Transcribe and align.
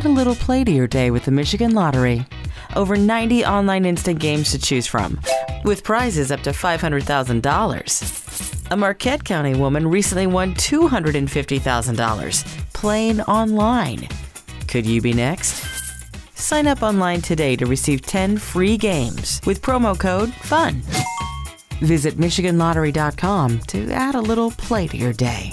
Add 0.00 0.06
a 0.06 0.08
little 0.08 0.34
play 0.34 0.64
to 0.64 0.72
your 0.72 0.86
day 0.86 1.10
with 1.10 1.26
the 1.26 1.30
Michigan 1.30 1.74
Lottery. 1.74 2.24
Over 2.74 2.96
90 2.96 3.44
online 3.44 3.84
instant 3.84 4.18
games 4.18 4.50
to 4.52 4.58
choose 4.58 4.86
from, 4.86 5.20
with 5.62 5.84
prizes 5.84 6.32
up 6.32 6.40
to 6.44 6.52
$500,000. 6.52 8.70
A 8.70 8.76
Marquette 8.78 9.24
County 9.24 9.54
woman 9.54 9.86
recently 9.86 10.26
won 10.26 10.54
$250,000 10.54 12.72
playing 12.72 13.20
online. 13.22 14.08
Could 14.68 14.86
you 14.86 15.02
be 15.02 15.12
next? 15.12 15.66
Sign 16.34 16.66
up 16.66 16.82
online 16.82 17.20
today 17.20 17.54
to 17.56 17.66
receive 17.66 18.00
10 18.00 18.38
free 18.38 18.78
games 18.78 19.42
with 19.44 19.60
promo 19.60 20.00
code 20.00 20.32
FUN. 20.32 20.80
Visit 21.82 22.14
MichiganLottery.com 22.14 23.58
to 23.66 23.92
add 23.92 24.14
a 24.14 24.20
little 24.22 24.50
play 24.52 24.86
to 24.86 24.96
your 24.96 25.12
day. 25.12 25.52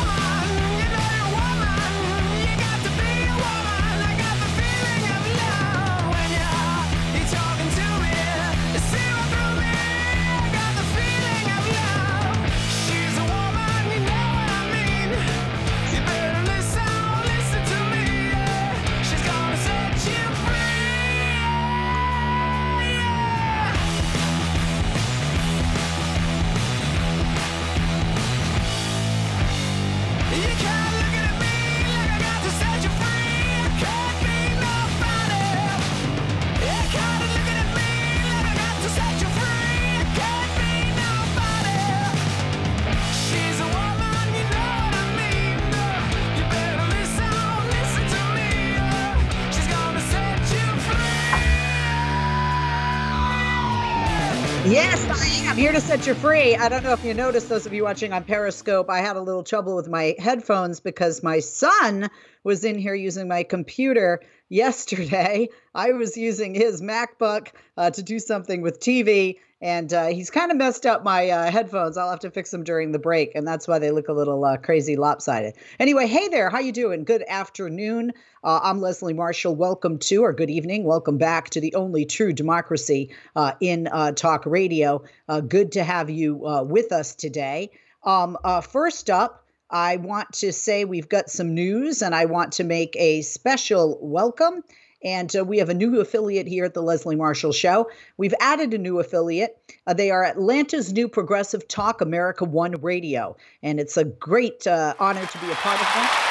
Here 55.61 55.71
to 55.71 55.79
set 55.79 56.07
you 56.07 56.15
free. 56.15 56.55
I 56.55 56.69
don't 56.69 56.83
know 56.83 56.91
if 56.91 57.05
you 57.05 57.13
noticed, 57.13 57.47
those 57.47 57.67
of 57.67 57.73
you 57.73 57.83
watching 57.83 58.13
on 58.13 58.23
Periscope, 58.23 58.89
I 58.89 58.97
had 59.01 59.15
a 59.15 59.21
little 59.21 59.43
trouble 59.43 59.75
with 59.75 59.87
my 59.87 60.15
headphones 60.17 60.79
because 60.79 61.21
my 61.21 61.39
son 61.39 62.09
was 62.43 62.63
in 62.63 62.79
here 62.79 62.95
using 62.95 63.27
my 63.27 63.43
computer 63.43 64.21
yesterday. 64.51 65.47
I 65.73 65.93
was 65.93 66.17
using 66.17 66.53
his 66.53 66.81
MacBook 66.81 67.47
uh, 67.77 67.89
to 67.91 68.03
do 68.03 68.19
something 68.19 68.61
with 68.61 68.81
TV, 68.81 69.37
and 69.61 69.91
uh, 69.93 70.07
he's 70.07 70.29
kind 70.29 70.51
of 70.51 70.57
messed 70.57 70.85
up 70.85 71.03
my 71.03 71.29
uh, 71.29 71.49
headphones. 71.49 71.95
I'll 71.95 72.09
have 72.09 72.19
to 72.19 72.31
fix 72.31 72.51
them 72.51 72.65
during 72.65 72.91
the 72.91 72.99
break, 72.99 73.33
and 73.33 73.47
that's 73.47 73.67
why 73.67 73.79
they 73.79 73.91
look 73.91 74.09
a 74.09 74.13
little 74.13 74.43
uh, 74.43 74.57
crazy 74.57 74.97
lopsided. 74.97 75.53
Anyway, 75.79 76.05
hey 76.05 76.27
there, 76.27 76.49
how 76.49 76.59
you 76.59 76.73
doing? 76.73 77.05
Good 77.05 77.23
afternoon. 77.27 78.11
Uh, 78.43 78.59
I'm 78.61 78.81
Leslie 78.81 79.13
Marshall. 79.13 79.55
Welcome 79.55 79.99
to, 79.99 80.25
or 80.25 80.33
good 80.33 80.49
evening. 80.49 80.83
Welcome 80.83 81.17
back 81.17 81.51
to 81.51 81.61
the 81.61 81.73
only 81.75 82.05
true 82.05 82.33
democracy 82.33 83.15
uh, 83.37 83.53
in 83.61 83.87
talk 84.15 84.45
radio. 84.45 85.01
good 85.47 85.71
to 85.73 85.83
have 85.83 86.09
you 86.09 86.35
with 86.67 86.91
us 86.91 87.15
today. 87.15 87.71
Um, 88.03 88.37
first 88.63 89.09
up, 89.09 89.40
I 89.71 89.97
want 89.97 90.33
to 90.33 90.51
say 90.51 90.85
we've 90.85 91.09
got 91.09 91.29
some 91.29 91.53
news, 91.55 92.01
and 92.01 92.13
I 92.13 92.25
want 92.25 92.53
to 92.53 92.63
make 92.63 92.95
a 92.97 93.21
special 93.21 93.97
welcome 94.01 94.63
and 95.03 95.35
uh, 95.35 95.43
we 95.43 95.57
have 95.57 95.69
a 95.69 95.73
new 95.73 95.99
affiliate 95.99 96.47
here 96.47 96.65
at 96.65 96.73
the 96.73 96.81
Leslie 96.81 97.15
Marshall 97.15 97.51
Show. 97.51 97.89
We've 98.17 98.33
added 98.39 98.73
a 98.73 98.77
new 98.77 98.99
affiliate. 98.99 99.57
Uh, 99.87 99.93
they 99.93 100.11
are 100.11 100.23
Atlanta's 100.23 100.93
new 100.93 101.07
progressive 101.07 101.67
talk, 101.67 102.01
America 102.01 102.45
One 102.45 102.73
Radio. 102.81 103.35
And 103.63 103.79
it's 103.79 103.97
a 103.97 104.05
great 104.05 104.67
uh, 104.67 104.93
honor 104.99 105.25
to 105.25 105.37
be 105.39 105.51
a 105.51 105.55
part 105.55 105.79
of 105.79 105.87
them. 105.95 106.30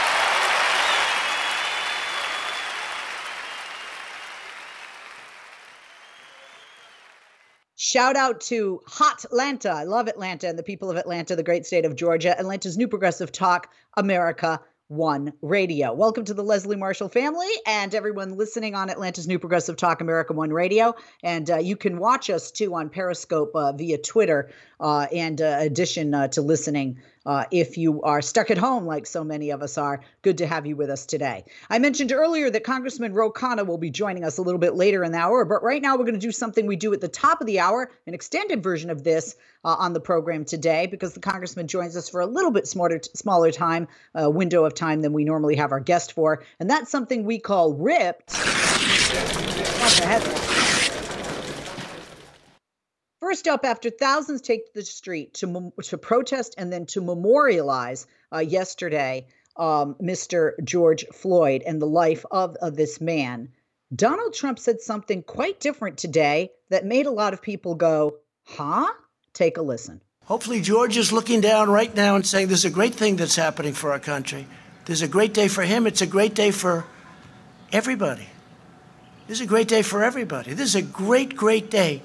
Shout 7.90 8.14
out 8.14 8.40
to 8.42 8.80
Hot 8.86 9.24
Atlanta. 9.24 9.70
I 9.70 9.82
love 9.82 10.06
Atlanta 10.06 10.46
and 10.46 10.56
the 10.56 10.62
people 10.62 10.92
of 10.92 10.96
Atlanta, 10.96 11.34
the 11.34 11.42
great 11.42 11.66
state 11.66 11.84
of 11.84 11.96
Georgia. 11.96 12.38
Atlanta's 12.38 12.78
new 12.78 12.86
progressive 12.86 13.32
talk, 13.32 13.68
America 13.96 14.60
one 14.86 15.32
Radio. 15.42 15.92
Welcome 15.92 16.24
to 16.24 16.34
the 16.34 16.42
Leslie 16.42 16.76
Marshall 16.76 17.08
family 17.08 17.48
and 17.66 17.92
everyone 17.92 18.36
listening 18.36 18.76
on 18.76 18.90
Atlanta's 18.90 19.26
New 19.26 19.38
Progressive 19.40 19.76
Talk 19.76 20.00
America 20.00 20.32
One 20.32 20.52
Radio. 20.52 20.94
And 21.24 21.48
uh, 21.50 21.58
you 21.58 21.76
can 21.76 21.98
watch 21.98 22.30
us 22.30 22.52
too 22.52 22.74
on 22.74 22.90
Periscope 22.90 23.52
uh, 23.54 23.72
via 23.72 23.98
Twitter, 23.98 24.50
uh, 24.80 25.06
and 25.12 25.40
uh, 25.40 25.58
addition 25.60 26.14
uh, 26.14 26.28
to 26.28 26.42
listening 26.42 27.00
uh, 27.26 27.44
if 27.50 27.76
you 27.76 28.02
are 28.02 28.22
stuck 28.22 28.50
at 28.50 28.58
home, 28.58 28.86
like 28.86 29.06
so 29.06 29.22
many 29.22 29.50
of 29.50 29.62
us 29.62 29.76
are, 29.78 30.00
good 30.22 30.38
to 30.38 30.46
have 30.46 30.66
you 30.66 30.76
with 30.76 30.90
us 30.90 31.06
today. 31.06 31.44
I 31.68 31.78
mentioned 31.78 32.12
earlier 32.12 32.50
that 32.50 32.64
Congressman 32.64 33.12
Ro 33.12 33.30
Khanna 33.30 33.66
will 33.66 33.78
be 33.78 33.90
joining 33.90 34.24
us 34.24 34.38
a 34.38 34.42
little 34.42 34.58
bit 34.58 34.74
later 34.74 35.04
in 35.04 35.12
the 35.12 35.18
hour, 35.18 35.44
but 35.44 35.62
right 35.62 35.82
now 35.82 35.96
we're 35.96 36.04
going 36.04 36.14
to 36.14 36.20
do 36.20 36.32
something 36.32 36.66
we 36.66 36.76
do 36.76 36.92
at 36.92 37.00
the 37.00 37.08
top 37.08 37.40
of 37.40 37.46
the 37.46 37.60
hour, 37.60 37.90
an 38.06 38.14
extended 38.14 38.62
version 38.62 38.90
of 38.90 39.04
this 39.04 39.36
uh, 39.64 39.76
on 39.78 39.92
the 39.92 40.00
program 40.00 40.44
today, 40.44 40.86
because 40.86 41.12
the 41.12 41.20
Congressman 41.20 41.66
joins 41.66 41.96
us 41.96 42.08
for 42.08 42.20
a 42.20 42.26
little 42.26 42.50
bit 42.50 42.66
smarter, 42.66 43.00
smaller 43.14 43.50
time, 43.50 43.88
uh, 44.20 44.30
window 44.30 44.64
of 44.64 44.74
time 44.74 45.02
than 45.02 45.12
we 45.12 45.24
normally 45.24 45.56
have 45.56 45.72
our 45.72 45.80
guest 45.80 46.12
for. 46.12 46.42
And 46.58 46.70
that's 46.70 46.90
something 46.90 47.24
we 47.24 47.38
call 47.38 47.74
ripped. 47.74 48.34
First 53.30 53.46
up, 53.46 53.64
after 53.64 53.90
thousands 53.90 54.40
take 54.40 54.66
to 54.66 54.74
the 54.74 54.84
street 54.84 55.34
to, 55.34 55.72
to 55.84 55.96
protest 55.96 56.56
and 56.58 56.72
then 56.72 56.84
to 56.86 57.00
memorialize 57.00 58.08
uh, 58.34 58.40
yesterday 58.40 59.28
um, 59.56 59.94
Mr. 60.02 60.54
George 60.64 61.06
Floyd 61.12 61.62
and 61.64 61.80
the 61.80 61.86
life 61.86 62.26
of, 62.32 62.56
of 62.56 62.74
this 62.74 63.00
man, 63.00 63.50
Donald 63.94 64.34
Trump 64.34 64.58
said 64.58 64.80
something 64.80 65.22
quite 65.22 65.60
different 65.60 65.96
today 65.96 66.50
that 66.70 66.84
made 66.84 67.06
a 67.06 67.12
lot 67.12 67.32
of 67.32 67.40
people 67.40 67.76
go, 67.76 68.16
huh? 68.42 68.92
Take 69.32 69.58
a 69.58 69.62
listen. 69.62 70.00
Hopefully, 70.24 70.60
George 70.60 70.96
is 70.96 71.12
looking 71.12 71.40
down 71.40 71.70
right 71.70 71.94
now 71.94 72.16
and 72.16 72.26
saying, 72.26 72.48
There's 72.48 72.64
a 72.64 72.68
great 72.68 72.96
thing 72.96 73.14
that's 73.14 73.36
happening 73.36 73.74
for 73.74 73.92
our 73.92 74.00
country. 74.00 74.48
There's 74.86 75.02
a 75.02 75.08
great 75.08 75.34
day 75.34 75.46
for 75.46 75.62
him. 75.62 75.86
It's 75.86 76.02
a 76.02 76.06
great 76.08 76.34
day 76.34 76.50
for 76.50 76.84
everybody. 77.70 78.26
This 79.28 79.38
is 79.38 79.46
a 79.46 79.48
great 79.48 79.68
day 79.68 79.82
for 79.82 80.02
everybody. 80.02 80.52
This 80.52 80.70
is 80.70 80.74
a 80.74 80.82
great, 80.82 81.36
great 81.36 81.70
day. 81.70 82.02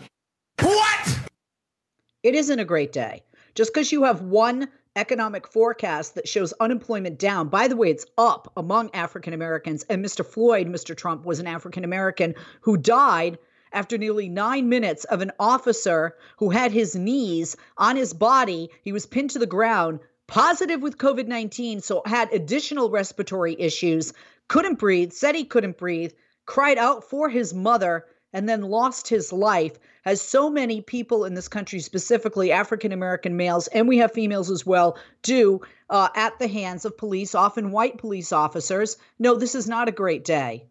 It 2.26 2.34
isn't 2.34 2.60
a 2.60 2.66
great 2.66 2.92
day. 2.92 3.22
Just 3.54 3.72
because 3.72 3.92
you 3.92 4.06
have 4.06 4.24
one 4.24 4.70
economic 4.96 5.48
forecast 5.48 6.16
that 6.16 6.28
shows 6.28 6.56
unemployment 6.60 7.20
down. 7.20 7.50
By 7.50 7.68
the 7.68 7.76
way, 7.76 7.92
it's 7.92 8.08
up 8.18 8.52
among 8.58 8.90
African 8.96 9.32
Americans. 9.32 9.86
And 9.92 10.04
Mr. 10.04 10.26
Floyd, 10.26 10.66
Mr. 10.66 10.98
Trump, 10.98 11.24
was 11.24 11.40
an 11.40 11.46
African 11.46 11.84
American 11.84 12.34
who 12.62 12.78
died 12.78 13.38
after 13.72 14.00
nearly 14.00 14.28
nine 14.28 14.70
minutes 14.70 15.04
of 15.04 15.22
an 15.22 15.34
officer 15.40 16.16
who 16.38 16.50
had 16.50 16.72
his 16.72 16.96
knees 16.96 17.58
on 17.78 17.96
his 17.96 18.12
body. 18.12 18.72
He 18.82 18.92
was 18.92 19.06
pinned 19.06 19.30
to 19.30 19.40
the 19.40 19.46
ground, 19.46 20.00
positive 20.26 20.82
with 20.82 20.98
COVID 20.98 21.28
19, 21.28 21.82
so 21.82 22.02
had 22.08 22.34
additional 22.34 22.90
respiratory 22.90 23.56
issues, 23.60 24.14
couldn't 24.48 24.80
breathe, 24.80 25.12
said 25.12 25.36
he 25.36 25.44
couldn't 25.44 25.78
breathe, 25.78 26.14
cried 26.48 26.80
out 26.80 27.08
for 27.08 27.30
his 27.30 27.54
mother 27.54 28.08
and 28.36 28.50
then 28.50 28.62
lost 28.62 29.08
his 29.08 29.32
life, 29.32 29.80
as 30.04 30.22
so 30.22 30.50
many 30.50 30.82
people 30.82 31.24
in 31.24 31.36
this 31.36 31.48
country, 31.48 31.80
specifically 31.80 32.52
African 32.52 32.92
American 32.92 33.38
males, 33.38 33.68
and 33.68 33.88
we 33.88 33.98
have 34.00 34.12
females 34.12 34.52
as 34.52 34.66
well, 34.66 34.98
do 35.22 35.62
uh, 35.90 36.10
at 36.16 36.38
the 36.38 36.50
hands 36.50 36.84
of 36.84 36.98
police, 36.98 37.34
often 37.34 37.72
white 37.72 37.98
police 37.98 38.34
officers. 38.34 38.98
No, 39.20 39.36
this 39.36 39.56
is 39.56 39.70
not 39.70 39.88
a 39.88 39.94
great 39.94 40.26
day. 40.26 40.66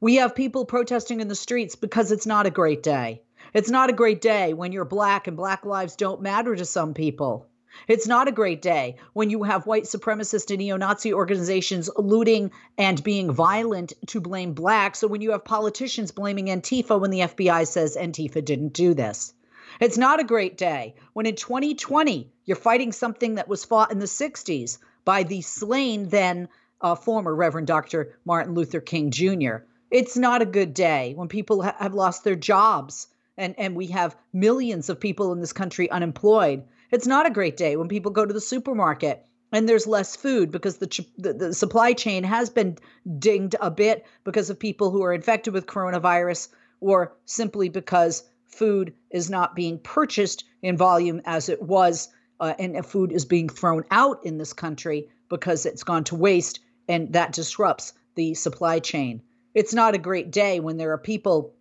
We 0.00 0.16
have 0.16 0.34
people 0.34 0.64
protesting 0.64 1.20
in 1.20 1.28
the 1.28 1.34
streets 1.34 1.76
because 1.76 2.10
it's 2.10 2.26
not 2.26 2.46
a 2.46 2.50
great 2.50 2.82
day. 2.82 3.20
It's 3.52 3.70
not 3.70 3.90
a 3.90 3.92
great 3.92 4.22
day 4.22 4.54
when 4.54 4.72
you're 4.72 4.86
black 4.86 5.28
and 5.28 5.36
black 5.36 5.66
lives 5.66 5.96
don't 5.96 6.22
matter 6.22 6.56
to 6.56 6.64
some 6.64 6.94
people. 6.94 7.46
It's 7.88 8.06
not 8.06 8.28
a 8.28 8.32
great 8.32 8.62
day 8.62 8.96
when 9.12 9.30
you 9.30 9.42
have 9.44 9.66
white 9.66 9.84
supremacist 9.84 10.50
and 10.50 10.58
neo 10.58 10.76
Nazi 10.76 11.12
organizations 11.12 11.90
looting 11.96 12.50
and 12.78 13.02
being 13.02 13.32
violent 13.32 13.92
to 14.08 14.20
blame 14.20 14.52
blacks. 14.52 14.98
So 14.98 15.08
when 15.08 15.20
you 15.20 15.32
have 15.32 15.44
politicians 15.44 16.12
blaming 16.12 16.46
Antifa 16.46 17.00
when 17.00 17.10
the 17.10 17.20
FBI 17.20 17.66
says 17.66 17.96
Antifa 17.96 18.44
didn't 18.44 18.72
do 18.72 18.94
this. 18.94 19.34
It's 19.80 19.98
not 19.98 20.20
a 20.20 20.24
great 20.24 20.58
day 20.58 20.94
when 21.12 21.26
in 21.26 21.34
2020 21.34 22.30
you're 22.44 22.56
fighting 22.56 22.92
something 22.92 23.36
that 23.36 23.48
was 23.48 23.64
fought 23.64 23.90
in 23.90 23.98
the 23.98 24.06
60s 24.06 24.78
by 25.04 25.22
the 25.22 25.40
slain 25.40 26.08
then 26.08 26.48
uh, 26.80 26.94
former 26.94 27.34
Reverend 27.34 27.66
Dr. 27.66 28.18
Martin 28.24 28.54
Luther 28.54 28.80
King 28.80 29.10
Jr. 29.10 29.64
It's 29.90 30.16
not 30.16 30.42
a 30.42 30.46
good 30.46 30.74
day 30.74 31.14
when 31.16 31.28
people 31.28 31.62
ha- 31.62 31.76
have 31.78 31.94
lost 31.94 32.24
their 32.24 32.36
jobs 32.36 33.08
and, 33.36 33.54
and 33.58 33.74
we 33.74 33.88
have 33.88 34.16
millions 34.32 34.88
of 34.88 35.00
people 35.00 35.32
in 35.32 35.40
this 35.40 35.52
country 35.52 35.90
unemployed. 35.90 36.64
It's 36.92 37.06
not 37.06 37.26
a 37.26 37.30
great 37.30 37.56
day 37.56 37.76
when 37.76 37.88
people 37.88 38.12
go 38.12 38.26
to 38.26 38.34
the 38.34 38.40
supermarket 38.40 39.24
and 39.50 39.66
there's 39.66 39.86
less 39.86 40.14
food 40.14 40.50
because 40.50 40.76
the, 40.76 41.06
the, 41.16 41.32
the 41.32 41.54
supply 41.54 41.94
chain 41.94 42.22
has 42.22 42.50
been 42.50 42.76
dinged 43.18 43.56
a 43.60 43.70
bit 43.70 44.06
because 44.24 44.50
of 44.50 44.58
people 44.58 44.90
who 44.90 45.02
are 45.02 45.14
infected 45.14 45.54
with 45.54 45.66
coronavirus 45.66 46.48
or 46.80 47.16
simply 47.24 47.70
because 47.70 48.24
food 48.46 48.92
is 49.10 49.30
not 49.30 49.56
being 49.56 49.78
purchased 49.78 50.44
in 50.60 50.76
volume 50.76 51.22
as 51.24 51.48
it 51.48 51.62
was 51.62 52.10
uh, 52.40 52.52
and 52.58 52.84
food 52.84 53.10
is 53.10 53.24
being 53.24 53.48
thrown 53.48 53.84
out 53.90 54.24
in 54.26 54.36
this 54.36 54.52
country 54.52 55.08
because 55.30 55.64
it's 55.64 55.84
gone 55.84 56.04
to 56.04 56.14
waste 56.14 56.60
and 56.88 57.14
that 57.14 57.32
disrupts 57.32 57.94
the 58.16 58.34
supply 58.34 58.78
chain. 58.80 59.22
It's 59.54 59.72
not 59.72 59.94
a 59.94 59.98
great 59.98 60.30
day 60.30 60.60
when 60.60 60.76
there 60.76 60.92
are 60.92 60.98
people 60.98 61.54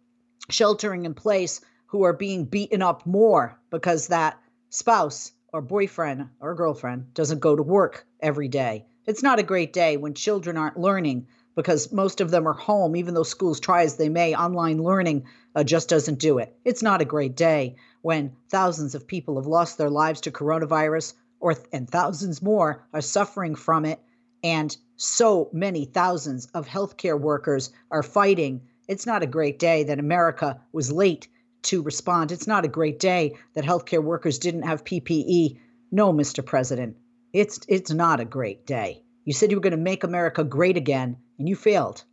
sheltering 0.49 1.05
in 1.05 1.13
place 1.13 1.61
who 1.87 2.03
are 2.03 2.13
being 2.13 2.45
beaten 2.45 2.81
up 2.81 3.05
more 3.05 3.57
because 3.69 4.07
that 4.07 4.40
spouse 4.71 5.33
or 5.51 5.61
boyfriend 5.61 6.29
or 6.39 6.55
girlfriend 6.55 7.13
doesn't 7.13 7.39
go 7.39 7.55
to 7.57 7.61
work 7.61 8.07
every 8.21 8.47
day. 8.47 8.85
It's 9.05 9.21
not 9.21 9.37
a 9.37 9.43
great 9.43 9.73
day 9.73 9.97
when 9.97 10.13
children 10.13 10.55
aren't 10.55 10.79
learning 10.79 11.27
because 11.55 11.91
most 11.91 12.21
of 12.21 12.31
them 12.31 12.47
are 12.47 12.53
home, 12.53 12.95
even 12.95 13.13
though 13.13 13.23
schools 13.23 13.59
try 13.59 13.83
as 13.83 13.97
they 13.97 14.07
may. 14.07 14.33
Online 14.33 14.81
learning 14.81 15.25
uh, 15.55 15.65
just 15.65 15.89
doesn't 15.89 16.19
do 16.19 16.37
it. 16.37 16.55
It's 16.63 16.81
not 16.81 17.01
a 17.01 17.05
great 17.05 17.35
day 17.35 17.75
when 18.01 18.31
thousands 18.49 18.95
of 18.95 19.05
people 19.05 19.35
have 19.35 19.45
lost 19.45 19.77
their 19.77 19.89
lives 19.89 20.21
to 20.21 20.31
coronavirus, 20.31 21.15
or 21.41 21.55
and 21.73 21.89
thousands 21.89 22.41
more 22.41 22.87
are 22.93 23.01
suffering 23.01 23.55
from 23.55 23.83
it, 23.83 23.99
and 24.41 24.77
so 24.95 25.49
many 25.51 25.83
thousands 25.83 26.45
of 26.53 26.65
healthcare 26.65 27.19
workers 27.19 27.71
are 27.91 28.03
fighting. 28.03 28.61
It's 28.87 29.05
not 29.05 29.23
a 29.23 29.27
great 29.27 29.59
day 29.59 29.83
that 29.83 29.99
America 29.99 30.61
was 30.71 30.93
late 30.93 31.27
to 31.63 31.81
respond. 31.81 32.31
It's 32.31 32.47
not 32.47 32.65
a 32.65 32.69
great 32.69 32.99
day 32.99 33.37
that 33.53 33.63
healthcare 33.63 34.03
workers 34.03 34.39
didn't 34.39 34.63
have 34.63 34.83
PPE. 34.83 35.59
No, 35.91 36.13
Mr. 36.13 36.45
President, 36.45 36.97
it's 37.33 37.59
it's 37.67 37.91
not 37.91 38.19
a 38.19 38.25
great 38.25 38.65
day. 38.65 39.03
You 39.25 39.33
said 39.33 39.51
you 39.51 39.57
were 39.57 39.61
going 39.61 39.71
to 39.71 39.77
make 39.77 40.03
America 40.03 40.43
great 40.43 40.77
again, 40.77 41.17
and 41.37 41.47
you 41.47 41.55
failed. 41.55 42.03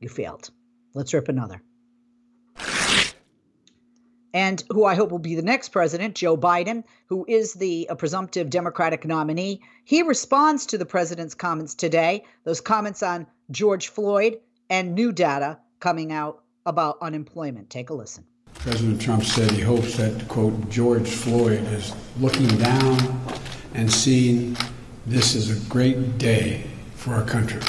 You 0.00 0.08
failed. 0.08 0.50
Let's 0.92 1.14
rip 1.14 1.28
another. 1.28 1.62
And 4.34 4.62
who 4.68 4.84
I 4.84 4.96
hope 4.96 5.12
will 5.12 5.20
be 5.20 5.36
the 5.36 5.42
next 5.42 5.68
president, 5.68 6.16
Joe 6.16 6.36
Biden, 6.36 6.82
who 7.06 7.24
is 7.28 7.54
the 7.54 7.88
uh, 7.88 7.94
presumptive 7.94 8.50
Democratic 8.50 9.06
nominee. 9.06 9.62
He 9.84 10.02
responds 10.02 10.66
to 10.66 10.78
the 10.78 10.84
president's 10.84 11.34
comments 11.34 11.76
today, 11.76 12.24
those 12.42 12.60
comments 12.60 13.02
on 13.04 13.28
George 13.52 13.88
Floyd 13.88 14.40
and 14.68 14.94
new 14.94 15.12
data 15.12 15.60
coming 15.78 16.10
out 16.10 16.42
about 16.66 16.98
unemployment. 17.00 17.70
Take 17.70 17.90
a 17.90 17.94
listen. 17.94 18.24
President 18.64 18.98
Trump 18.98 19.22
said 19.22 19.50
he 19.50 19.60
hopes 19.60 19.94
that, 19.98 20.26
quote, 20.26 20.70
George 20.70 21.06
Floyd 21.06 21.62
is 21.74 21.94
looking 22.18 22.46
down 22.56 23.20
and 23.74 23.92
seeing 23.92 24.56
this 25.04 25.34
is 25.34 25.50
a 25.50 25.68
great 25.68 26.16
day 26.16 26.64
for 26.94 27.12
our 27.12 27.26
country. 27.26 27.60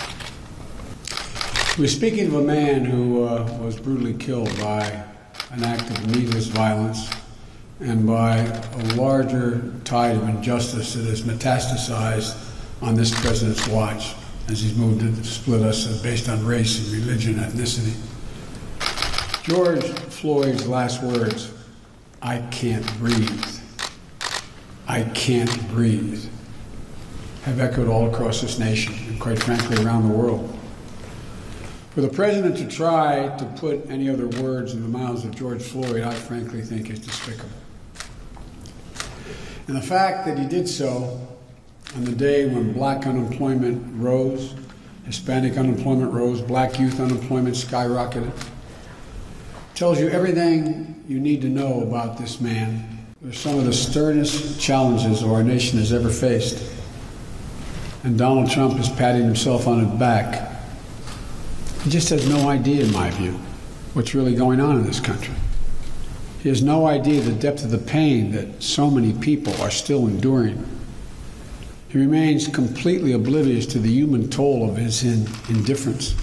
We're 1.77 1.89
speaking 1.89 2.27
of 2.27 2.35
a 2.35 2.41
man 2.41 2.85
who 2.85 3.25
uh, 3.25 3.43
was 3.61 3.77
brutally 3.77 4.13
killed 4.13 4.57
by 4.57 4.85
an 5.51 5.65
act 5.65 5.89
of 5.89 6.15
needless 6.15 6.47
violence 6.47 7.09
and 7.81 8.07
by 8.07 8.37
a 8.37 8.83
larger 8.93 9.73
tide 9.83 10.15
of 10.15 10.29
injustice 10.29 10.93
that 10.93 11.03
has 11.03 11.23
metastasized 11.23 12.41
on 12.81 12.95
this 12.95 13.11
president's 13.19 13.67
watch 13.67 14.13
as 14.47 14.61
he's 14.61 14.77
moved 14.77 15.01
to 15.01 15.23
split 15.25 15.61
us 15.61 16.01
based 16.01 16.29
on 16.29 16.45
race 16.45 16.79
and 16.79 17.01
religion, 17.05 17.33
ethnicity. 17.35 17.93
George 19.47 19.83
Floyd's 19.83 20.67
last 20.67 21.03
words 21.03 21.53
I 22.19 22.39
can't 22.49 22.97
breathe. 22.97 23.45
I 24.87 25.03
can't 25.03 25.67
breathe 25.69 26.27
have 27.43 27.59
echoed 27.59 27.87
all 27.87 28.11
across 28.11 28.41
this 28.41 28.57
nation 28.57 28.95
and, 29.07 29.19
quite 29.19 29.37
frankly, 29.37 29.85
around 29.85 30.09
the 30.09 30.15
world. 30.15 30.57
For 31.91 32.01
the 32.01 32.09
president 32.09 32.57
to 32.57 32.67
try 32.67 33.37
to 33.37 33.45
put 33.57 33.87
any 33.87 34.09
other 34.09 34.27
words 34.41 34.73
in 34.73 34.81
the 34.81 34.87
mouths 34.87 35.23
of 35.23 35.35
George 35.35 35.61
Floyd, 35.61 36.01
I 36.01 36.15
frankly 36.15 36.63
think 36.63 36.89
is 36.89 36.97
despicable. 36.97 37.49
And 39.67 39.77
the 39.77 39.81
fact 39.81 40.25
that 40.25 40.39
he 40.39 40.47
did 40.47 40.67
so 40.67 41.21
on 41.95 42.03
the 42.03 42.13
day 42.13 42.47
when 42.47 42.73
black 42.73 43.05
unemployment 43.05 44.01
rose, 44.01 44.55
Hispanic 45.05 45.55
unemployment 45.55 46.11
rose, 46.11 46.41
black 46.41 46.79
youth 46.79 46.99
unemployment 46.99 47.55
skyrocketed, 47.55 48.33
tells 49.75 49.99
you 49.99 50.09
everything 50.09 51.03
you 51.05 51.19
need 51.19 51.41
to 51.41 51.49
know 51.49 51.81
about 51.81 52.17
this 52.17 52.39
man. 52.39 53.05
They're 53.21 53.33
some 53.33 53.59
of 53.59 53.65
the 53.65 53.73
sternest 53.73 54.59
challenges 54.59 55.21
our 55.21 55.43
nation 55.43 55.77
has 55.79 55.91
ever 55.91 56.09
faced. 56.09 56.73
And 58.05 58.17
Donald 58.17 58.49
Trump 58.49 58.79
is 58.79 58.87
patting 58.87 59.23
himself 59.23 59.67
on 59.67 59.83
the 59.83 59.95
back. 59.97 60.49
He 61.83 61.89
just 61.89 62.09
has 62.09 62.27
no 62.29 62.47
idea, 62.47 62.85
in 62.85 62.93
my 62.93 63.09
view, 63.11 63.33
what's 63.93 64.15
really 64.15 64.33
going 64.33 64.61
on 64.61 64.77
in 64.77 64.85
this 64.85 65.01
country. 65.01 65.35
He 66.41 66.47
has 66.49 66.61
no 66.61 66.87
idea 66.87 67.21
the 67.21 67.33
depth 67.33 67.65
of 67.65 67.71
the 67.71 67.77
pain 67.77 68.31
that 68.31 68.63
so 68.63 68.89
many 68.89 69.11
people 69.11 69.59
are 69.61 69.71
still 69.71 70.07
enduring. 70.07 70.63
He 71.89 71.97
remains 71.97 72.47
completely 72.47 73.11
oblivious 73.11 73.65
to 73.67 73.79
the 73.79 73.91
human 73.91 74.29
toll 74.29 74.69
of 74.69 74.77
his 74.77 75.03
in- 75.03 75.27
indifference. 75.49 76.15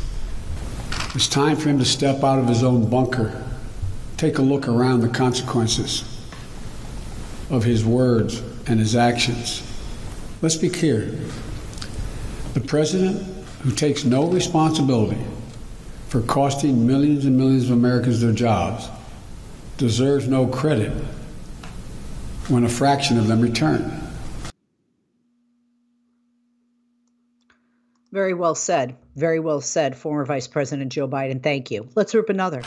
It's 1.14 1.28
time 1.28 1.56
for 1.56 1.68
him 1.68 1.78
to 1.78 1.84
step 1.84 2.24
out 2.24 2.38
of 2.38 2.48
his 2.48 2.62
own 2.62 2.88
bunker, 2.88 3.44
take 4.16 4.38
a 4.38 4.42
look 4.42 4.66
around 4.66 5.00
the 5.00 5.08
consequences 5.08 6.04
of 7.50 7.64
his 7.64 7.84
words 7.84 8.40
and 8.66 8.80
his 8.80 8.96
actions. 8.96 9.62
Let's 10.40 10.56
be 10.56 10.70
clear 10.70 11.14
the 12.54 12.60
president 12.60 13.22
who 13.60 13.72
takes 13.72 14.04
no 14.04 14.26
responsibility 14.26 15.20
for 16.08 16.22
costing 16.22 16.86
millions 16.86 17.26
and 17.26 17.36
millions 17.36 17.64
of 17.64 17.72
Americans 17.72 18.20
their 18.22 18.32
jobs 18.32 18.88
deserves 19.76 20.26
no 20.28 20.46
credit 20.46 20.92
when 22.48 22.64
a 22.64 22.68
fraction 22.68 23.18
of 23.18 23.26
them 23.26 23.40
return. 23.40 24.01
Very 28.12 28.34
well 28.34 28.54
said. 28.54 28.96
Very 29.16 29.40
well 29.40 29.62
said, 29.62 29.96
former 29.96 30.24
Vice 30.24 30.46
President 30.46 30.92
Joe 30.92 31.08
Biden. 31.08 31.42
Thank 31.42 31.70
you. 31.70 31.88
Let's 31.94 32.14
rip 32.14 32.28
another. 32.28 32.62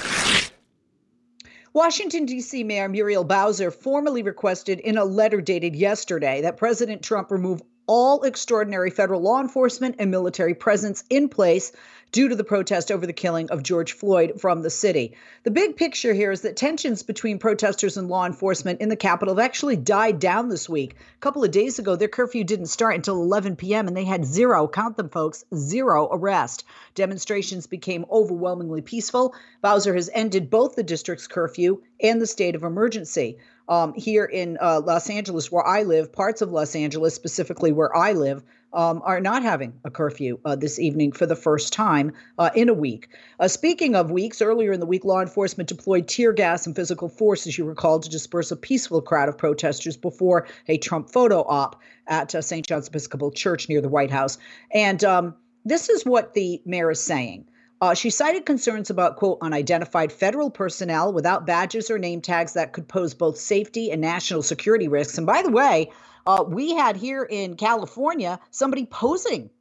Washington, 1.72 2.25
D.C. 2.25 2.64
Mayor 2.64 2.90
Muriel 2.90 3.24
Bowser 3.24 3.70
formally 3.70 4.24
requested 4.24 4.80
in 4.80 4.98
a 4.98 5.06
letter 5.06 5.42
dated 5.42 5.75
yesterday 5.75 6.42
that 6.42 6.58
President 6.58 7.04
Trump 7.04 7.32
remove 7.32 7.62
all 7.88 8.24
extraordinary 8.24 8.89
federal 8.89 9.22
law 9.22 9.39
enforcement 9.42 9.96
and 10.00 10.12
military 10.12 10.54
presence 10.54 11.04
in 11.10 11.30
place 11.30 11.72
due 12.12 12.30
to 12.30 12.36
the 12.36 12.44
protest 12.44 12.92
over 12.92 13.06
the 13.06 13.12
killing 13.12 13.50
of 13.50 13.62
George 13.62 13.92
Floyd 13.92 14.39
from 14.39 14.62
the 14.62 14.70
city. 14.70 15.13
The 15.44 15.51
big 15.51 15.75
picture 15.75 16.13
here 16.13 16.32
is 16.32 16.42
that 16.42 16.56
tensions 16.56 17.04
between 17.04 17.39
protesters 17.39 17.98
and 17.98 18.08
law 18.08 18.25
enforcement 18.25 18.80
in 18.80 18.88
the 18.88 18.96
Capitol 18.96 19.36
have 19.36 19.44
actually 19.44 19.75
died 19.75 20.20
down 20.20 20.48
this 20.48 20.70
week. 20.70 20.94
A 20.94 21.20
couple 21.20 21.44
of 21.44 21.51
days 21.51 21.77
ago, 21.77 21.98
their 21.98 22.08
curfew 22.08 22.46
didn't 22.46 22.68
start 22.68 22.96
until 22.96 23.22
11 23.22 23.58
p.m., 23.58 23.88
and 23.88 23.98
they 23.98 24.06
had 24.06 24.24
zero, 24.24 24.68
count 24.68 24.96
them 24.96 25.10
folks, 25.10 25.44
zero 25.54 26.08
arrest. 26.10 26.63
Demonstrations 26.94 27.68
became 27.68 28.06
overwhelmingly 28.10 28.82
peaceful. 28.82 29.36
Bowser 29.62 29.94
has 29.94 30.10
ended 30.13 30.50
both 30.50 30.75
the 30.75 30.84
district's 30.84 31.27
curfew 31.27 31.82
and 32.01 32.22
the 32.22 32.27
state 32.27 32.56
of 32.56 32.63
emergency 32.63 33.39
um, 33.67 33.93
here 33.93 34.25
in 34.25 34.57
uh, 34.62 34.81
Los 34.81 35.10
Angeles, 35.10 35.51
where 35.51 35.65
I 35.65 35.84
live, 35.84 36.12
parts 36.12 36.41
of 36.41 36.51
Los 36.51 36.75
Angeles, 36.75 37.13
specifically 37.15 37.72
where 37.72 37.95
I 37.95 38.13
live, 38.13 38.43
um, 38.75 39.01
are 39.05 39.22
not 39.22 39.41
having 39.41 39.74
a 39.86 39.89
curfew 39.89 40.38
uh, 40.43 40.55
this 40.55 40.79
evening 40.79 41.13
for 41.13 41.25
the 41.25 41.36
first 41.36 41.72
time 41.72 42.12
uh, 42.38 42.50
in 42.55 42.67
a 42.67 42.74
week. 42.74 43.07
Uh, 43.39 43.48
speaking 43.48 43.95
of 43.95 44.12
weeks, 44.12 44.41
earlier 44.41 44.74
in 44.74 44.81
the 44.81 44.86
week, 44.86 45.05
law 45.05 45.22
enforcement 45.22 45.69
deployed 45.69 46.07
tear 46.07 46.34
gas 46.34 46.67
and 46.67 46.75
physical 46.75 47.07
force, 47.07 47.48
as 47.48 47.57
you 47.57 47.63
recall, 47.63 48.00
to 48.00 48.10
disperse 48.10 48.51
a 48.51 48.57
peaceful 48.57 49.01
crowd 49.01 49.29
of 49.29 49.38
protesters 49.38 49.95
before 49.95 50.48
a 50.67 50.77
Trump 50.77 51.10
photo 51.10 51.41
op 51.41 51.81
at 52.07 52.36
uh, 52.36 52.41
St. 52.41 52.67
John's 52.67 52.89
Episcopal 52.89 53.31
Church 53.31 53.69
near 53.69 53.81
the 53.81 53.89
White 53.89 54.12
House. 54.12 54.38
And 54.72 55.01
um, 55.05 55.36
this 55.63 55.89
is 55.89 56.05
what 56.05 56.34
the 56.34 56.62
mayor 56.65 56.91
is 56.91 57.00
saying. 57.00 57.45
Uh, 57.86 57.94
she 57.94 58.10
cited 58.10 58.48
concerns 58.48 58.89
about, 58.89 59.15
quote, 59.15 59.38
unidentified 59.42 60.12
federal 60.12 60.50
personnel 60.50 61.13
without 61.13 61.46
badges 61.46 61.92
or 61.92 62.00
name 62.00 62.20
tags 62.20 62.54
that 62.54 62.74
could 62.74 62.88
pose 62.88 63.13
both 63.13 63.38
safety 63.38 63.92
and 63.92 64.01
national 64.01 64.42
security 64.42 64.88
risks. 64.88 65.20
And 65.20 65.27
by 65.27 65.44
the 65.44 65.51
way, 65.51 65.92
uh, 66.25 66.44
we 66.48 66.74
had 66.74 66.96
here 66.96 67.27
in 67.30 67.56
California 67.56 68.39
somebody 68.50 68.88
posing 68.88 69.51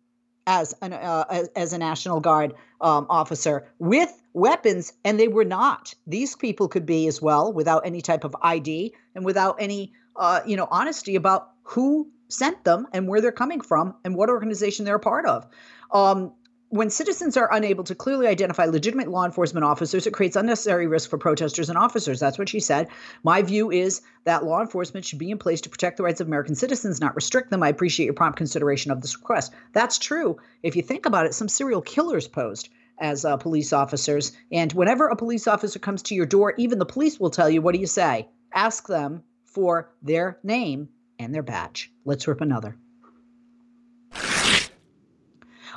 as 0.47 0.75
an 0.81 0.95
uh, 0.95 1.27
as, 1.29 1.49
as, 1.49 1.73
a 1.75 1.79
National 1.79 2.19
Guard 2.21 2.55
um, 2.81 3.07
officer 3.11 3.67
with 3.79 4.11
weapons, 4.33 4.95
and 5.05 5.21
they 5.21 5.29
were 5.29 5.45
not. 5.45 5.93
These 6.07 6.35
people 6.35 6.67
could 6.67 6.87
be 6.87 7.07
as 7.07 7.21
well 7.21 7.53
without 7.53 7.83
any 7.85 8.01
type 8.01 8.25
of 8.25 8.35
ID 8.41 8.95
and 9.15 9.27
without 9.27 9.57
any 9.59 9.93
uh, 10.17 10.41
you 10.47 10.57
know 10.57 10.69
honesty 10.71 11.15
about 11.15 11.51
who 11.63 12.11
sent 12.29 12.65
them 12.65 12.87
and 12.95 13.07
where 13.07 13.21
they're 13.21 13.33
coming 13.33 13.61
from 13.61 13.95
and 14.03 14.17
what 14.17 14.31
organization 14.31 14.87
they're 14.87 14.97
a 14.97 15.01
part 15.01 15.27
of. 15.27 15.47
Um, 15.91 16.33
when 16.75 16.91
citizens 16.91 17.37
are 17.37 17.49
unable 17.55 17.85
to 17.85 17.95
clearly 17.95 18.27
identify 18.27 18.65
legitimate 18.65 19.07
law 19.07 19.25
enforcement 19.25 19.63
officers, 19.65 20.09
it 20.09 20.13
creates 20.13 20.35
unnecessary 20.35 20.89
risk 20.89 21.09
for 21.09 21.19
protesters 21.19 21.69
and 21.69 21.79
officers. 21.79 22.19
That's 22.19 22.37
what 22.37 22.49
she 22.49 22.59
said. 22.59 22.89
My 23.23 23.43
view 23.43 23.71
is 23.71 24.03
that 24.25 24.45
law 24.45 24.61
enforcement 24.61 25.07
should 25.07 25.21
be 25.21 25.31
in 25.31 25.39
place 25.39 25.61
to 25.61 25.69
protect 25.69 25.99
the 25.99 26.03
rights 26.03 26.21
of 26.21 26.27
American 26.27 26.57
citizens, 26.57 27.01
not 27.01 27.15
restrict 27.15 27.51
them. 27.51 27.63
I 27.63 27.69
appreciate 27.69 28.07
your 28.07 28.15
prompt 28.15 28.39
consideration 28.39 28.91
of 28.91 29.03
this 29.03 29.17
request. 29.17 29.53
That's 29.73 29.99
true. 29.99 30.37
If 30.65 30.75
you 30.75 30.83
think 30.83 31.07
about 31.07 31.27
it, 31.27 31.35
some 31.35 31.49
serial 31.49 31.81
killers 31.81 32.27
posed 32.27 32.69
as 32.99 33.25
uh, 33.25 33.37
police 33.37 33.73
officers. 33.73 34.33
And 34.51 34.73
whenever 34.73 35.07
a 35.07 35.15
police 35.15 35.47
officer 35.47 35.79
comes 35.79 36.03
to 36.03 36.17
your 36.17 36.27
door, 36.27 36.55
even 36.59 36.81
the 36.81 36.87
police 36.87 37.21
will 37.21 37.31
tell 37.31 37.49
you, 37.49 37.63
What 37.63 37.75
do 37.75 37.81
you 37.81 37.87
say? 37.87 38.29
Ask 38.53 38.89
them 38.89 39.23
for 39.45 39.93
their 40.03 40.41
name 40.43 40.89
and 41.21 41.33
their 41.33 41.45
badge. 41.45 41.93
Let's 42.05 42.27
rip 42.27 42.41
another. 42.41 42.77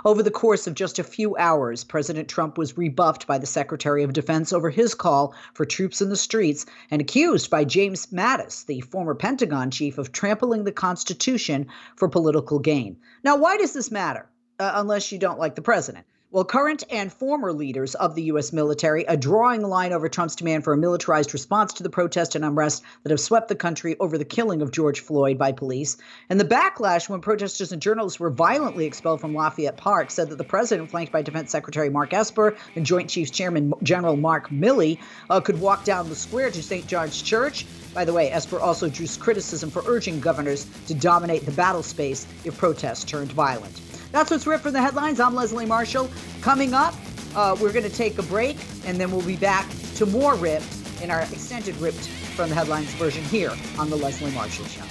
Over 0.08 0.24
the 0.24 0.32
course 0.32 0.68
of 0.68 0.74
just 0.74 1.00
a 1.00 1.04
few 1.04 1.36
hours, 1.36 1.84
President 1.84 2.30
Trump 2.30 2.58
was 2.58 2.78
rebuffed 2.78 3.28
by 3.28 3.38
the 3.38 3.46
Secretary 3.46 4.04
of 4.04 4.14
Defense 4.14 4.54
over 4.54 4.70
his 4.70 4.96
call 4.96 5.36
for 5.54 5.66
troops 5.66 6.02
in 6.02 6.08
the 6.08 6.16
streets 6.16 6.66
and 6.90 7.02
accused 7.02 7.50
by 7.50 7.66
James 7.66 8.06
Mattis, 8.06 8.66
the 8.66 8.80
former 8.80 9.16
Pentagon 9.16 9.70
chief, 9.70 9.98
of 9.98 10.14
trampling 10.14 10.64
the 10.64 10.72
Constitution 10.72 11.68
for 11.98 12.08
political 12.08 12.58
gain. 12.58 12.96
Now, 13.22 13.36
why 13.36 13.58
does 13.58 13.74
this 13.74 13.92
matter? 13.92 14.30
Uh, 14.58 14.72
unless 14.76 15.12
you 15.12 15.20
don't 15.20 15.40
like 15.40 15.56
the 15.56 15.62
president. 15.62 16.06
Well, 16.30 16.44
current 16.44 16.84
and 16.92 17.12
former 17.12 17.54
leaders 17.54 17.96
of 17.96 18.14
the 18.14 18.24
U.S. 18.24 18.52
military 18.52 19.08
are 19.08 19.16
drawing 19.16 19.64
a 19.64 19.68
line 19.70 19.94
over 19.94 20.10
Trump's 20.10 20.36
demand 20.36 20.66
for 20.66 20.74
a 20.74 20.78
militarized 20.78 21.32
response 21.32 21.72
to 21.76 21.84
the 21.84 21.90
protest 21.90 22.36
and 22.36 22.44
unrest 22.44 22.84
that 23.04 23.12
have 23.12 23.22
swept 23.22 23.48
the 23.48 23.56
country 23.56 23.96
over 23.98 24.18
the 24.18 24.26
killing 24.26 24.62
of 24.62 24.72
George 24.72 25.00
Floyd 25.00 25.38
by 25.38 25.54
police. 25.54 25.96
And 26.30 26.38
the 26.38 26.44
backlash 26.44 27.08
when 27.08 27.22
protesters 27.22 27.72
and 27.72 27.82
journalists 27.82 28.20
were 28.20 28.30
violently 28.30 28.86
expelled 28.86 29.22
from 29.22 29.34
Lafayette 29.34 29.78
Park 29.78 30.12
said 30.12 30.30
that 30.30 30.38
the 30.38 30.44
president, 30.44 30.92
flanked 30.92 31.14
by 31.14 31.22
Defense 31.22 31.50
Secretary 31.50 31.90
Mark 31.90 32.12
Esper 32.14 32.58
and 32.76 32.86
Joint 32.86 33.10
Chiefs 33.10 33.32
Chairman 33.32 33.74
General 33.82 34.18
Mark 34.18 34.50
Milley, 34.50 35.00
uh, 35.30 35.40
could 35.40 35.62
walk 35.62 35.86
down 35.86 36.10
the 36.10 36.16
square 36.16 36.52
to 36.52 36.62
St. 36.62 36.88
John's 36.88 37.22
Church. 37.22 37.66
By 37.94 38.04
the 38.04 38.12
way, 38.12 38.34
Esper 38.34 38.60
also 38.60 38.90
drew 38.90 39.08
criticism 39.18 39.70
for 39.70 39.82
urging 39.88 40.20
governors 40.20 40.68
to 40.88 40.94
dominate 40.94 41.46
the 41.46 41.54
battle 41.54 41.84
space 41.84 42.28
if 42.44 42.58
protests 42.58 43.06
turned 43.06 43.32
violent. 43.32 43.87
That's 44.12 44.32
what's 44.32 44.48
ripped 44.48 44.64
from 44.64 44.74
the 44.74 44.82
headlines. 44.82 45.20
I'm 45.20 45.36
Leslie 45.36 45.66
Marshall. 45.66 46.10
Coming 46.42 46.74
up, 46.74 46.94
uh, 47.36 47.56
we're 47.60 47.74
going 47.74 47.84
to 47.84 47.96
take 47.96 48.18
a 48.18 48.24
break, 48.24 48.58
and 48.86 49.00
then 49.00 49.12
we'll 49.12 49.26
be 49.26 49.38
back 49.38 49.68
to 49.96 50.06
more 50.06 50.36
ripped 50.36 50.66
in 51.02 51.12
our 51.12 51.22
extended 51.22 51.76
ripped 51.78 52.08
from 52.08 52.50
the 52.50 52.56
headlines 52.56 52.94
version 52.94 53.24
here 53.26 53.52
on 53.78 53.90
the 53.90 53.96
Leslie 53.96 54.32
Marshall 54.32 54.66
Show. 54.66 54.84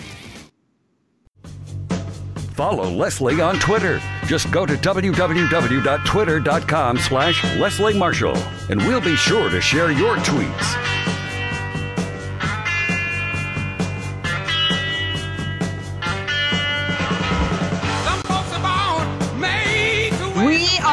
Follow 2.55 2.91
Leslie 2.91 3.41
on 3.43 3.57
Twitter. 3.57 4.01
Just 4.25 4.51
go 4.51 4.65
to 4.65 4.75
www.twitter.com 4.75 6.97
slash 6.97 7.45
Leslie 7.57 7.99
Marshall, 7.99 8.37
and 8.71 8.81
we'll 8.87 9.03
be 9.03 9.15
sure 9.15 9.51
to 9.51 9.61
share 9.61 9.93
your 9.93 10.17
tweets. 10.17 10.96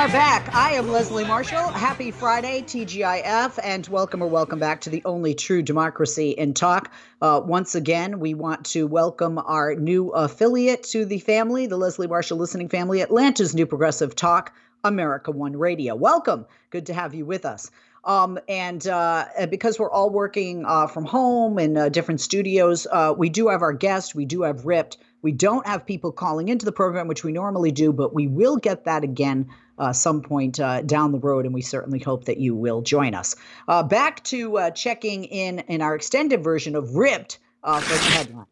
Are 0.03 0.07
back. 0.09 0.53
I 0.53 0.73
am 0.73 0.91
Leslie 0.91 1.23
Marshall. 1.23 1.69
Happy 1.69 2.11
Friday, 2.11 2.61
TGIF, 2.63 3.57
and 3.63 3.87
welcome 3.87 4.21
or 4.21 4.27
welcome 4.27 4.59
back 4.59 4.81
to 4.81 4.89
the 4.89 5.01
only 5.05 5.33
true 5.33 5.61
democracy 5.61 6.31
in 6.31 6.53
talk. 6.53 6.91
Uh, 7.21 7.39
once 7.41 7.73
again, 7.73 8.19
we 8.19 8.33
want 8.33 8.65
to 8.65 8.85
welcome 8.85 9.37
our 9.37 9.75
new 9.75 10.09
affiliate 10.09 10.83
to 10.83 11.05
the 11.05 11.19
family, 11.19 11.67
the 11.67 11.77
Leslie 11.77 12.07
Marshall 12.07 12.37
listening 12.37 12.67
family, 12.67 12.99
Atlanta's 12.99 13.55
new 13.55 13.65
progressive 13.65 14.13
talk, 14.13 14.53
America 14.83 15.31
One 15.31 15.55
Radio. 15.55 15.95
Welcome. 15.95 16.47
Good 16.69 16.87
to 16.87 16.93
have 16.93 17.13
you 17.13 17.25
with 17.25 17.45
us. 17.45 17.71
Um, 18.03 18.37
and 18.49 18.85
uh, 18.85 19.27
because 19.49 19.79
we're 19.79 19.89
all 19.89 20.09
working 20.09 20.65
uh, 20.65 20.87
from 20.87 21.05
home 21.05 21.57
in 21.57 21.77
uh, 21.77 21.87
different 21.87 22.19
studios, 22.19 22.85
uh, 22.91 23.13
we 23.17 23.29
do 23.29 23.47
have 23.47 23.61
our 23.61 23.71
guest, 23.71 24.15
We 24.15 24.25
do 24.25 24.41
have 24.41 24.65
Ripped. 24.65 24.97
We 25.23 25.31
don't 25.31 25.65
have 25.65 25.85
people 25.85 26.11
calling 26.11 26.49
into 26.49 26.65
the 26.65 26.71
program, 26.73 27.07
which 27.07 27.23
we 27.23 27.31
normally 27.31 27.71
do, 27.71 27.93
but 27.93 28.13
we 28.13 28.27
will 28.27 28.57
get 28.57 28.83
that 28.83 29.03
again 29.03 29.47
uh, 29.79 29.93
some 29.93 30.21
point 30.21 30.59
uh, 30.59 30.81
down 30.81 31.13
the 31.13 31.17
road, 31.17 31.45
and 31.45 31.53
we 31.53 31.61
certainly 31.61 31.99
hope 31.99 32.25
that 32.25 32.37
you 32.37 32.53
will 32.53 32.81
join 32.81 33.15
us. 33.15 33.35
Uh, 33.67 33.83
back 33.83 34.21
to 34.25 34.57
uh, 34.57 34.71
checking 34.71 35.23
in 35.23 35.59
in 35.59 35.81
our 35.81 35.95
extended 35.95 36.43
version 36.43 36.75
of 36.75 36.95
Ripped 36.95 37.39
uh, 37.63 37.79
for 37.79 37.93
the 37.93 38.11
headline. 38.11 38.45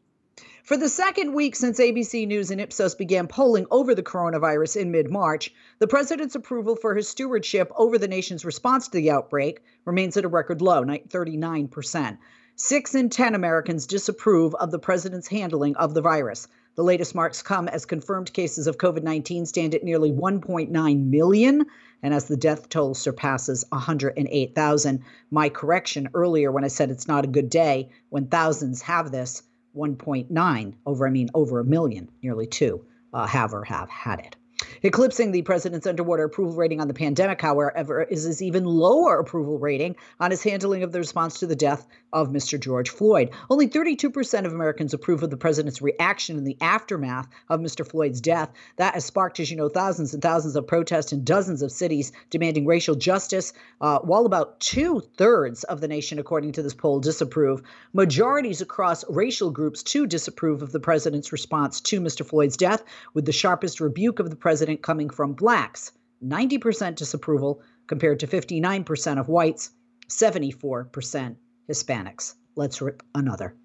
For 0.63 0.77
the 0.77 0.87
second 0.87 1.33
week 1.33 1.57
since 1.57 1.77
ABC 1.77 2.25
News 2.25 2.51
and 2.51 2.61
Ipsos 2.61 2.95
began 2.95 3.27
polling 3.27 3.65
over 3.69 3.93
the 3.93 4.03
coronavirus 4.03 4.77
in 4.77 4.91
mid 4.91 5.11
March, 5.11 5.53
the 5.79 5.87
president's 5.87 6.35
approval 6.35 6.77
for 6.77 6.95
his 6.95 7.09
stewardship 7.09 7.69
over 7.75 7.97
the 7.97 8.07
nation's 8.07 8.45
response 8.45 8.87
to 8.87 8.97
the 8.97 9.11
outbreak 9.11 9.61
remains 9.83 10.15
at 10.15 10.23
a 10.23 10.29
record 10.29 10.61
low, 10.61 10.85
39%. 10.85 12.17
Six 12.55 12.95
in 12.95 13.09
10 13.09 13.35
Americans 13.35 13.87
disapprove 13.87 14.55
of 14.55 14.71
the 14.71 14.79
president's 14.79 15.27
handling 15.27 15.75
of 15.75 15.93
the 15.93 16.01
virus. 16.01 16.47
The 16.75 16.83
latest 16.83 17.13
marks 17.13 17.41
come 17.41 17.67
as 17.67 17.85
confirmed 17.85 18.31
cases 18.31 18.65
of 18.65 18.77
COVID 18.77 19.03
19 19.03 19.45
stand 19.45 19.75
at 19.75 19.83
nearly 19.83 20.11
1.9 20.11 21.09
million, 21.09 21.65
and 22.01 22.13
as 22.13 22.25
the 22.25 22.37
death 22.37 22.69
toll 22.69 22.93
surpasses 22.93 23.65
108,000. 23.69 25.03
My 25.29 25.49
correction 25.49 26.09
earlier 26.13 26.51
when 26.51 26.63
I 26.63 26.69
said 26.69 26.89
it's 26.89 27.07
not 27.07 27.25
a 27.25 27.27
good 27.27 27.49
day, 27.49 27.89
when 28.09 28.27
thousands 28.27 28.81
have 28.83 29.11
this, 29.11 29.43
1.9 29.75 30.73
over, 30.85 31.07
I 31.07 31.09
mean, 31.09 31.29
over 31.33 31.59
a 31.59 31.65
million, 31.65 32.09
nearly 32.23 32.47
two, 32.47 32.85
uh, 33.13 33.25
have 33.27 33.53
or 33.53 33.65
have 33.65 33.89
had 33.89 34.19
it. 34.19 34.35
Eclipsing 34.83 35.31
the 35.31 35.43
president's 35.43 35.85
underwater 35.85 36.23
approval 36.23 36.55
rating 36.55 36.81
on 36.81 36.87
the 36.87 36.93
pandemic, 36.93 37.39
however, 37.39 38.01
is 38.01 38.23
his 38.23 38.41
even 38.41 38.65
lower 38.65 39.19
approval 39.19 39.59
rating 39.59 39.95
on 40.19 40.31
his 40.31 40.41
handling 40.41 40.81
of 40.81 40.91
the 40.91 40.97
response 40.97 41.39
to 41.39 41.45
the 41.45 41.55
death 41.55 41.85
of 42.11 42.29
Mr. 42.29 42.59
George 42.59 42.89
Floyd. 42.89 43.29
Only 43.51 43.67
32% 43.67 44.45
of 44.45 44.53
Americans 44.53 44.95
approve 44.95 45.21
of 45.21 45.29
the 45.29 45.37
president's 45.37 45.83
reaction 45.83 46.35
in 46.35 46.45
the 46.45 46.57
aftermath 46.59 47.27
of 47.47 47.59
Mr. 47.59 47.87
Floyd's 47.87 48.21
death. 48.21 48.49
That 48.77 48.95
has 48.95 49.05
sparked, 49.05 49.39
as 49.39 49.51
you 49.51 49.57
know, 49.57 49.69
thousands 49.69 50.15
and 50.15 50.23
thousands 50.23 50.55
of 50.55 50.65
protests 50.65 51.13
in 51.13 51.23
dozens 51.23 51.61
of 51.61 51.71
cities 51.71 52.11
demanding 52.31 52.65
racial 52.65 52.95
justice, 52.95 53.53
uh, 53.81 53.99
while 53.99 54.25
about 54.25 54.59
two 54.59 55.01
thirds 55.15 55.63
of 55.65 55.79
the 55.79 55.87
nation, 55.87 56.17
according 56.17 56.53
to 56.53 56.63
this 56.63 56.73
poll, 56.73 56.99
disapprove. 56.99 57.61
Majorities 57.93 58.61
across 58.61 59.07
racial 59.09 59.51
groups, 59.51 59.83
too, 59.83 60.07
disapprove 60.07 60.63
of 60.63 60.71
the 60.71 60.79
president's 60.79 61.31
response 61.31 61.81
to 61.81 62.01
Mr. 62.01 62.25
Floyd's 62.25 62.57
death, 62.57 62.83
with 63.13 63.25
the 63.25 63.31
sharpest 63.31 63.79
rebuke 63.79 64.19
of 64.19 64.31
the 64.31 64.35
president 64.35 64.70
coming 64.77 65.09
from 65.09 65.33
blacks 65.33 65.91
90% 66.23 66.95
disapproval 66.95 67.61
compared 67.87 68.19
to 68.19 68.27
59% 68.27 69.19
of 69.19 69.27
whites, 69.27 69.71
74% 70.07 71.35
Hispanics. 71.69 72.35
Let's 72.55 72.81
rip 72.81 73.01
another. 73.15 73.55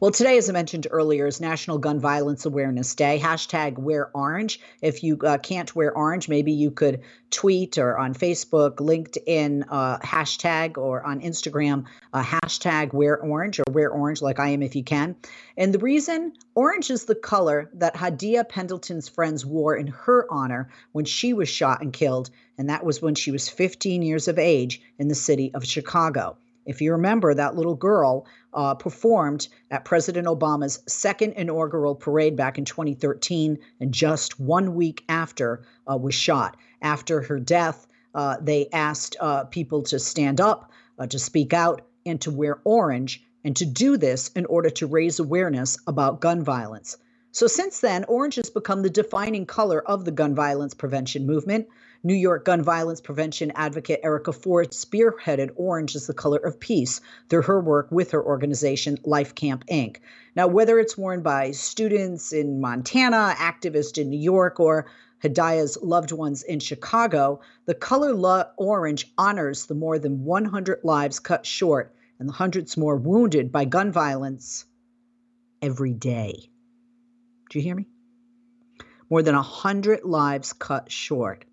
Well, 0.00 0.10
today, 0.10 0.38
as 0.38 0.48
I 0.48 0.54
mentioned 0.54 0.86
earlier, 0.90 1.26
is 1.26 1.42
National 1.42 1.76
Gun 1.76 2.00
Violence 2.00 2.46
Awareness 2.46 2.94
Day. 2.94 3.20
Hashtag 3.22 3.76
wear 3.76 4.10
orange. 4.14 4.58
If 4.80 5.04
you 5.04 5.18
uh, 5.18 5.36
can't 5.36 5.76
wear 5.76 5.92
orange, 5.92 6.26
maybe 6.26 6.52
you 6.52 6.70
could 6.70 7.02
tweet 7.28 7.76
or 7.76 7.98
on 7.98 8.14
Facebook, 8.14 8.76
LinkedIn, 8.76 9.66
uh, 9.68 9.98
hashtag, 9.98 10.78
or 10.78 11.04
on 11.04 11.20
Instagram, 11.20 11.84
uh, 12.14 12.22
hashtag 12.22 12.94
wear 12.94 13.18
orange 13.18 13.60
or 13.60 13.64
wear 13.70 13.90
orange 13.90 14.22
like 14.22 14.40
I 14.40 14.48
am 14.48 14.62
if 14.62 14.74
you 14.74 14.82
can. 14.82 15.16
And 15.58 15.74
the 15.74 15.78
reason 15.78 16.32
orange 16.54 16.90
is 16.90 17.04
the 17.04 17.14
color 17.14 17.68
that 17.74 17.94
Hadiya 17.94 18.48
Pendleton's 18.48 19.10
friends 19.10 19.44
wore 19.44 19.76
in 19.76 19.88
her 19.88 20.26
honor 20.30 20.70
when 20.92 21.04
she 21.04 21.34
was 21.34 21.50
shot 21.50 21.82
and 21.82 21.92
killed. 21.92 22.30
And 22.56 22.70
that 22.70 22.86
was 22.86 23.02
when 23.02 23.16
she 23.16 23.32
was 23.32 23.50
15 23.50 24.00
years 24.00 24.28
of 24.28 24.38
age 24.38 24.80
in 24.98 25.08
the 25.08 25.14
city 25.14 25.52
of 25.52 25.66
Chicago. 25.66 26.38
If 26.66 26.80
you 26.80 26.92
remember, 26.92 27.34
that 27.34 27.56
little 27.56 27.74
girl 27.74 28.26
uh, 28.52 28.74
performed 28.74 29.48
at 29.70 29.84
President 29.84 30.26
Obama's 30.26 30.82
second 30.86 31.32
inaugural 31.32 31.94
parade 31.94 32.36
back 32.36 32.58
in 32.58 32.64
2013, 32.64 33.58
and 33.80 33.92
just 33.92 34.40
one 34.40 34.74
week 34.74 35.04
after 35.08 35.62
uh, 35.90 35.96
was 35.96 36.14
shot. 36.14 36.56
After 36.82 37.22
her 37.22 37.38
death, 37.38 37.86
uh, 38.14 38.36
they 38.40 38.68
asked 38.72 39.16
uh, 39.20 39.44
people 39.44 39.82
to 39.84 39.98
stand 39.98 40.40
up, 40.40 40.70
uh, 40.98 41.06
to 41.06 41.18
speak 41.18 41.52
out, 41.52 41.82
and 42.04 42.20
to 42.22 42.30
wear 42.30 42.60
orange, 42.64 43.24
and 43.44 43.56
to 43.56 43.64
do 43.64 43.96
this 43.96 44.28
in 44.34 44.46
order 44.46 44.70
to 44.70 44.86
raise 44.86 45.18
awareness 45.18 45.78
about 45.86 46.20
gun 46.20 46.42
violence. 46.42 46.96
So, 47.32 47.46
since 47.46 47.80
then, 47.80 48.04
orange 48.04 48.34
has 48.34 48.50
become 48.50 48.82
the 48.82 48.90
defining 48.90 49.46
color 49.46 49.80
of 49.80 50.04
the 50.04 50.10
gun 50.10 50.34
violence 50.34 50.74
prevention 50.74 51.26
movement. 51.26 51.68
New 52.02 52.14
York 52.14 52.46
gun 52.46 52.62
violence 52.62 53.00
prevention 53.00 53.52
advocate 53.54 54.00
Erica 54.02 54.32
Ford 54.32 54.70
spearheaded 54.70 55.50
Orange 55.56 55.94
is 55.94 56.06
the 56.06 56.14
color 56.14 56.38
of 56.38 56.58
peace 56.58 57.02
through 57.28 57.42
her 57.42 57.60
work 57.60 57.92
with 57.92 58.12
her 58.12 58.24
organization, 58.24 58.98
Life 59.04 59.34
Camp 59.34 59.66
Inc. 59.66 59.98
Now, 60.34 60.46
whether 60.46 60.78
it's 60.78 60.96
worn 60.96 61.20
by 61.20 61.50
students 61.50 62.32
in 62.32 62.58
Montana, 62.58 63.34
activists 63.36 63.98
in 63.98 64.08
New 64.08 64.18
York, 64.18 64.58
or 64.60 64.86
Hadiya's 65.22 65.76
loved 65.82 66.10
ones 66.10 66.42
in 66.42 66.60
Chicago, 66.60 67.40
the 67.66 67.74
color 67.74 68.14
lo- 68.14 68.44
orange 68.56 69.12
honors 69.18 69.66
the 69.66 69.74
more 69.74 69.98
than 69.98 70.24
100 70.24 70.80
lives 70.82 71.20
cut 71.20 71.44
short 71.44 71.94
and 72.18 72.26
the 72.26 72.32
hundreds 72.32 72.78
more 72.78 72.96
wounded 72.96 73.52
by 73.52 73.66
gun 73.66 73.92
violence 73.92 74.64
every 75.60 75.92
day. 75.92 76.48
Do 77.50 77.58
you 77.58 77.62
hear 77.62 77.74
me? 77.74 77.88
More 79.10 79.22
than 79.22 79.34
100 79.34 80.04
lives 80.04 80.54
cut 80.54 80.90
short, 80.90 81.44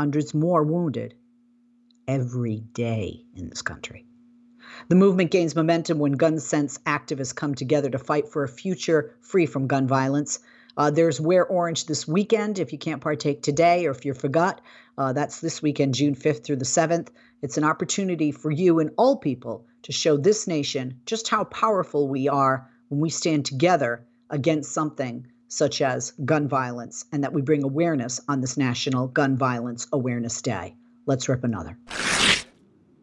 hundreds 0.00 0.32
more 0.32 0.62
wounded 0.62 1.14
every 2.08 2.60
day 2.72 3.22
in 3.36 3.50
this 3.50 3.60
country. 3.60 4.06
The 4.88 4.94
movement 4.94 5.30
gains 5.30 5.54
momentum 5.54 5.98
when 5.98 6.12
gun 6.12 6.38
sense 6.38 6.78
activists 6.86 7.34
come 7.34 7.54
together 7.54 7.90
to 7.90 7.98
fight 7.98 8.26
for 8.26 8.42
a 8.42 8.48
future 8.48 9.14
free 9.20 9.44
from 9.44 9.66
gun 9.66 9.86
violence. 9.86 10.38
Uh, 10.74 10.90
there's 10.90 11.20
Wear 11.20 11.44
Orange 11.44 11.84
this 11.84 12.08
weekend 12.08 12.58
if 12.58 12.72
you 12.72 12.78
can't 12.78 13.02
partake 13.02 13.42
today 13.42 13.84
or 13.84 13.90
if 13.90 14.06
you 14.06 14.14
forgot. 14.14 14.62
Uh, 14.96 15.12
that's 15.12 15.42
this 15.42 15.60
weekend, 15.60 15.92
June 15.92 16.14
5th 16.14 16.44
through 16.44 16.56
the 16.56 16.64
7th. 16.64 17.08
It's 17.42 17.58
an 17.58 17.64
opportunity 17.64 18.32
for 18.32 18.50
you 18.50 18.78
and 18.78 18.92
all 18.96 19.18
people 19.18 19.66
to 19.82 19.92
show 19.92 20.16
this 20.16 20.46
nation 20.46 20.98
just 21.04 21.28
how 21.28 21.44
powerful 21.44 22.08
we 22.08 22.26
are 22.26 22.70
when 22.88 23.00
we 23.00 23.10
stand 23.10 23.44
together 23.44 24.06
against 24.30 24.72
something 24.72 25.26
such 25.50 25.82
as 25.82 26.12
gun 26.24 26.48
violence 26.48 27.04
and 27.12 27.22
that 27.22 27.34
we 27.34 27.42
bring 27.42 27.62
awareness 27.62 28.20
on 28.28 28.40
this 28.40 28.56
National 28.56 29.08
Gun 29.08 29.36
Violence 29.36 29.86
Awareness 29.92 30.40
Day. 30.40 30.74
Let's 31.04 31.28
rip 31.28 31.44
another. 31.44 31.76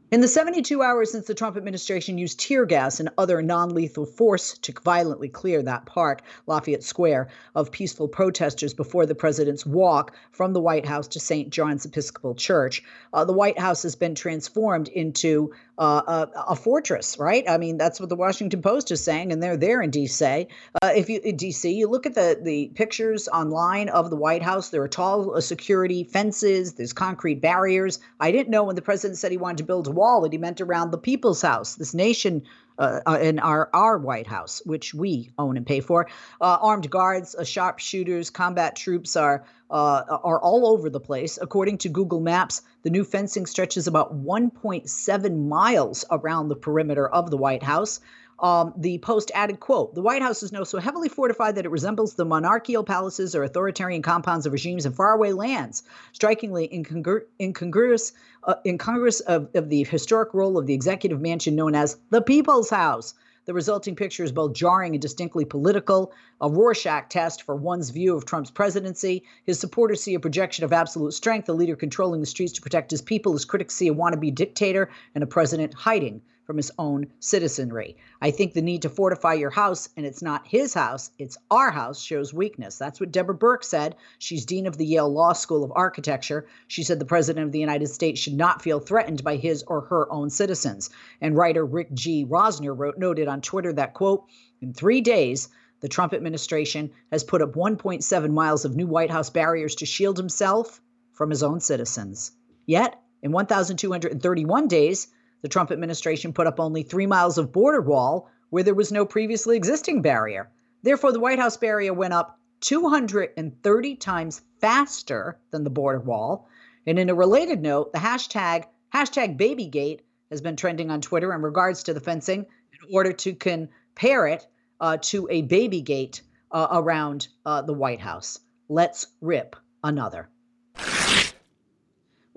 In 0.10 0.22
the 0.22 0.28
72 0.30 0.82
hours 0.82 1.12
since 1.12 1.28
the 1.28 1.34
Trump 1.34 1.58
administration 1.58 2.18
used 2.18 2.40
tear 2.40 2.66
gas 2.66 3.02
and 3.02 3.10
other 3.18 3.42
non 3.42 3.74
lethal 3.74 4.06
force 4.06 4.58
to 4.60 4.74
violently 4.82 5.28
clear 5.28 5.62
that 5.62 5.86
park, 5.86 6.22
Lafayette 6.46 6.84
Square, 6.84 7.28
of 7.56 7.74
peaceful 7.74 8.08
protesters 8.08 8.74
before 8.74 9.06
the 9.06 9.16
president's 9.16 9.66
walk 9.66 10.16
from 10.32 10.54
the 10.54 10.62
White 10.62 10.86
House 10.86 11.10
to 11.10 11.20
St. 11.20 11.50
John's 11.50 11.86
Episcopal 11.86 12.36
Church, 12.36 12.82
uh, 13.12 13.26
the 13.26 13.34
White 13.34 13.60
House 13.60 13.84
has 13.84 13.96
been 13.96 14.16
transformed 14.16 14.88
into 14.88 15.52
uh, 15.78 16.26
a, 16.36 16.40
a, 16.50 16.56
fortress, 16.56 17.20
right? 17.20 17.48
I 17.48 17.58
mean, 17.58 17.78
that's 17.78 18.00
what 18.00 18.10
the 18.10 18.16
Washington 18.16 18.62
Post 18.62 18.90
is 18.90 19.04
saying, 19.04 19.32
and 19.32 19.44
they're 19.44 19.58
there 19.58 19.82
in 19.82 19.92
D.C. 19.92 20.48
Uh, 20.82 20.92
if 20.96 21.08
you 21.08 21.20
in 21.24 21.38
D.C., 21.38 21.72
you 21.72 21.88
look 21.88 22.06
at 22.06 22.16
the 22.16 22.40
the 22.42 22.72
pictures 22.74 23.28
online 23.28 23.90
of 23.90 24.10
the 24.10 24.16
White 24.16 24.42
House. 24.42 24.70
There 24.70 24.82
are 24.82 24.88
tall 24.88 25.36
uh, 25.36 25.42
security 25.42 26.04
fences. 26.04 26.74
There's 26.74 26.94
concrete 26.94 27.42
barriers. 27.42 28.00
I 28.20 28.32
didn't 28.32 28.50
know 28.50 28.64
when 28.64 28.76
the 28.76 28.82
president 28.82 29.20
said 29.20 29.32
he 29.32 29.38
wanted 29.38 29.58
to 29.58 29.64
build 29.66 29.88
a 29.88 29.92
wall 29.92 30.22
that 30.22 30.32
he 30.32 30.38
meant 30.38 30.62
around 30.62 30.92
the 30.92 30.98
People's 30.98 31.42
House, 31.42 31.76
this 31.76 31.94
nation 31.94 32.42
uh, 32.78 33.00
uh, 33.08 33.20
in 33.22 33.40
our 33.40 33.70
our 33.74 33.98
White 33.98 34.28
House, 34.28 34.62
which 34.66 34.94
we 34.94 35.32
own 35.38 35.58
and 35.58 35.66
pay 35.66 35.80
for. 35.80 36.08
Uh, 36.40 36.58
armed 36.62 36.90
guards, 36.90 37.36
uh, 37.36 37.44
sharpshooters, 37.44 38.30
combat 38.30 38.76
troops 38.76 39.16
are 39.16 39.46
uh, 39.70 40.04
are 40.24 40.40
all 40.40 40.68
over 40.68 40.90
the 40.90 41.00
place. 41.00 41.38
According 41.42 41.80
to 41.80 41.90
Google 41.90 42.20
Maps, 42.20 42.62
the 42.84 42.90
new 42.90 43.04
fencing 43.04 43.46
stretches 43.46 43.88
about 43.88 44.16
1.7 44.16 45.48
miles 45.48 46.06
around 46.10 46.48
the 46.48 46.56
perimeter 46.56 47.08
of 47.08 47.30
the 47.30 47.38
White 47.38 47.64
House. 47.64 48.00
Um, 48.40 48.74
the 48.78 49.00
Post 49.00 49.32
added, 49.34 49.60
quote, 49.60 49.96
the 49.96 50.02
White 50.02 50.22
House 50.22 50.44
is 50.44 50.52
now 50.52 50.64
so 50.64 50.78
heavily 50.78 51.10
fortified 51.10 51.56
that 51.56 51.66
it 51.66 51.72
resembles 51.72 52.14
the 52.14 52.26
monarchical 52.26 52.84
palaces 52.84 53.34
or 53.34 53.44
authoritarian 53.44 54.04
compounds 54.04 54.46
of 54.46 54.54
regimes 54.54 54.86
in 54.86 54.92
faraway 54.92 55.32
lands, 55.32 55.82
strikingly 56.14 56.68
incongru- 56.68 57.26
incongruous, 57.40 58.14
uh, 58.44 58.56
incongruous 58.64 59.22
of, 59.22 59.50
of 59.56 59.70
the 59.70 59.84
historic 59.86 60.36
role 60.36 60.58
of 60.60 60.68
the 60.68 60.76
executive 60.76 61.20
mansion 61.20 61.56
known 61.56 61.74
as 61.74 61.98
the 62.12 62.22
People's 62.22 62.70
House. 62.70 63.16
The 63.46 63.56
resulting 63.56 63.96
picture 63.96 64.24
is 64.24 64.32
both 64.32 64.54
jarring 64.54 64.94
and 64.94 65.02
distinctly 65.02 65.46
political, 65.46 66.12
a 66.40 66.50
Rorschach 66.50 67.10
test 67.10 67.42
for 67.42 67.56
one's 67.56 67.90
view 67.90 68.16
of 68.16 68.26
Trump's 68.26 68.52
presidency. 68.52 69.24
His 69.46 69.58
supporters 69.58 70.04
see 70.04 70.14
a 70.14 70.20
projection 70.20 70.64
of 70.66 70.74
absolute 70.74 71.14
strength, 71.14 71.50
a 71.50 71.54
leader 71.54 71.76
controlling 71.76 72.20
the 72.20 72.28
streets 72.28 72.52
to 72.54 72.62
protect 72.62 72.92
his 72.92 73.02
people. 73.02 73.32
His 73.34 73.46
critics 73.46 73.74
see 73.74 73.88
a 73.88 73.94
wannabe 73.94 74.36
dictator 74.36 74.90
and 75.16 75.24
a 75.24 75.28
president 75.28 75.74
hiding 75.74 76.22
from 76.48 76.56
his 76.58 76.72
own 76.80 77.06
citizenry. 77.20 77.98
I 78.22 78.32
think 78.32 78.54
the 78.54 78.62
need 78.62 78.84
to 78.84 78.90
fortify 78.90 79.34
your 79.34 79.50
house, 79.50 79.90
and 79.98 80.06
it's 80.06 80.22
not 80.22 80.48
his 80.48 80.74
house, 80.74 81.12
it's 81.20 81.38
our 81.52 81.72
house, 81.72 82.02
shows 82.02 82.34
weakness. 82.34 82.78
That's 82.78 83.02
what 83.02 83.12
Deborah 83.12 83.36
Berke 83.36 83.66
said. 83.66 83.98
She's 84.18 84.46
dean 84.46 84.66
of 84.66 84.78
the 84.78 84.86
Yale 84.86 85.12
Law 85.12 85.34
School 85.34 85.66
of 85.66 85.74
Architecture. 85.76 86.48
She 86.70 86.84
said 86.84 87.00
the 87.00 87.06
president 87.06 87.46
of 87.46 87.52
the 87.52 87.60
United 87.60 87.88
States 87.88 88.22
should 88.22 88.38
not 88.38 88.62
feel 88.62 88.80
threatened 88.80 89.26
by 89.26 89.36
his 89.36 89.64
or 89.64 89.82
her 89.82 90.10
own 90.10 90.30
citizens. 90.30 90.90
And 91.20 91.36
writer 91.36 91.66
Rick 91.66 91.94
G. 91.94 92.26
Rosner 92.26 92.76
wrote 92.76 92.98
noted 92.98 93.28
on 93.28 93.42
Twitter 93.42 93.74
that 93.74 93.94
quote, 93.94 94.24
in 94.62 94.74
three 94.74 95.02
days, 95.02 95.50
the 95.82 95.90
Trump 95.90 96.14
administration 96.14 96.92
has 97.12 97.26
put 97.26 97.42
up 97.42 97.56
1.7 97.56 98.32
miles 98.32 98.64
of 98.64 98.76
new 98.76 98.88
White 98.88 99.12
House 99.12 99.30
barriers 99.30 99.76
to 99.76 99.86
shield 99.86 100.18
himself 100.18 100.82
from 101.12 101.30
his 101.30 101.44
own 101.44 101.60
citizens. 101.60 102.32
Yet, 102.66 103.00
in 103.22 103.34
1,231 103.34 104.68
days, 104.70 105.08
the 105.48 105.54
Trump 105.54 105.72
administration 105.72 106.34
put 106.34 106.46
up 106.46 106.60
only 106.60 106.84
three 106.84 107.08
miles 107.08 107.38
of 107.38 107.54
border 107.54 107.80
wall 107.80 108.30
where 108.50 108.64
there 108.64 108.76
was 108.76 108.92
no 108.92 109.06
previously 109.06 109.56
existing 109.56 110.02
barrier. 110.02 110.52
Therefore, 110.84 111.14
the 111.14 111.22
White 111.22 111.40
House 111.40 111.56
barrier 111.56 111.94
went 111.94 112.14
up 112.14 112.38
230 112.60 113.96
times 113.96 114.42
faster 114.60 115.40
than 115.52 115.64
the 115.64 115.70
border 115.70 116.02
wall. 116.02 116.50
And 116.86 117.00
in 117.00 117.10
a 117.10 117.16
related 117.16 117.62
note, 117.62 117.94
the 117.94 118.00
hashtag 118.00 118.66
hashtag 118.94 119.40
Babygate 119.40 120.02
has 120.30 120.42
been 120.42 120.58
trending 120.58 120.92
on 120.92 121.00
Twitter 121.00 121.34
in 121.34 121.42
regards 121.42 121.84
to 121.84 121.94
the 121.94 122.02
fencing 122.02 122.46
in 122.74 122.94
order 122.94 123.14
to 123.14 123.34
compare 123.34 124.28
it 124.28 124.46
uh, 124.82 124.98
to 125.04 125.30
a 125.32 125.44
Babygate 125.44 126.24
uh, 126.52 126.68
around 126.72 127.30
uh, 127.46 127.62
the 127.62 127.74
White 127.74 128.02
House. 128.02 128.38
Let's 128.68 129.08
rip 129.22 129.56
another. 129.82 130.28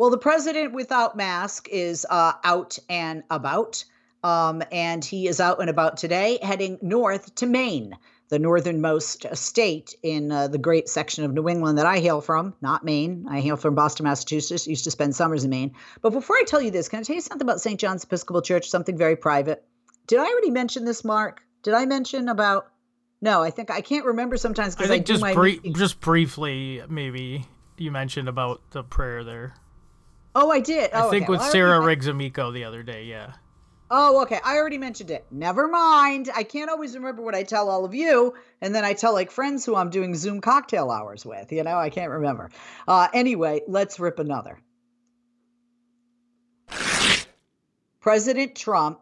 Well, 0.00 0.08
the 0.08 0.16
president 0.16 0.72
without 0.72 1.14
mask 1.14 1.68
is 1.68 2.06
uh, 2.08 2.32
out 2.42 2.78
and 2.88 3.22
about. 3.28 3.84
Um, 4.24 4.62
and 4.72 5.04
he 5.04 5.28
is 5.28 5.40
out 5.40 5.60
and 5.60 5.68
about 5.68 5.98
today, 5.98 6.38
heading 6.40 6.78
north 6.80 7.34
to 7.34 7.46
Maine, 7.46 7.98
the 8.30 8.38
northernmost 8.38 9.26
state 9.36 9.94
in 10.02 10.32
uh, 10.32 10.48
the 10.48 10.56
great 10.56 10.88
section 10.88 11.24
of 11.24 11.34
New 11.34 11.50
England 11.50 11.76
that 11.76 11.84
I 11.84 11.98
hail 11.98 12.22
from, 12.22 12.54
not 12.62 12.82
Maine. 12.82 13.26
I 13.28 13.40
hail 13.40 13.58
from 13.58 13.74
Boston, 13.74 14.04
Massachusetts. 14.04 14.66
Used 14.66 14.84
to 14.84 14.90
spend 14.90 15.14
summers 15.14 15.44
in 15.44 15.50
Maine. 15.50 15.74
But 16.00 16.14
before 16.14 16.36
I 16.36 16.44
tell 16.46 16.62
you 16.62 16.70
this, 16.70 16.88
can 16.88 17.00
I 17.00 17.02
tell 17.02 17.16
you 17.16 17.20
something 17.20 17.46
about 17.46 17.60
St. 17.60 17.78
John's 17.78 18.04
Episcopal 18.04 18.40
Church, 18.40 18.70
something 18.70 18.96
very 18.96 19.16
private? 19.16 19.62
Did 20.06 20.18
I 20.18 20.24
already 20.24 20.50
mention 20.50 20.86
this, 20.86 21.04
Mark? 21.04 21.42
Did 21.62 21.74
I 21.74 21.84
mention 21.84 22.30
about? 22.30 22.72
No, 23.20 23.42
I 23.42 23.50
think 23.50 23.70
I 23.70 23.82
can't 23.82 24.06
remember 24.06 24.38
sometimes 24.38 24.74
because 24.74 24.90
I, 24.90 24.94
think 24.94 25.10
I 25.10 25.12
just 25.12 25.34
br- 25.34 25.78
just 25.78 26.00
briefly 26.00 26.82
maybe 26.88 27.44
you 27.76 27.90
mentioned 27.90 28.30
about 28.30 28.62
the 28.70 28.82
prayer 28.82 29.24
there. 29.24 29.52
Oh, 30.34 30.50
I 30.50 30.60
did. 30.60 30.90
Oh, 30.92 31.08
I 31.08 31.10
think 31.10 31.24
okay. 31.24 31.30
with 31.30 31.40
well, 31.40 31.50
Sarah 31.50 31.80
Riggs 31.80 32.06
Amico 32.06 32.52
the 32.52 32.64
other 32.64 32.82
day, 32.82 33.04
yeah. 33.04 33.32
Oh, 33.90 34.22
okay. 34.22 34.38
I 34.44 34.56
already 34.56 34.78
mentioned 34.78 35.10
it. 35.10 35.26
Never 35.32 35.66
mind. 35.66 36.30
I 36.34 36.44
can't 36.44 36.70
always 36.70 36.94
remember 36.94 37.22
what 37.22 37.34
I 37.34 37.42
tell 37.42 37.68
all 37.68 37.84
of 37.84 37.92
you, 37.92 38.34
and 38.60 38.72
then 38.72 38.84
I 38.84 38.92
tell 38.92 39.12
like 39.12 39.32
friends 39.32 39.66
who 39.66 39.74
I'm 39.74 39.90
doing 39.90 40.14
Zoom 40.14 40.40
cocktail 40.40 40.90
hours 40.90 41.26
with. 41.26 41.50
You 41.50 41.64
know, 41.64 41.76
I 41.76 41.90
can't 41.90 42.12
remember. 42.12 42.50
Uh, 42.86 43.08
anyway, 43.12 43.62
let's 43.66 43.98
rip 43.98 44.20
another. 44.20 44.60
President 48.00 48.54
Trump. 48.54 49.00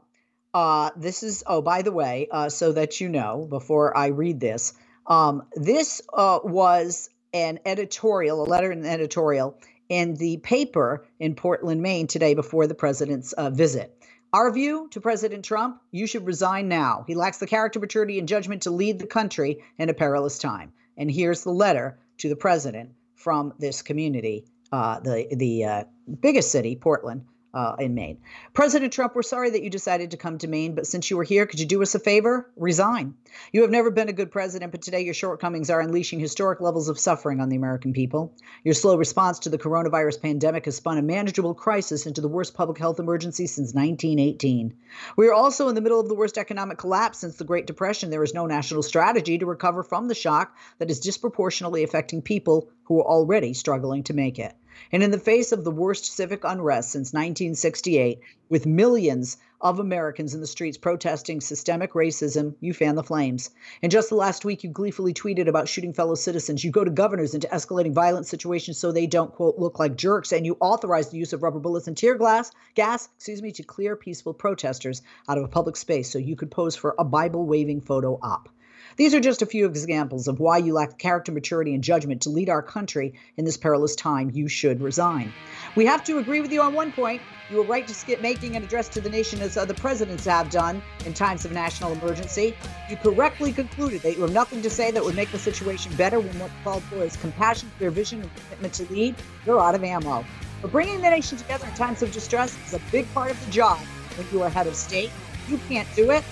Uh, 0.55 0.91
this 0.97 1.23
is. 1.23 1.45
Oh, 1.47 1.61
by 1.61 1.83
the 1.83 1.93
way, 1.93 2.27
uh, 2.31 2.49
so 2.49 2.73
that 2.73 3.03
you 3.03 3.11
know, 3.11 3.47
before 3.49 3.95
I 3.95 4.07
read 4.07 4.41
this, 4.41 4.73
um, 5.07 5.43
this 5.55 6.01
uh, 6.11 6.38
was 6.43 7.11
an 7.35 7.61
editorial, 7.67 8.43
a 8.43 8.47
letter 8.49 8.73
in 8.73 8.79
an 8.79 8.87
editorial 8.87 9.59
in 9.88 10.14
the 10.14 10.37
paper 10.38 11.07
in 11.18 11.35
Portland, 11.35 11.83
Maine 11.83 12.07
today 12.07 12.35
before 12.35 12.66
the 12.66 12.74
president's 12.74 13.33
uh, 13.33 13.51
visit. 13.51 13.94
Our 14.33 14.51
view 14.53 14.88
to 14.90 15.01
President 15.01 15.44
Trump 15.44 15.81
you 15.90 16.07
should 16.07 16.27
resign 16.27 16.68
now. 16.68 17.05
He 17.07 17.14
lacks 17.14 17.38
the 17.38 17.46
character, 17.46 17.81
maturity, 17.81 18.18
and 18.18 18.29
judgment 18.29 18.62
to 18.62 18.70
lead 18.70 18.98
the 18.98 19.07
country 19.07 19.64
in 19.79 19.88
a 19.88 19.94
perilous 19.94 20.38
time. 20.38 20.72
And 20.96 21.11
here's 21.11 21.44
the 21.44 21.51
letter 21.53 21.98
to 22.18 22.29
the 22.29 22.37
president 22.37 22.90
from 23.14 23.55
this 23.59 23.83
community, 23.83 24.44
uh, 24.70 25.01
the, 25.01 25.27
the 25.31 25.64
uh, 25.64 25.85
biggest 26.20 26.53
city, 26.53 26.77
Portland, 26.77 27.24
uh, 27.54 27.76
in 27.78 27.94
Maine. 27.94 28.18
President 28.52 28.92
Trump, 28.92 29.14
we're 29.14 29.22
sorry 29.22 29.50
that 29.50 29.62
you 29.62 29.70
decided 29.70 30.11
to 30.11 30.16
come 30.16 30.38
to 30.38 30.48
Maine, 30.48 30.74
but 30.74 30.87
since 30.87 31.11
you 31.11 31.16
were 31.16 31.24
here, 31.24 31.46
could 31.46 31.61
you 31.61 31.66
do 31.66 31.82
us 31.82 31.94
a 31.94 31.98
favor? 31.98 32.50
Resign. 32.56 33.14
You 33.52 33.62
have 33.62 33.70
never 33.70 33.90
been 33.90 34.08
a 34.08 34.12
good 34.12 34.30
president, 34.30 34.72
but 34.72 34.82
today 34.82 35.00
your 35.00 35.14
shortcomings 35.14 35.70
are 35.70 35.80
unleashing 35.80 36.20
historic 36.20 36.61
levels 36.61 36.88
of 36.88 36.98
suffering 36.98 37.40
on 37.40 37.48
the 37.48 37.56
American 37.56 37.92
people. 37.92 38.34
Your 38.64 38.74
slow 38.74 38.96
response 38.96 39.38
to 39.40 39.48
the 39.48 39.58
coronavirus 39.58 40.20
pandemic 40.20 40.66
has 40.66 40.76
spun 40.76 40.98
a 40.98 41.02
manageable 41.02 41.54
crisis 41.54 42.06
into 42.06 42.20
the 42.20 42.28
worst 42.28 42.54
public 42.54 42.78
health 42.78 43.00
emergency 43.00 43.46
since 43.46 43.74
1918. 43.74 44.74
We 45.16 45.28
are 45.28 45.34
also 45.34 45.68
in 45.68 45.74
the 45.74 45.80
middle 45.80 46.00
of 46.00 46.08
the 46.08 46.14
worst 46.14 46.38
economic 46.38 46.78
collapse 46.78 47.18
since 47.18 47.37
the 47.37 47.44
Great 47.44 47.66
Depression. 47.66 48.11
There 48.11 48.22
is 48.22 48.34
no 48.34 48.46
national 48.46 48.82
strategy 48.82 49.38
to 49.38 49.46
recover 49.46 49.82
from 49.82 50.08
the 50.08 50.14
shock 50.14 50.56
that 50.78 50.90
is 50.90 51.00
disproportionately 51.00 51.82
affecting 51.82 52.22
people 52.22 52.70
who 52.84 53.00
are 53.00 53.06
already 53.06 53.54
struggling 53.54 54.02
to 54.04 54.14
make 54.14 54.38
it. 54.38 54.54
And 54.93 55.03
in 55.03 55.11
the 55.11 55.19
face 55.19 55.53
of 55.53 55.64
the 55.64 55.71
worst 55.71 56.05
civic 56.07 56.45
unrest 56.45 56.93
since 56.93 57.12
1968, 57.12 58.21
with 58.49 58.67
millions 58.67 59.37
of 59.61 59.81
Americans 59.81 60.35
in 60.35 60.41
the 60.41 60.47
streets 60.47 60.79
protesting 60.79 61.41
systemic 61.41 61.93
racism, 61.93 62.55
you 62.61 62.73
fan 62.73 62.95
the 62.95 63.03
flames. 63.03 63.51
And 63.83 63.91
just 63.91 64.09
the 64.09 64.14
last 64.14 64.45
week, 64.45 64.62
you 64.62 64.71
gleefully 64.71 65.12
tweeted 65.12 65.49
about 65.49 65.69
shooting 65.69 65.93
fellow 65.93 66.14
citizens. 66.14 66.62
You 66.62 66.71
go 66.71 66.85
to 66.85 66.91
governors 66.91 67.35
into 67.35 67.49
escalating 67.49 67.93
violent 67.93 68.27
situations 68.27 68.79
so 68.79 68.93
they 68.93 69.07
don't, 69.07 69.33
quote, 69.33 69.59
look 69.59 69.79
like 69.79 69.97
jerks. 69.97 70.33
And 70.33 70.47
you 70.47 70.57
authorize 70.61 71.11
the 71.11 71.19
use 71.19 71.33
of 71.33 71.43
rubber 71.43 71.59
bullets 71.59 71.88
and 71.88 71.97
tear 71.97 72.17
gas, 72.17 72.53
gas, 72.75 73.09
excuse 73.17 73.43
me, 73.43 73.53
to 73.53 73.62
clear 73.62 73.97
peaceful 73.97 74.33
protesters 74.33 75.03
out 75.29 75.38
of 75.38 75.45
a 75.45 75.49
public 75.49 75.77
space 75.77 76.11
so 76.11 76.19
you 76.19 76.37
could 76.37 76.51
pose 76.51 76.77
for 76.77 76.95
a 76.99 77.05
Bible 77.05 77.45
waving 77.47 77.81
photo 77.81 78.19
op. 78.23 78.49
These 78.98 79.14
are 79.14 79.20
just 79.20 79.42
a 79.42 79.46
few 79.46 79.64
examples 79.64 80.26
of 80.26 80.40
why 80.40 80.58
you 80.58 80.74
lack 80.74 80.98
character, 80.98 81.30
maturity, 81.30 81.72
and 81.72 81.84
judgment 81.84 82.22
to 82.22 82.30
lead 82.30 82.50
our 82.50 82.62
country 82.62 83.14
in 83.37 83.44
this 83.44 83.56
perilous 83.56 83.94
time. 83.94 84.32
You 84.34 84.48
should 84.48 84.82
resign. 84.82 85.32
We 85.76 85.87
have 85.87 86.02
to 86.02 86.18
agree 86.18 86.40
with 86.40 86.50
you 86.50 86.61
on 86.62 86.74
one 86.74 86.90
point. 86.90 87.22
You 87.48 87.58
were 87.58 87.62
right 87.62 87.87
to 87.87 87.94
skip 87.94 88.20
making 88.20 88.56
an 88.56 88.64
address 88.64 88.88
to 88.88 89.00
the 89.00 89.08
nation 89.08 89.40
as 89.40 89.56
other 89.56 89.72
presidents 89.72 90.24
have 90.24 90.50
done 90.50 90.82
in 91.06 91.14
times 91.14 91.44
of 91.44 91.52
national 91.52 91.92
emergency. 91.92 92.56
You 92.90 92.96
correctly 92.96 93.52
concluded 93.52 94.02
that 94.02 94.16
you 94.16 94.22
have 94.22 94.32
nothing 94.32 94.62
to 94.62 94.70
say 94.70 94.90
that 94.90 95.04
would 95.04 95.14
make 95.14 95.30
the 95.30 95.38
situation 95.38 95.94
better 95.94 96.18
when 96.18 96.37
what 96.40 96.50
called 96.64 96.82
for 96.82 96.96
is 96.96 97.16
compassion, 97.16 97.70
clear 97.78 97.92
vision, 97.92 98.22
and 98.22 98.34
commitment 98.34 98.74
to 98.74 98.92
lead. 98.92 99.14
You're 99.46 99.61
out 99.61 99.76
of 99.76 99.84
ammo. 99.84 100.24
But 100.61 100.72
bringing 100.72 101.00
the 101.02 101.11
nation 101.11 101.38
together 101.38 101.68
in 101.68 101.74
times 101.74 102.02
of 102.02 102.11
distress 102.11 102.58
is 102.66 102.74
a 102.74 102.80
big 102.90 103.06
part 103.14 103.30
of 103.30 103.46
the 103.46 103.52
job 103.52 103.78
when 104.16 104.26
you 104.32 104.42
are 104.42 104.50
head 104.50 104.66
of 104.66 104.74
state. 104.74 105.12
You 105.48 105.61
can't 105.68 105.87
do 105.94 106.11
it, 106.11 106.24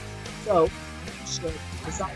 so 0.45 0.65
you 0.65 1.27
should 1.29 1.55
resign. 1.85 2.11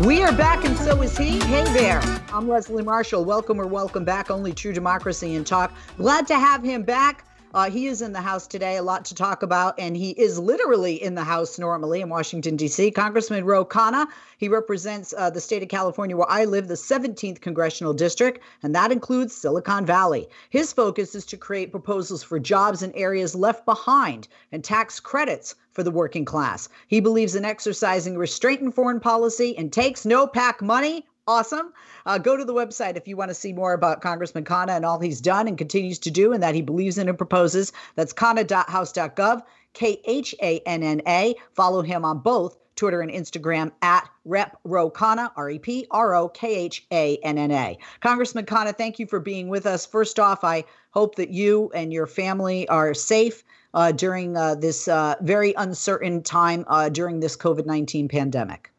We 0.00 0.22
are 0.22 0.32
back, 0.32 0.64
and 0.64 0.78
so 0.78 1.02
is 1.02 1.18
he. 1.18 1.38
Hey 1.40 1.62
there. 1.74 2.00
I'm 2.32 2.48
Leslie 2.48 2.82
Marshall. 2.82 3.22
Welcome 3.22 3.60
or 3.60 3.66
welcome 3.66 4.02
back. 4.02 4.30
Only 4.30 4.54
true 4.54 4.72
democracy 4.72 5.34
and 5.34 5.46
talk. 5.46 5.74
Glad 5.98 6.26
to 6.28 6.36
have 6.36 6.64
him 6.64 6.84
back. 6.84 7.26
Uh, 7.52 7.68
he 7.68 7.86
is 7.86 8.00
in 8.00 8.14
the 8.14 8.20
House 8.20 8.46
today, 8.46 8.78
a 8.78 8.82
lot 8.82 9.04
to 9.04 9.14
talk 9.14 9.42
about, 9.42 9.74
and 9.78 9.94
he 9.94 10.12
is 10.12 10.38
literally 10.38 11.02
in 11.02 11.16
the 11.16 11.24
House 11.24 11.58
normally 11.58 12.00
in 12.00 12.08
Washington, 12.08 12.56
D.C. 12.56 12.92
Congressman 12.92 13.44
Ro 13.44 13.62
Khanna. 13.62 14.06
He 14.38 14.48
represents 14.48 15.12
uh, 15.18 15.28
the 15.28 15.40
state 15.40 15.62
of 15.62 15.68
California, 15.68 16.16
where 16.16 16.30
I 16.30 16.46
live, 16.46 16.68
the 16.68 16.74
17th 16.74 17.42
congressional 17.42 17.92
district, 17.92 18.42
and 18.62 18.74
that 18.74 18.92
includes 18.92 19.34
Silicon 19.34 19.84
Valley. 19.84 20.28
His 20.48 20.72
focus 20.72 21.14
is 21.14 21.26
to 21.26 21.36
create 21.36 21.72
proposals 21.72 22.22
for 22.22 22.38
jobs 22.38 22.82
in 22.82 22.92
areas 22.94 23.34
left 23.34 23.66
behind 23.66 24.28
and 24.50 24.64
tax 24.64 24.98
credits 24.98 25.56
for 25.80 25.84
the 25.84 25.90
working 25.90 26.26
class. 26.26 26.68
He 26.88 27.00
believes 27.00 27.34
in 27.34 27.46
exercising 27.46 28.18
restraint 28.18 28.60
in 28.60 28.70
foreign 28.70 29.00
policy 29.00 29.56
and 29.56 29.72
takes 29.72 30.04
no 30.04 30.26
PAC 30.26 30.60
money 30.60 31.06
awesome. 31.26 31.72
Uh, 32.04 32.18
go 32.18 32.36
to 32.36 32.44
the 32.44 32.52
website 32.52 32.98
if 32.98 33.08
you 33.08 33.16
want 33.16 33.30
to 33.30 33.34
see 33.34 33.54
more 33.54 33.72
about 33.72 34.02
Congressman 34.02 34.44
Khanna 34.44 34.76
and 34.76 34.84
all 34.84 34.98
he's 34.98 35.22
done 35.22 35.48
and 35.48 35.56
continues 35.56 35.98
to 36.00 36.10
do 36.10 36.34
and 36.34 36.42
that 36.42 36.54
he 36.54 36.60
believes 36.60 36.98
in 36.98 37.08
and 37.08 37.16
proposes. 37.16 37.72
That's 37.94 38.12
khanna.house.gov, 38.12 39.42
K 39.72 40.02
H 40.04 40.34
A 40.42 40.58
N 40.66 40.82
N 40.82 41.00
A. 41.06 41.34
Follow 41.54 41.80
him 41.80 42.04
on 42.04 42.18
both 42.18 42.58
Twitter 42.76 43.00
and 43.00 43.10
Instagram 43.10 43.72
at 43.80 44.06
Rep 44.26 44.58
Ro 44.64 44.90
Khanna, 44.90 45.30
R 45.36 45.48
E 45.48 45.58
P 45.58 45.86
R 45.92 46.14
O 46.14 46.28
K 46.28 46.54
H 46.56 46.86
A 46.92 47.16
N 47.22 47.38
N 47.38 47.52
A. 47.52 47.78
Congressman 48.00 48.44
Khanna, 48.44 48.76
thank 48.76 48.98
you 48.98 49.06
for 49.06 49.20
being 49.20 49.48
with 49.48 49.64
us. 49.64 49.86
First 49.86 50.18
off, 50.18 50.44
I 50.44 50.64
hope 50.90 51.14
that 51.14 51.30
you 51.30 51.70
and 51.74 51.90
your 51.90 52.06
family 52.06 52.68
are 52.68 52.92
safe 52.92 53.44
uh, 53.74 53.92
during 53.92 54.36
uh, 54.36 54.54
this 54.54 54.88
uh, 54.88 55.14
very 55.20 55.54
uncertain 55.54 56.22
time 56.22 56.64
uh, 56.68 56.88
during 56.88 57.20
this 57.20 57.36
COVID 57.36 57.66
19 57.66 58.08
pandemic. 58.08 58.70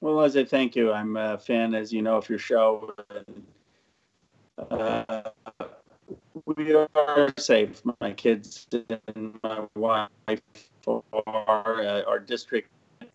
Well, 0.00 0.14
Leslie, 0.16 0.44
thank 0.44 0.76
you. 0.76 0.92
I'm 0.92 1.16
a 1.16 1.38
fan, 1.38 1.74
as 1.74 1.92
you 1.92 2.02
know, 2.02 2.16
of 2.16 2.28
your 2.28 2.38
show. 2.38 2.94
Uh, 4.70 5.22
we 6.46 6.74
are 6.74 7.32
safe. 7.38 7.82
My 8.00 8.12
kids 8.12 8.66
and 9.14 9.38
my 9.42 9.66
wife 9.74 10.40
are 10.86 11.82
uh, 11.82 12.02
our 12.02 12.18
district 12.18 12.70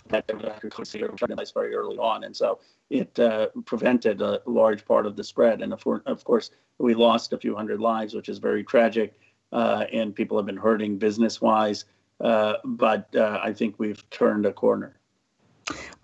had 0.09 0.27
to 0.27 0.33
very 1.53 1.75
early 1.75 1.97
on, 1.97 2.23
and 2.23 2.35
so 2.35 2.59
it 2.89 3.19
uh, 3.19 3.47
prevented 3.65 4.21
a 4.21 4.41
large 4.45 4.83
part 4.85 5.05
of 5.05 5.15
the 5.15 5.23
spread. 5.23 5.61
And 5.61 5.71
of, 5.71 6.23
course, 6.23 6.49
we 6.79 6.95
lost 6.95 7.33
a 7.33 7.37
few 7.37 7.55
hundred 7.55 7.79
lives, 7.79 8.15
which 8.15 8.29
is 8.29 8.39
very 8.39 8.63
tragic, 8.63 9.13
and 9.51 10.13
people 10.13 10.37
have 10.37 10.45
been 10.45 10.57
hurting 10.57 10.97
business-wise. 10.97 11.85
Uh, 12.21 12.55
but 12.65 13.15
uh, 13.15 13.39
I 13.41 13.53
think 13.53 13.75
we've 13.77 14.07
turned 14.09 14.45
a 14.45 14.51
corner. 14.51 14.95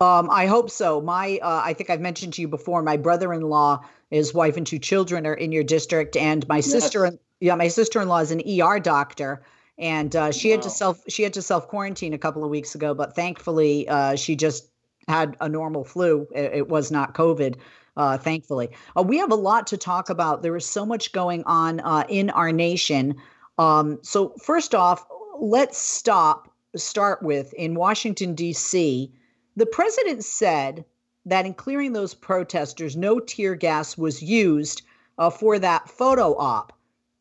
Um, 0.00 0.28
I 0.30 0.46
hope 0.46 0.70
so. 0.70 1.00
My, 1.00 1.38
uh, 1.42 1.62
I 1.64 1.72
think 1.72 1.90
I've 1.90 2.00
mentioned 2.00 2.34
to 2.34 2.40
you 2.40 2.48
before. 2.48 2.82
My 2.82 2.96
brother-in-law, 2.96 3.84
his 4.10 4.32
wife 4.32 4.56
and 4.56 4.66
two 4.66 4.78
children 4.78 5.26
are 5.26 5.34
in 5.34 5.52
your 5.52 5.64
district, 5.64 6.16
and 6.16 6.46
my 6.48 6.56
yes. 6.56 6.70
sister, 6.70 7.18
yeah, 7.40 7.54
my 7.56 7.68
sister-in-law 7.68 8.18
is 8.18 8.30
an 8.30 8.42
ER 8.48 8.78
doctor, 8.78 9.42
and 9.78 10.14
uh, 10.14 10.30
she 10.30 10.50
wow. 10.50 10.54
had 10.54 10.62
to 10.62 10.70
self, 10.70 11.02
she 11.08 11.22
had 11.22 11.32
to 11.34 11.42
self 11.42 11.68
quarantine 11.68 12.14
a 12.14 12.18
couple 12.18 12.44
of 12.44 12.50
weeks 12.50 12.74
ago, 12.74 12.94
but 12.94 13.16
thankfully, 13.16 13.88
uh, 13.88 14.14
she 14.14 14.36
just 14.36 14.70
had 15.08 15.36
a 15.40 15.48
normal 15.48 15.84
flu. 15.84 16.26
It, 16.34 16.52
it 16.54 16.68
was 16.68 16.90
not 16.90 17.14
COVID. 17.14 17.56
Uh, 17.96 18.18
thankfully, 18.18 18.68
uh, 18.96 19.02
we 19.02 19.16
have 19.18 19.32
a 19.32 19.36
lot 19.36 19.66
to 19.66 19.76
talk 19.76 20.10
about. 20.10 20.42
There 20.42 20.54
is 20.54 20.66
so 20.66 20.84
much 20.84 21.12
going 21.12 21.42
on 21.44 21.80
uh, 21.80 22.04
in 22.08 22.28
our 22.30 22.52
nation. 22.52 23.16
Um, 23.58 23.98
so 24.02 24.34
first 24.42 24.74
off, 24.74 25.06
let's 25.38 25.78
stop. 25.78 26.50
Start 26.76 27.22
with 27.22 27.54
in 27.54 27.74
Washington 27.74 28.34
D.C. 28.34 29.10
The 29.56 29.66
president 29.66 30.24
said 30.24 30.84
that 31.24 31.46
in 31.46 31.54
clearing 31.54 31.92
those 31.92 32.12
protesters, 32.12 32.96
no 32.96 33.18
tear 33.18 33.54
gas 33.54 33.96
was 33.96 34.22
used 34.22 34.82
uh, 35.16 35.30
for 35.30 35.58
that 35.58 35.88
photo 35.88 36.36
op. 36.36 36.72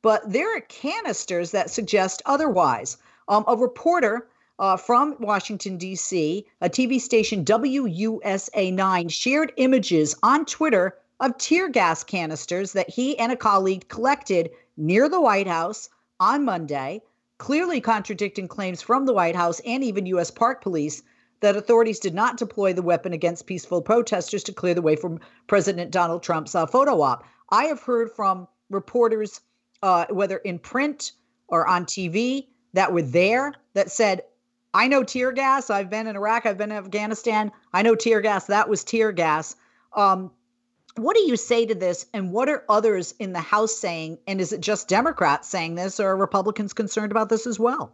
But 0.02 0.32
there 0.32 0.58
are 0.58 0.62
canisters 0.62 1.52
that 1.52 1.70
suggest 1.70 2.22
otherwise. 2.26 2.98
Um, 3.28 3.46
a 3.48 3.56
reporter 3.56 4.28
uh, 4.60 4.78
from 4.78 5.16
Washington, 5.20 5.78
D.C., 5.78 6.46
a 6.62 6.70
TV 6.70 7.00
station 7.00 7.44
WUSA 7.44 8.74
9, 8.74 9.10
shared 9.10 9.54
images 9.58 10.16
on 10.22 10.46
Twitter 10.46 10.98
of 11.20 11.38
tear 11.38 11.70
gas 11.70 12.04
canisters 12.04 12.74
that 12.74 12.90
he 12.90 13.18
and 13.18 13.32
a 13.32 13.38
colleague 13.38 13.88
collected 13.88 14.52
near 14.78 15.08
the 15.10 15.22
White 15.22 15.48
House 15.48 15.90
on 16.20 16.46
Monday, 16.46 17.02
clearly 17.38 17.82
contradicting 17.82 18.48
claims 18.48 18.82
from 18.82 19.06
the 19.06 19.14
White 19.14 19.36
House 19.36 19.60
and 19.66 19.84
even 19.84 20.06
U.S. 20.08 20.32
Park 20.32 20.62
Police 20.62 21.04
that 21.42 21.56
authorities 21.56 22.00
did 22.00 22.14
not 22.14 22.38
deploy 22.38 22.74
the 22.74 22.82
weapon 22.82 23.14
against 23.14 23.46
peaceful 23.46 23.82
protesters 23.82 24.44
to 24.44 24.54
clear 24.54 24.74
the 24.74 24.82
way 24.82 24.96
for 24.96 25.20
President 25.48 25.92
Donald 25.92 26.24
Trump's 26.24 26.56
uh, 26.56 26.66
photo 26.66 27.02
op. 27.02 27.26
I 27.50 27.66
have 27.66 27.82
heard 27.82 28.12
from 28.12 28.48
reporters, 28.70 29.42
uh, 29.84 30.06
whether 30.10 30.38
in 30.38 30.60
print 30.60 31.12
or 31.48 31.68
on 31.68 31.86
TV, 31.86 32.48
that 32.74 32.94
were 32.94 33.02
there 33.02 33.54
that 33.74 33.92
said, 33.92 34.22
I 34.74 34.88
know 34.88 35.04
tear 35.04 35.32
gas. 35.32 35.70
I've 35.70 35.90
been 35.90 36.08
in 36.08 36.16
Iraq. 36.16 36.46
I've 36.46 36.58
been 36.58 36.72
in 36.72 36.78
Afghanistan. 36.78 37.52
I 37.74 37.82
know 37.82 37.96
tear 37.96 38.22
gas. 38.22 38.48
That 38.48 38.68
was 38.68 38.84
tear 38.84 39.12
gas. 39.12 39.56
Um, 39.94 40.32
what 40.96 41.16
do 41.16 41.24
you 41.24 41.36
say 41.38 41.66
to 41.66 41.76
this? 41.76 42.06
And 42.14 42.32
what 42.32 42.50
are 42.50 42.64
others 42.70 43.14
in 43.20 43.34
the 43.34 43.40
House 43.40 43.76
saying? 43.76 44.20
And 44.28 44.40
is 44.40 44.54
it 44.54 44.62
just 44.62 44.88
Democrats 44.88 45.48
saying 45.48 45.76
this, 45.76 46.00
or 46.00 46.10
are 46.10 46.18
Republicans 46.18 46.74
concerned 46.74 47.12
about 47.12 47.30
this 47.30 47.46
as 47.48 47.60
well? 47.60 47.94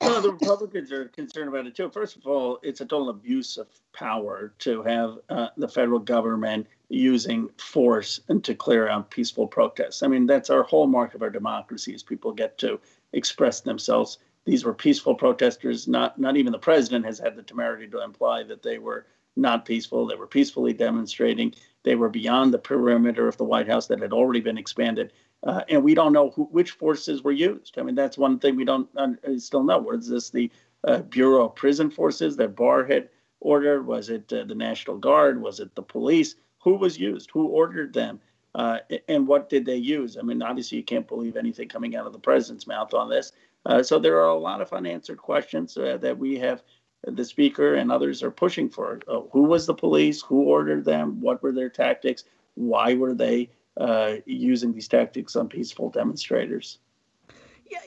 Well, 0.00 0.20
the 0.20 0.32
Republicans 0.32 0.92
are 0.92 1.06
concerned 1.06 1.48
about 1.48 1.66
it 1.66 1.74
too. 1.74 1.88
First 1.88 2.16
of 2.16 2.26
all, 2.26 2.58
it's 2.62 2.80
a 2.80 2.84
total 2.84 3.08
abuse 3.08 3.56
of 3.56 3.68
power 3.92 4.52
to 4.58 4.82
have 4.82 5.18
uh, 5.30 5.48
the 5.56 5.68
federal 5.68 5.98
government 5.98 6.66
using 6.90 7.48
force 7.56 8.20
and 8.28 8.44
to 8.44 8.54
clear 8.54 8.88
out 8.88 9.10
peaceful 9.10 9.46
protests. 9.46 10.02
I 10.02 10.08
mean, 10.08 10.26
that's 10.26 10.50
our 10.50 10.62
hallmark 10.64 11.14
of 11.14 11.22
our 11.22 11.30
democracy 11.30 11.94
is 11.94 12.02
people 12.02 12.32
get 12.32 12.58
to 12.58 12.78
express 13.12 13.60
themselves. 13.60 14.18
These 14.44 14.64
were 14.64 14.74
peaceful 14.74 15.14
protesters. 15.14 15.88
Not 15.88 16.18
not 16.18 16.36
even 16.36 16.52
the 16.52 16.58
president 16.58 17.06
has 17.06 17.18
had 17.18 17.34
the 17.34 17.42
temerity 17.42 17.88
to 17.88 18.02
imply 18.02 18.42
that 18.42 18.62
they 18.62 18.78
were 18.78 19.06
not 19.36 19.64
peaceful. 19.64 20.06
They 20.06 20.14
were 20.14 20.26
peacefully 20.26 20.72
demonstrating. 20.72 21.54
They 21.82 21.94
were 21.94 22.08
beyond 22.08 22.52
the 22.52 22.58
perimeter 22.58 23.28
of 23.28 23.36
the 23.36 23.44
White 23.44 23.68
House 23.68 23.86
that 23.88 24.00
had 24.00 24.12
already 24.12 24.40
been 24.40 24.58
expanded. 24.58 25.12
Uh, 25.42 25.62
and 25.68 25.82
we 25.82 25.94
don't 25.94 26.12
know 26.12 26.30
who, 26.30 26.44
which 26.44 26.70
forces 26.72 27.22
were 27.22 27.32
used. 27.32 27.78
I 27.78 27.82
mean, 27.82 27.94
that's 27.94 28.16
one 28.16 28.38
thing 28.38 28.56
we 28.56 28.64
don't 28.64 28.88
uh, 28.96 29.08
still 29.36 29.62
know. 29.62 29.78
Was 29.78 30.08
this 30.08 30.30
the 30.30 30.50
uh, 30.84 31.00
Bureau 31.00 31.46
of 31.46 31.54
Prison 31.54 31.90
Forces 31.90 32.36
that 32.36 32.56
Barr 32.56 32.84
had 32.84 33.10
ordered? 33.40 33.86
Was 33.86 34.08
it 34.08 34.32
uh, 34.32 34.44
the 34.44 34.54
National 34.54 34.96
Guard? 34.96 35.40
Was 35.40 35.60
it 35.60 35.74
the 35.74 35.82
police? 35.82 36.36
Who 36.62 36.76
was 36.76 36.98
used? 36.98 37.30
Who 37.32 37.48
ordered 37.48 37.92
them? 37.92 38.20
Uh, 38.54 38.78
and 39.08 39.26
what 39.26 39.50
did 39.50 39.66
they 39.66 39.76
use? 39.76 40.16
I 40.16 40.22
mean, 40.22 40.40
obviously, 40.40 40.78
you 40.78 40.84
can't 40.84 41.08
believe 41.08 41.36
anything 41.36 41.68
coming 41.68 41.96
out 41.96 42.06
of 42.06 42.12
the 42.12 42.18
president's 42.18 42.66
mouth 42.66 42.94
on 42.94 43.10
this. 43.10 43.32
Uh, 43.66 43.82
so 43.82 43.98
there 43.98 44.18
are 44.18 44.28
a 44.28 44.38
lot 44.38 44.60
of 44.60 44.72
unanswered 44.72 45.18
questions 45.18 45.74
that 45.74 46.16
we 46.16 46.38
have. 46.38 46.62
The 47.06 47.24
speaker 47.24 47.74
and 47.74 47.92
others 47.92 48.22
are 48.22 48.30
pushing 48.30 48.68
for. 48.70 49.00
who 49.32 49.42
was 49.42 49.66
the 49.66 49.74
police? 49.74 50.22
Who 50.22 50.42
ordered 50.42 50.84
them? 50.84 51.20
What 51.20 51.42
were 51.42 51.52
their 51.52 51.68
tactics? 51.68 52.24
Why 52.54 52.94
were 52.94 53.14
they 53.14 53.50
uh, 53.76 54.16
using 54.26 54.72
these 54.72 54.88
tactics 54.88 55.36
on 55.36 55.48
peaceful 55.48 55.90
demonstrators. 55.90 56.78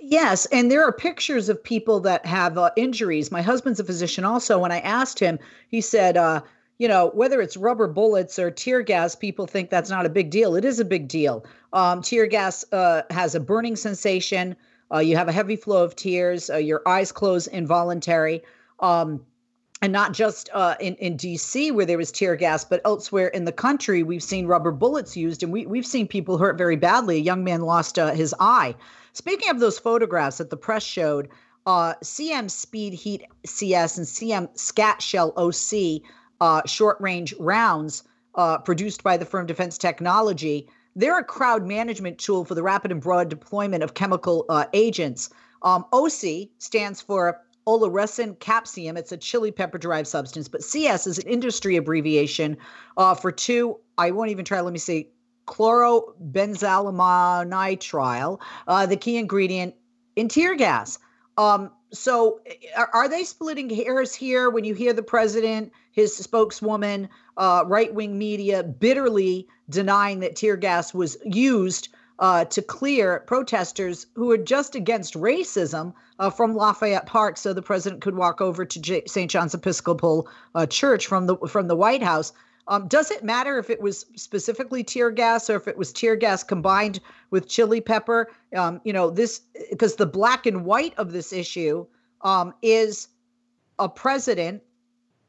Yes, 0.01 0.45
and 0.47 0.69
there 0.69 0.83
are 0.83 0.91
pictures 0.91 1.47
of 1.47 1.63
people 1.63 2.01
that 2.01 2.25
have 2.25 2.57
uh, 2.57 2.71
injuries. 2.75 3.31
My 3.31 3.41
husband's 3.41 3.79
a 3.79 3.85
physician 3.85 4.25
also. 4.25 4.59
When 4.59 4.71
I 4.71 4.79
asked 4.79 5.19
him, 5.19 5.39
he 5.69 5.79
said, 5.79 6.17
uh, 6.17 6.41
you 6.77 6.89
know, 6.89 7.11
whether 7.13 7.39
it's 7.39 7.55
rubber 7.55 7.87
bullets 7.87 8.37
or 8.37 8.51
tear 8.51 8.81
gas, 8.81 9.15
people 9.15 9.47
think 9.47 9.69
that's 9.69 9.89
not 9.89 10.05
a 10.05 10.09
big 10.09 10.29
deal. 10.29 10.55
It 10.55 10.65
is 10.65 10.79
a 10.79 10.85
big 10.85 11.07
deal. 11.07 11.45
Um, 11.71 12.01
tear 12.01 12.25
gas 12.25 12.65
uh, 12.73 13.03
has 13.11 13.33
a 13.33 13.39
burning 13.39 13.77
sensation. 13.77 14.57
Uh, 14.93 14.99
you 14.99 15.15
have 15.15 15.29
a 15.29 15.31
heavy 15.31 15.55
flow 15.55 15.83
of 15.83 15.95
tears. 15.95 16.49
Uh, 16.49 16.57
your 16.57 16.81
eyes 16.85 17.11
close 17.13 17.47
involuntary. 17.47 18.43
Um, 18.79 19.25
and 19.81 19.93
not 19.93 20.13
just 20.13 20.49
uh, 20.53 20.75
in 20.79 20.95
in 20.95 21.17
DC 21.17 21.71
where 21.71 21.85
there 21.85 21.97
was 21.97 22.11
tear 22.11 22.35
gas, 22.35 22.65
but 22.65 22.81
elsewhere 22.83 23.27
in 23.27 23.45
the 23.45 23.51
country, 23.51 24.01
we've 24.03 24.23
seen 24.23 24.47
rubber 24.47 24.71
bullets 24.71 25.15
used, 25.15 25.43
and 25.43 25.51
we 25.51 25.65
we've 25.65 25.85
seen 25.85 26.07
people 26.07 26.37
hurt 26.37 26.57
very 26.57 26.75
badly. 26.75 27.17
A 27.17 27.21
young 27.21 27.43
man 27.43 27.61
lost 27.61 27.99
uh, 27.99 28.11
his 28.11 28.33
eye. 28.39 28.75
Speaking 29.13 29.49
of 29.49 29.59
those 29.59 29.79
photographs 29.79 30.37
that 30.37 30.49
the 30.49 30.57
press 30.57 30.83
showed, 30.83 31.29
uh, 31.65 31.93
CM 32.03 32.49
Spede-Heat 32.49 33.25
CS 33.45 33.97
and 33.97 34.07
CM 34.07 34.57
Scat 34.57 35.01
Shell 35.01 35.33
OC 35.37 36.01
uh, 36.39 36.61
short 36.65 36.99
range 36.99 37.33
rounds 37.39 38.03
uh, 38.35 38.57
produced 38.59 39.03
by 39.03 39.17
the 39.17 39.25
firm 39.25 39.45
Defense 39.45 39.77
Technology. 39.77 40.67
They're 40.95 41.19
a 41.19 41.23
crowd 41.23 41.65
management 41.65 42.17
tool 42.17 42.45
for 42.45 42.55
the 42.55 42.63
rapid 42.63 42.91
and 42.91 43.01
broad 43.01 43.29
deployment 43.29 43.83
of 43.83 43.93
chemical 43.93 44.45
uh, 44.49 44.65
agents. 44.73 45.29
Um, 45.61 45.85
OC 45.91 46.49
stands 46.57 47.01
for 47.01 47.41
oleoresin 47.67 48.37
capsaicin. 48.37 48.97
It's 48.97 49.11
a 49.11 49.17
chili 49.17 49.51
pepper 49.51 49.77
derived 49.77 50.07
substance, 50.07 50.47
but 50.47 50.63
CS 50.63 51.05
is 51.05 51.19
an 51.19 51.27
industry 51.27 51.75
abbreviation 51.75 52.57
uh, 52.95 53.13
for 53.13 53.31
two. 53.31 53.77
I 53.97 54.11
won't 54.11 54.31
even 54.31 54.45
try. 54.45 54.61
Let 54.61 54.71
me 54.73 54.79
see 54.79 55.09
chlorobenzaldehyde, 55.47 58.39
uh, 58.67 58.85
the 58.85 58.97
key 58.97 59.17
ingredient 59.17 59.73
in 60.15 60.27
tear 60.27 60.53
gas. 60.55 60.99
Um, 61.37 61.71
so 61.93 62.41
are, 62.75 62.89
are, 62.93 63.07
they 63.07 63.23
splitting 63.23 63.69
hairs 63.69 64.13
here 64.13 64.49
when 64.49 64.65
you 64.65 64.73
hear 64.73 64.91
the 64.91 65.03
president, 65.03 65.71
his 65.91 66.13
spokeswoman, 66.15 67.07
uh, 67.37 67.63
right 67.65 67.93
wing 67.93 68.17
media 68.17 68.63
bitterly 68.63 69.47
denying 69.69 70.19
that 70.19 70.35
tear 70.35 70.57
gas 70.57 70.93
was 70.93 71.15
used 71.23 71.87
uh, 72.19 72.45
to 72.45 72.61
clear 72.61 73.19
protesters 73.27 74.07
who 74.15 74.31
are 74.31 74.37
just 74.37 74.75
against 74.75 75.13
racism 75.13 75.93
uh, 76.19 76.29
from 76.29 76.55
Lafayette 76.55 77.05
Park 77.05 77.37
so 77.37 77.53
the 77.53 77.61
president 77.61 78.01
could 78.01 78.15
walk 78.15 78.41
over 78.41 78.65
to 78.65 78.81
J- 78.81 79.05
St. 79.05 79.29
John's 79.29 79.53
Episcopal 79.53 80.27
uh, 80.55 80.65
Church 80.65 81.05
from 81.07 81.27
the 81.27 81.37
from 81.47 81.67
the 81.67 81.75
White 81.75 82.01
House? 82.01 82.33
Um, 82.69 82.87
does 82.87 83.11
it 83.11 83.23
matter 83.23 83.57
if 83.57 83.69
it 83.69 83.81
was 83.81 84.05
specifically 84.15 84.83
tear 84.83 85.09
gas 85.09 85.49
or 85.49 85.55
if 85.55 85.67
it 85.67 85.77
was 85.77 85.93
tear 85.93 86.15
gas 86.15 86.43
combined 86.43 86.99
with 87.29 87.47
chili 87.47 87.79
pepper? 87.79 88.29
Um, 88.55 88.81
you 88.83 88.91
know, 88.91 89.09
this 89.09 89.41
because 89.69 89.95
the 89.95 90.05
black 90.05 90.45
and 90.45 90.65
white 90.65 90.93
of 90.97 91.11
this 91.11 91.31
issue 91.31 91.85
um, 92.21 92.53
is 92.61 93.07
a 93.79 93.87
president 93.87 94.63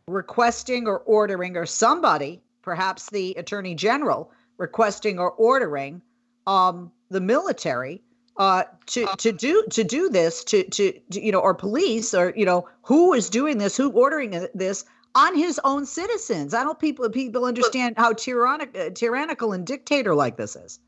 requesting 0.09 0.89
or 0.89 1.01
ordering, 1.01 1.57
or 1.57 1.67
somebody, 1.67 2.43
perhaps 2.63 3.11
the 3.11 3.35
attorney 3.35 3.75
general, 3.75 4.33
requesting 4.57 5.19
or 5.19 5.31
ordering 5.33 6.01
um, 6.49 6.91
the 7.11 7.21
military 7.21 8.03
uh, 8.39 8.65
to 8.87 9.07
to 9.19 9.33
do 9.33 9.65
to 9.71 9.85
do 9.85 10.09
this 10.09 10.43
to, 10.45 10.65
to 10.65 10.93
to 11.11 11.21
you 11.21 11.31
know 11.31 11.41
or 11.41 11.55
police 11.55 12.15
or 12.15 12.33
you 12.37 12.47
know 12.47 12.67
who 12.83 13.13
is 13.13 13.29
doing 13.29 13.59
this 13.59 13.77
who 13.77 13.91
ordering 13.91 14.49
this 14.55 14.85
on 15.15 15.37
his 15.37 15.61
own 15.65 15.85
citizens. 15.85 16.55
I 16.55 16.65
don't 16.65 16.79
people 16.79 17.09
people 17.11 17.45
understand 17.45 17.97
how 17.99 18.13
tyrannic, 18.15 18.77
uh, 18.77 18.91
tyrannical 18.91 19.53
and 19.53 19.67
dictator 19.67 20.15
like 20.15 20.37
this 20.37 20.57
is. 20.57 20.81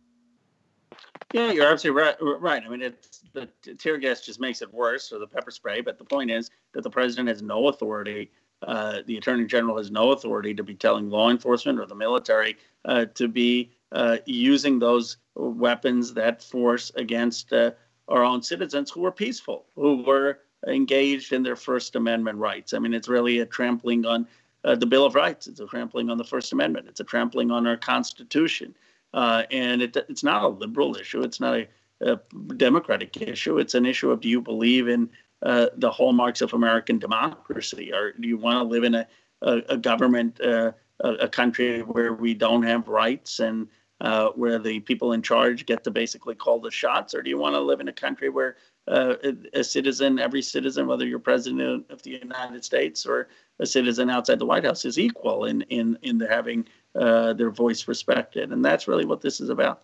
Yeah, 1.32 1.52
you're 1.52 1.70
absolutely 1.70 2.02
right. 2.02 2.16
Right. 2.40 2.62
I 2.64 2.68
mean, 2.68 2.82
it's 2.82 3.20
the 3.32 3.48
tear 3.78 3.98
gas 3.98 4.20
just 4.20 4.40
makes 4.40 4.62
it 4.62 4.72
worse, 4.72 5.12
or 5.12 5.18
the 5.18 5.26
pepper 5.26 5.50
spray. 5.50 5.80
But 5.80 5.98
the 5.98 6.04
point 6.04 6.30
is 6.30 6.50
that 6.72 6.82
the 6.82 6.90
president 6.90 7.28
has 7.28 7.42
no 7.42 7.68
authority. 7.68 8.30
Uh, 8.62 9.00
the 9.06 9.16
attorney 9.16 9.46
general 9.46 9.76
has 9.76 9.90
no 9.90 10.12
authority 10.12 10.54
to 10.54 10.62
be 10.62 10.74
telling 10.74 11.08
law 11.08 11.30
enforcement 11.30 11.78
or 11.80 11.86
the 11.86 11.94
military 11.94 12.56
uh, 12.84 13.06
to 13.14 13.26
be 13.26 13.70
uh, 13.92 14.18
using 14.26 14.78
those 14.78 15.16
weapons, 15.34 16.14
that 16.14 16.42
force 16.42 16.92
against 16.96 17.52
uh, 17.52 17.72
our 18.08 18.24
own 18.24 18.42
citizens 18.42 18.90
who 18.90 19.00
were 19.00 19.12
peaceful, 19.12 19.66
who 19.74 20.02
were 20.02 20.40
engaged 20.66 21.32
in 21.32 21.42
their 21.42 21.56
First 21.56 21.96
Amendment 21.96 22.38
rights. 22.38 22.74
I 22.74 22.78
mean, 22.78 22.94
it's 22.94 23.08
really 23.08 23.40
a 23.40 23.46
trampling 23.46 24.04
on 24.04 24.26
uh, 24.64 24.74
the 24.74 24.86
Bill 24.86 25.06
of 25.06 25.14
Rights. 25.14 25.46
It's 25.46 25.60
a 25.60 25.66
trampling 25.66 26.10
on 26.10 26.18
the 26.18 26.24
First 26.24 26.52
Amendment. 26.52 26.86
It's 26.88 27.00
a 27.00 27.04
trampling 27.04 27.50
on 27.50 27.66
our 27.66 27.76
Constitution. 27.76 28.74
Uh, 29.12 29.44
and 29.50 29.82
it, 29.82 29.96
it's 29.96 30.22
not 30.22 30.44
a 30.44 30.48
liberal 30.48 30.96
issue. 30.96 31.22
It's 31.22 31.40
not 31.40 31.54
a, 31.54 31.68
a, 32.00 32.20
democratic 32.56 33.20
issue. 33.20 33.58
It's 33.58 33.74
an 33.74 33.86
issue 33.86 34.10
of 34.10 34.20
do 34.20 34.28
you 34.28 34.40
believe 34.40 34.88
in 34.88 35.10
uh, 35.42 35.66
the 35.76 35.90
hallmarks 35.90 36.42
of 36.42 36.52
American 36.52 36.98
democracy, 36.98 37.92
or 37.92 38.12
do 38.12 38.28
you 38.28 38.36
want 38.36 38.58
to 38.58 38.62
live 38.62 38.84
in 38.84 38.94
a, 38.94 39.06
a, 39.42 39.62
a 39.70 39.76
government, 39.76 40.40
uh, 40.40 40.72
a, 41.00 41.28
country 41.28 41.80
where 41.80 42.12
we 42.12 42.34
don't 42.34 42.62
have 42.62 42.86
rights 42.86 43.40
and 43.40 43.66
uh, 44.00 44.30
where 44.30 44.58
the 44.58 44.80
people 44.80 45.12
in 45.12 45.22
charge 45.22 45.66
get 45.66 45.84
to 45.84 45.90
basically 45.90 46.34
call 46.34 46.60
the 46.60 46.70
shots, 46.70 47.14
or 47.14 47.22
do 47.22 47.30
you 47.30 47.38
want 47.38 47.54
to 47.54 47.60
live 47.60 47.80
in 47.80 47.88
a 47.88 47.92
country 47.92 48.28
where 48.28 48.56
uh, 48.88 49.14
a 49.52 49.62
citizen, 49.62 50.18
every 50.18 50.42
citizen, 50.42 50.86
whether 50.86 51.06
you're 51.06 51.18
president 51.18 51.84
of 51.90 52.02
the 52.02 52.10
United 52.10 52.64
States 52.64 53.06
or 53.06 53.28
a 53.58 53.66
citizen 53.66 54.10
outside 54.10 54.38
the 54.38 54.46
White 54.46 54.64
House, 54.64 54.84
is 54.84 54.98
equal 54.98 55.44
in 55.44 55.62
in 55.62 55.98
in 56.02 56.18
the 56.18 56.26
having 56.26 56.66
uh, 56.94 57.32
their 57.34 57.50
voice 57.50 57.86
respected, 57.86 58.52
and 58.52 58.64
that's 58.64 58.88
really 58.88 59.04
what 59.04 59.20
this 59.20 59.40
is 59.40 59.50
about. 59.50 59.82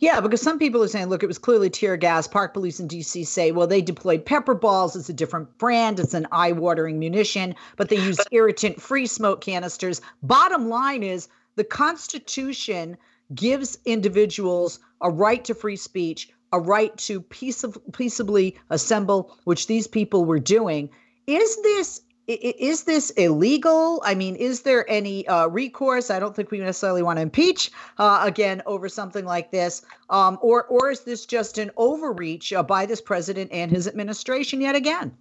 Yeah, 0.00 0.20
because 0.20 0.40
some 0.42 0.58
people 0.58 0.82
are 0.82 0.88
saying, 0.88 1.06
look, 1.06 1.22
it 1.22 1.28
was 1.28 1.38
clearly 1.38 1.70
tear 1.70 1.96
gas. 1.96 2.26
Park 2.26 2.52
police 2.52 2.80
in 2.80 2.88
DC 2.88 3.26
say, 3.26 3.52
well, 3.52 3.66
they 3.66 3.80
deployed 3.80 4.26
pepper 4.26 4.54
balls. 4.54 4.96
It's 4.96 5.08
a 5.08 5.14
different 5.14 5.56
brand. 5.58 6.00
It's 6.00 6.14
an 6.14 6.26
eye 6.32 6.52
watering 6.52 6.98
munition, 6.98 7.54
but 7.76 7.88
they 7.88 7.96
used 7.96 8.26
irritant 8.32 8.82
free 8.82 9.06
smoke 9.06 9.40
canisters. 9.40 10.00
Bottom 10.22 10.68
line 10.68 11.04
is 11.04 11.28
the 11.54 11.64
Constitution 11.64 12.96
gives 13.34 13.78
individuals 13.84 14.78
a 15.00 15.10
right 15.10 15.44
to 15.44 15.54
free 15.54 15.76
speech, 15.76 16.30
a 16.52 16.60
right 16.60 16.96
to 16.98 17.20
peace 17.20 17.64
peaceably 17.92 18.58
assemble, 18.70 19.36
which 19.44 19.66
these 19.66 19.86
people 19.86 20.24
were 20.24 20.38
doing. 20.38 20.90
Is 21.26 21.56
this 21.62 22.02
is 22.28 22.84
this 22.84 23.10
illegal? 23.10 24.00
I 24.04 24.14
mean, 24.14 24.36
is 24.36 24.62
there 24.62 24.88
any 24.88 25.26
uh, 25.26 25.48
recourse? 25.48 26.08
I 26.10 26.20
don't 26.20 26.36
think 26.36 26.50
we 26.50 26.58
necessarily 26.58 27.02
want 27.02 27.18
to 27.18 27.22
impeach 27.22 27.70
uh, 27.98 28.20
again 28.22 28.62
over 28.64 28.88
something 28.88 29.24
like 29.24 29.50
this, 29.50 29.82
um, 30.08 30.38
or 30.40 30.64
or 30.66 30.90
is 30.90 31.00
this 31.00 31.26
just 31.26 31.58
an 31.58 31.70
overreach 31.76 32.52
uh, 32.52 32.62
by 32.62 32.86
this 32.86 33.00
president 33.00 33.50
and 33.52 33.70
his 33.70 33.88
administration 33.88 34.60
yet 34.60 34.76
again? 34.76 35.16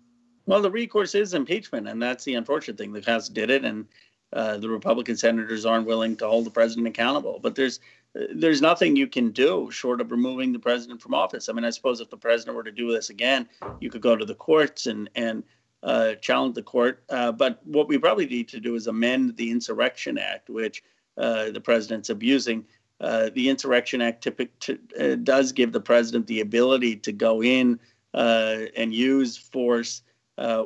Well, 0.46 0.62
the 0.62 0.72
recourse 0.72 1.16
is 1.16 1.34
impeachment, 1.34 1.88
and 1.88 2.02
that's 2.02 2.24
the 2.24 2.36
unfortunate 2.36 2.78
thing. 2.78 2.94
The 2.94 3.02
House 3.02 3.30
did 3.30 3.50
it, 3.50 3.66
and 3.66 3.88
uh, 4.34 4.58
the 4.58 4.70
Republican 4.70 5.18
senators 5.18 5.66
aren't 5.66 5.88
willing 5.88 6.16
to 6.18 6.28
hold 6.28 6.46
the 6.46 6.52
president 6.52 6.88
accountable. 6.88 7.40
But 7.42 7.56
there's 7.56 7.80
there's 8.14 8.62
nothing 8.62 8.96
you 8.96 9.08
can 9.08 9.32
do 9.32 9.70
short 9.72 10.02
of 10.02 10.12
removing 10.12 10.52
the 10.52 10.60
president 10.60 11.02
from 11.02 11.14
office. 11.14 11.48
I 11.48 11.54
mean, 11.54 11.64
I 11.64 11.70
suppose 11.70 12.02
if 12.02 12.10
the 12.10 12.18
president 12.18 12.58
were 12.58 12.64
to 12.64 12.72
do 12.72 12.92
this 12.92 13.10
again, 13.10 13.48
you 13.80 13.90
could 13.90 14.02
go 14.02 14.16
to 14.16 14.26
the 14.26 14.36
courts 14.36 14.88
and 14.88 15.10
and 15.16 15.44
uh, 15.84 16.16
challenge 16.16 16.56
the 16.56 16.64
court. 16.64 17.04
Uh, 17.10 17.32
but 17.32 17.60
what 17.66 17.88
we 17.88 17.98
probably 17.98 18.28
need 18.28 18.48
to 18.50 18.60
do 18.60 18.76
is 18.76 18.88
amend 18.88 19.36
the 19.38 19.50
Insurrection 19.50 20.18
Act, 20.18 20.50
which 20.50 20.84
uh, 21.18 21.50
the 21.52 21.62
president's 21.62 22.10
abusing. 22.10 22.66
Uh, 23.00 23.32
the 23.34 23.50
Insurrection 23.50 24.00
Act 24.02 24.24
typic- 24.24 24.52
uh, 25.00 25.16
does 25.16 25.52
give 25.52 25.72
the 25.72 25.82
president 25.82 26.28
the 26.28 26.42
ability 26.42 26.96
to 26.98 27.12
go 27.12 27.42
in 27.42 27.80
uh, 28.14 28.58
and 28.76 28.94
use 28.94 29.38
force 29.38 30.04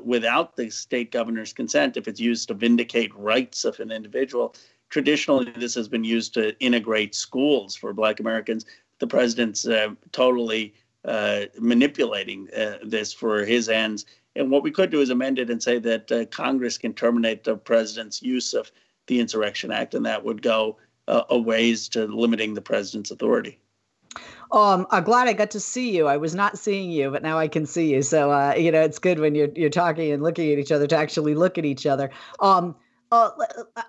without 0.03 0.55
the 0.55 0.69
state 0.69 1.11
governor's 1.11 1.51
consent 1.51 1.97
if 1.97 2.07
it's 2.07 2.19
used 2.19 2.47
to 2.47 2.53
vindicate 2.53 3.13
rights 3.13 3.65
of 3.65 3.77
an 3.81 3.91
individual 3.91 4.55
traditionally 4.89 5.51
this 5.57 5.75
has 5.75 5.87
been 5.87 6.03
used 6.03 6.33
to 6.35 6.57
integrate 6.59 7.15
schools 7.15 7.75
for 7.75 7.93
Black 7.93 8.19
Americans. 8.19 8.65
The 8.99 9.07
president's 9.07 9.67
uh, 9.67 9.89
totally 10.11 10.73
uh, 11.03 11.45
manipulating 11.59 12.47
uh, 12.55 12.77
this 12.83 13.13
for 13.13 13.45
his 13.45 13.69
ends. 13.69 14.05
And 14.35 14.51
what 14.51 14.63
we 14.63 14.71
could 14.71 14.89
do 14.89 15.01
is 15.01 15.09
amend 15.09 15.39
it 15.39 15.49
and 15.49 15.61
say 15.61 15.79
that 15.79 16.11
uh, 16.11 16.25
Congress 16.25 16.77
can 16.77 16.93
terminate 16.93 17.43
the 17.43 17.55
president's 17.55 18.21
use 18.21 18.53
of 18.53 18.71
the 19.07 19.19
Insurrection 19.19 19.71
Act, 19.71 19.93
and 19.93 20.05
that 20.05 20.23
would 20.25 20.41
go 20.41 20.77
uh, 21.07 21.23
a 21.29 21.37
ways 21.37 21.87
to 21.89 22.05
limiting 22.05 22.53
the 22.53 22.61
president's 22.61 23.11
authority. 23.11 23.59
Um, 24.51 24.87
I'm 24.91 25.03
glad 25.03 25.27
I 25.27 25.33
got 25.33 25.51
to 25.51 25.59
see 25.59 25.95
you. 25.95 26.07
I 26.07 26.17
was 26.17 26.35
not 26.35 26.57
seeing 26.57 26.91
you, 26.91 27.11
but 27.11 27.23
now 27.23 27.37
I 27.37 27.47
can 27.47 27.65
see 27.65 27.93
you. 27.93 28.01
So 28.01 28.31
uh, 28.31 28.53
you 28.55 28.71
know, 28.71 28.81
it's 28.81 28.99
good 28.99 29.19
when 29.19 29.35
you're 29.35 29.49
you're 29.55 29.69
talking 29.69 30.11
and 30.11 30.23
looking 30.23 30.51
at 30.51 30.59
each 30.59 30.71
other 30.71 30.87
to 30.87 30.95
actually 30.95 31.35
look 31.35 31.57
at 31.57 31.65
each 31.65 31.85
other. 31.85 32.09
Um, 32.39 32.75
uh, 33.11 33.29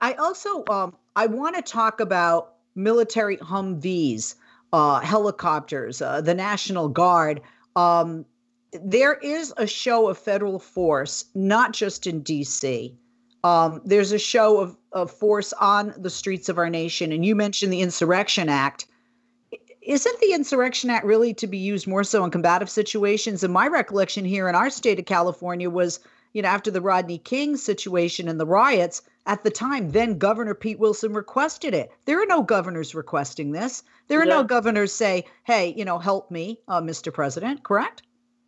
I 0.00 0.14
also 0.14 0.64
um, 0.70 0.96
I 1.14 1.26
want 1.26 1.56
to 1.56 1.62
talk 1.62 2.00
about 2.00 2.54
military 2.74 3.36
Humvees, 3.38 4.34
uh, 4.72 5.00
helicopters, 5.00 6.02
uh, 6.02 6.20
the 6.20 6.34
National 6.34 6.88
Guard. 6.88 7.40
Um, 7.74 8.24
there 8.72 9.14
is 9.14 9.54
a 9.56 9.66
show 9.66 10.08
of 10.08 10.18
federal 10.18 10.58
force, 10.58 11.24
not 11.34 11.72
just 11.72 12.06
in 12.06 12.20
D.C. 12.20 12.94
Um, 13.44 13.80
there's 13.84 14.12
a 14.12 14.18
show 14.18 14.60
of, 14.60 14.76
of 14.92 15.10
force 15.10 15.52
on 15.54 15.94
the 15.96 16.10
streets 16.10 16.48
of 16.48 16.58
our 16.58 16.68
nation, 16.68 17.12
and 17.12 17.24
you 17.24 17.34
mentioned 17.34 17.72
the 17.72 17.80
Insurrection 17.80 18.48
Act. 18.48 18.86
isn't 19.82 20.20
the 20.20 20.32
Insurrection 20.32 20.90
Act 20.90 21.06
really 21.06 21.32
to 21.34 21.46
be 21.46 21.58
used 21.58 21.86
more 21.86 22.04
so 22.04 22.24
in 22.24 22.30
combative 22.30 22.68
situations? 22.68 23.44
And 23.44 23.52
my 23.52 23.68
recollection 23.68 24.24
here 24.24 24.48
in 24.48 24.54
our 24.54 24.68
state 24.68 24.98
of 24.98 25.06
California 25.06 25.70
was, 25.70 26.00
you 26.36 26.42
know, 26.42 26.48
after 26.50 26.70
the 26.70 26.82
Rodney 26.82 27.16
King 27.16 27.56
situation 27.56 28.28
and 28.28 28.38
the 28.38 28.44
riots, 28.44 29.00
at 29.24 29.42
the 29.42 29.50
time, 29.50 29.92
then 29.92 30.18
Governor 30.18 30.52
Pete 30.52 30.78
Wilson 30.78 31.14
requested 31.14 31.72
it. 31.72 31.90
There 32.04 32.22
are 32.22 32.26
no 32.26 32.42
governors 32.42 32.94
requesting 32.94 33.52
this. 33.52 33.82
There 34.08 34.20
are 34.20 34.26
yeah. 34.26 34.34
no 34.34 34.44
governors 34.44 34.92
say, 34.92 35.24
hey, 35.44 35.72
you 35.74 35.86
know, 35.86 35.98
help 35.98 36.30
me, 36.30 36.60
uh, 36.68 36.82
Mr. 36.82 37.10
President, 37.10 37.62
correct? 37.62 38.02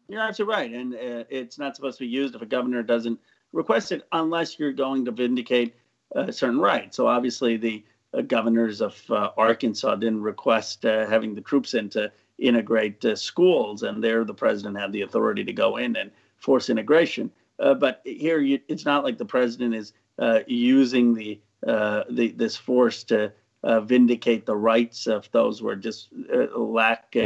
You're 0.06 0.20
absolutely 0.20 0.54
right. 0.54 0.70
And 0.70 0.94
uh, 0.94 1.24
it's 1.30 1.58
not 1.58 1.76
supposed 1.76 1.96
to 1.96 2.04
be 2.04 2.08
used 2.08 2.34
if 2.34 2.42
a 2.42 2.46
governor 2.46 2.82
doesn't 2.82 3.18
request 3.54 3.90
it 3.90 4.06
unless 4.12 4.58
you're 4.58 4.74
going 4.74 5.06
to 5.06 5.10
vindicate 5.10 5.74
a 6.14 6.30
certain 6.30 6.60
right. 6.60 6.94
So 6.94 7.06
obviously, 7.06 7.56
the 7.56 7.82
uh, 8.12 8.20
governors 8.20 8.82
of 8.82 9.02
uh, 9.10 9.30
Arkansas 9.38 9.94
didn't 9.94 10.20
request 10.20 10.84
uh, 10.84 11.06
having 11.06 11.34
the 11.34 11.40
troops 11.40 11.72
in 11.72 11.88
to 11.90 12.12
integrate 12.36 13.02
uh, 13.06 13.16
schools, 13.16 13.82
and 13.82 14.04
there 14.04 14.26
the 14.26 14.34
president 14.34 14.78
had 14.78 14.92
the 14.92 15.02
authority 15.02 15.42
to 15.44 15.54
go 15.54 15.78
in 15.78 15.96
and 15.96 16.10
force 16.36 16.68
integration. 16.68 17.30
But 17.58 18.00
here, 18.04 18.40
you, 18.40 18.60
it's 18.68 18.84
not 18.84 19.04
like 19.04 19.18
the 19.18 19.24
president 19.24 19.74
is 19.74 19.92
uh, 20.18 20.40
using 20.46 21.14
the, 21.14 21.40
uh, 21.66 22.04
the 22.10 22.28
this 22.32 22.56
force 22.56 23.04
to 23.04 23.32
uh, 23.62 23.80
vindicate 23.80 24.46
the 24.46 24.56
rights 24.56 25.06
of 25.06 25.30
those 25.32 25.58
who 25.58 25.68
are 25.68 25.76
just 25.76 26.08
lack 26.56 27.16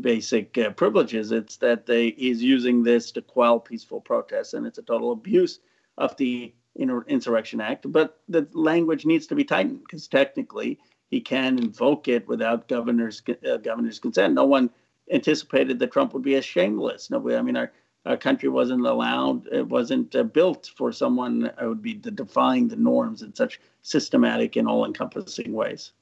basic 0.00 0.76
privileges. 0.76 1.32
It's 1.32 1.56
that 1.58 1.86
they 1.86 2.10
he's 2.10 2.42
using 2.42 2.82
this 2.82 3.12
to 3.12 3.22
quell 3.22 3.60
peaceful 3.60 4.00
protests, 4.00 4.54
and 4.54 4.66
it's 4.66 4.78
a 4.78 4.82
total 4.82 5.12
abuse 5.12 5.60
of 5.98 6.16
the 6.16 6.52
Insurrection 6.76 7.60
Act. 7.60 7.90
But 7.90 8.20
the 8.28 8.48
language 8.52 9.06
needs 9.06 9.26
to 9.28 9.34
be 9.34 9.44
tightened 9.44 9.80
because 9.80 10.08
technically 10.08 10.78
he 11.10 11.20
can 11.20 11.58
invoke 11.58 12.08
it 12.08 12.26
without 12.26 12.68
governor's 12.68 13.22
uh, 13.48 13.58
governor's 13.58 13.98
consent. 13.98 14.34
No 14.34 14.44
one 14.44 14.70
anticipated 15.10 15.78
that 15.78 15.92
Trump 15.92 16.14
would 16.14 16.22
be 16.22 16.34
as 16.34 16.44
shameless. 16.44 17.10
Nobody. 17.10 17.36
I 17.36 17.42
mean, 17.42 17.56
our 17.56 17.72
our 18.06 18.16
country 18.16 18.48
wasn't 18.48 18.86
allowed, 18.86 19.46
it 19.48 19.66
wasn't 19.66 20.14
uh, 20.14 20.22
built 20.22 20.70
for 20.76 20.92
someone 20.92 21.52
who 21.58 21.70
would 21.70 21.82
be 21.82 21.94
defying 21.94 22.68
the 22.68 22.76
norms 22.76 23.22
in 23.22 23.34
such 23.34 23.60
systematic 23.82 24.56
and 24.56 24.68
all 24.68 24.84
encompassing 24.84 25.52
ways. 25.52 25.92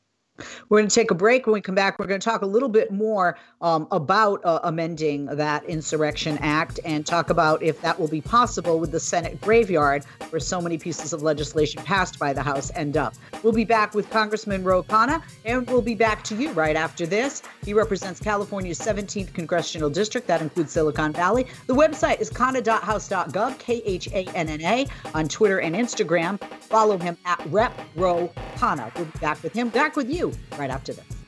We're 0.69 0.79
going 0.79 0.89
to 0.89 0.95
take 0.95 1.11
a 1.11 1.15
break. 1.15 1.47
When 1.47 1.53
we 1.53 1.61
come 1.61 1.75
back, 1.75 1.99
we're 1.99 2.07
going 2.07 2.21
to 2.21 2.25
talk 2.25 2.43
a 2.43 2.47
little 2.47 2.69
bit 2.69 2.91
more 2.91 3.37
um, 3.61 3.87
about 3.91 4.45
uh, 4.45 4.61
amending 4.65 5.27
that 5.27 5.65
Insurrection 5.65 6.39
Act 6.41 6.81
and 6.85 7.05
talk 7.05 7.31
about 7.31 7.63
if 7.63 7.81
that 7.83 7.99
will 8.01 8.09
be 8.09 8.21
possible 8.21 8.81
with 8.81 8.91
the 8.91 9.01
Senate 9.01 9.41
graveyard, 9.41 10.05
where 10.31 10.41
so 10.41 10.61
many 10.61 10.79
pieces 10.79 11.13
of 11.13 11.23
legislation 11.23 11.83
passed 11.83 12.19
by 12.19 12.33
the 12.33 12.43
House 12.43 12.71
end 12.75 12.97
up. 12.97 13.15
We'll 13.43 13.53
be 13.53 13.65
back 13.65 13.95
with 13.95 14.09
Congressman 14.11 14.65
Ro 14.65 14.83
Khanna, 14.83 15.23
and 15.45 15.69
we'll 15.69 15.83
be 15.83 15.95
back 15.95 16.25
to 16.25 16.35
you 16.35 16.51
right 16.53 16.77
after 16.77 17.07
this. 17.07 17.43
He 17.65 17.75
represents 17.75 18.19
California's 18.19 18.79
17th 18.79 19.35
congressional 19.35 19.91
district. 19.91 20.27
That 20.27 20.41
includes 20.41 20.73
Silicon 20.73 21.13
Valley. 21.13 21.47
The 21.67 21.75
website 21.75 22.21
is 22.21 22.31
khanna.house.gov, 22.31 23.59
K 23.59 23.83
H 23.85 24.09
A 24.09 24.25
N 24.35 24.49
N 24.49 24.61
A, 24.63 24.87
on 25.15 25.29
Twitter 25.29 25.61
and 25.61 25.75
Instagram. 25.75 26.43
Follow 26.63 26.97
him 26.97 27.19
at 27.27 27.45
Rep 27.51 27.79
Ro 27.95 28.33
Khanna. 28.57 28.95
We'll 28.97 29.05
be 29.05 29.19
back 29.19 29.43
with 29.43 29.53
him, 29.53 29.69
back 29.69 29.97
with 29.97 30.09
you 30.11 30.32
right 30.59 30.71
after 30.71 30.93
this. 30.93 31.23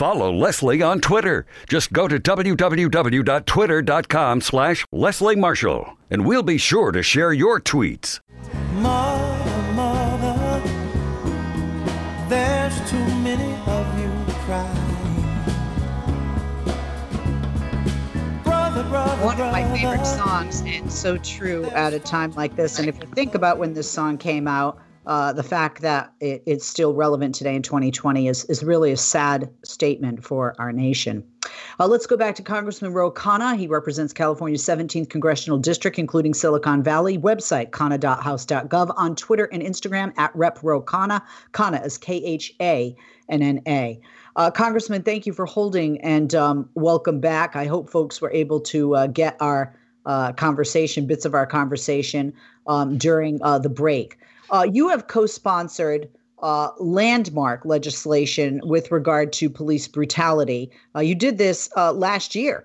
Follow 0.00 0.32
Leslie 0.32 0.80
on 0.80 1.00
Twitter. 1.00 1.44
Just 1.68 1.92
go 1.92 2.08
to 2.08 2.18
www.twitter.com 2.18 4.40
slash 4.40 4.86
Leslie 4.90 5.36
Marshall, 5.36 5.98
and 6.10 6.24
we'll 6.24 6.42
be 6.42 6.56
sure 6.56 6.90
to 6.90 7.02
share 7.02 7.34
your 7.34 7.60
tweets. 7.60 8.20
Mother, 8.76 9.19
One 19.22 19.38
of 19.38 19.52
my 19.52 19.62
favorite 19.76 20.06
songs, 20.06 20.62
and 20.64 20.90
so 20.90 21.18
true 21.18 21.66
at 21.66 21.92
a 21.92 22.00
time 22.00 22.32
like 22.32 22.56
this. 22.56 22.78
And 22.78 22.88
if 22.88 22.96
you 22.98 23.06
think 23.08 23.34
about 23.34 23.58
when 23.58 23.74
this 23.74 23.88
song 23.88 24.16
came 24.16 24.48
out, 24.48 24.80
uh, 25.06 25.34
the 25.34 25.42
fact 25.42 25.82
that 25.82 26.14
it, 26.20 26.42
it's 26.46 26.66
still 26.66 26.94
relevant 26.94 27.34
today 27.34 27.54
in 27.54 27.60
2020 27.60 28.28
is, 28.28 28.46
is 28.46 28.64
really 28.64 28.92
a 28.92 28.96
sad 28.96 29.50
statement 29.62 30.24
for 30.24 30.54
our 30.58 30.72
nation. 30.72 31.22
Uh, 31.78 31.86
let's 31.86 32.06
go 32.06 32.16
back 32.16 32.34
to 32.36 32.42
Congressman 32.42 32.94
Ro 32.94 33.10
Khanna. 33.10 33.58
He 33.58 33.66
represents 33.66 34.14
California's 34.14 34.64
17th 34.64 35.10
congressional 35.10 35.58
district, 35.58 35.98
including 35.98 36.32
Silicon 36.32 36.82
Valley. 36.82 37.18
Website, 37.18 37.70
khanna.house.gov. 37.70 38.94
On 38.96 39.14
Twitter 39.14 39.50
and 39.52 39.62
Instagram, 39.62 40.14
at 40.16 40.34
Rep 40.34 40.62
Ro 40.62 40.80
Khanna. 40.80 41.20
Khanna 41.52 41.84
is 41.84 41.98
K 41.98 42.16
H 42.24 42.54
A 42.60 42.96
N 43.28 43.42
N 43.42 43.60
A. 43.68 44.00
Uh, 44.40 44.50
Congressman, 44.50 45.02
thank 45.02 45.26
you 45.26 45.34
for 45.34 45.44
holding 45.44 46.00
and 46.00 46.34
um, 46.34 46.66
welcome 46.72 47.20
back. 47.20 47.56
I 47.56 47.66
hope 47.66 47.90
folks 47.90 48.22
were 48.22 48.30
able 48.30 48.58
to 48.60 48.96
uh, 48.96 49.06
get 49.06 49.36
our 49.38 49.76
uh, 50.06 50.32
conversation, 50.32 51.06
bits 51.06 51.26
of 51.26 51.34
our 51.34 51.46
conversation 51.46 52.32
um, 52.66 52.96
during 52.96 53.38
uh, 53.42 53.58
the 53.58 53.68
break. 53.68 54.16
Uh, 54.48 54.66
you 54.72 54.88
have 54.88 55.08
co 55.08 55.26
sponsored 55.26 56.08
uh, 56.42 56.70
landmark 56.78 57.66
legislation 57.66 58.62
with 58.64 58.90
regard 58.90 59.30
to 59.34 59.50
police 59.50 59.86
brutality. 59.86 60.70
you 60.98 61.14
did 61.14 61.36
this 61.36 61.68
last 61.76 62.34
year. 62.34 62.64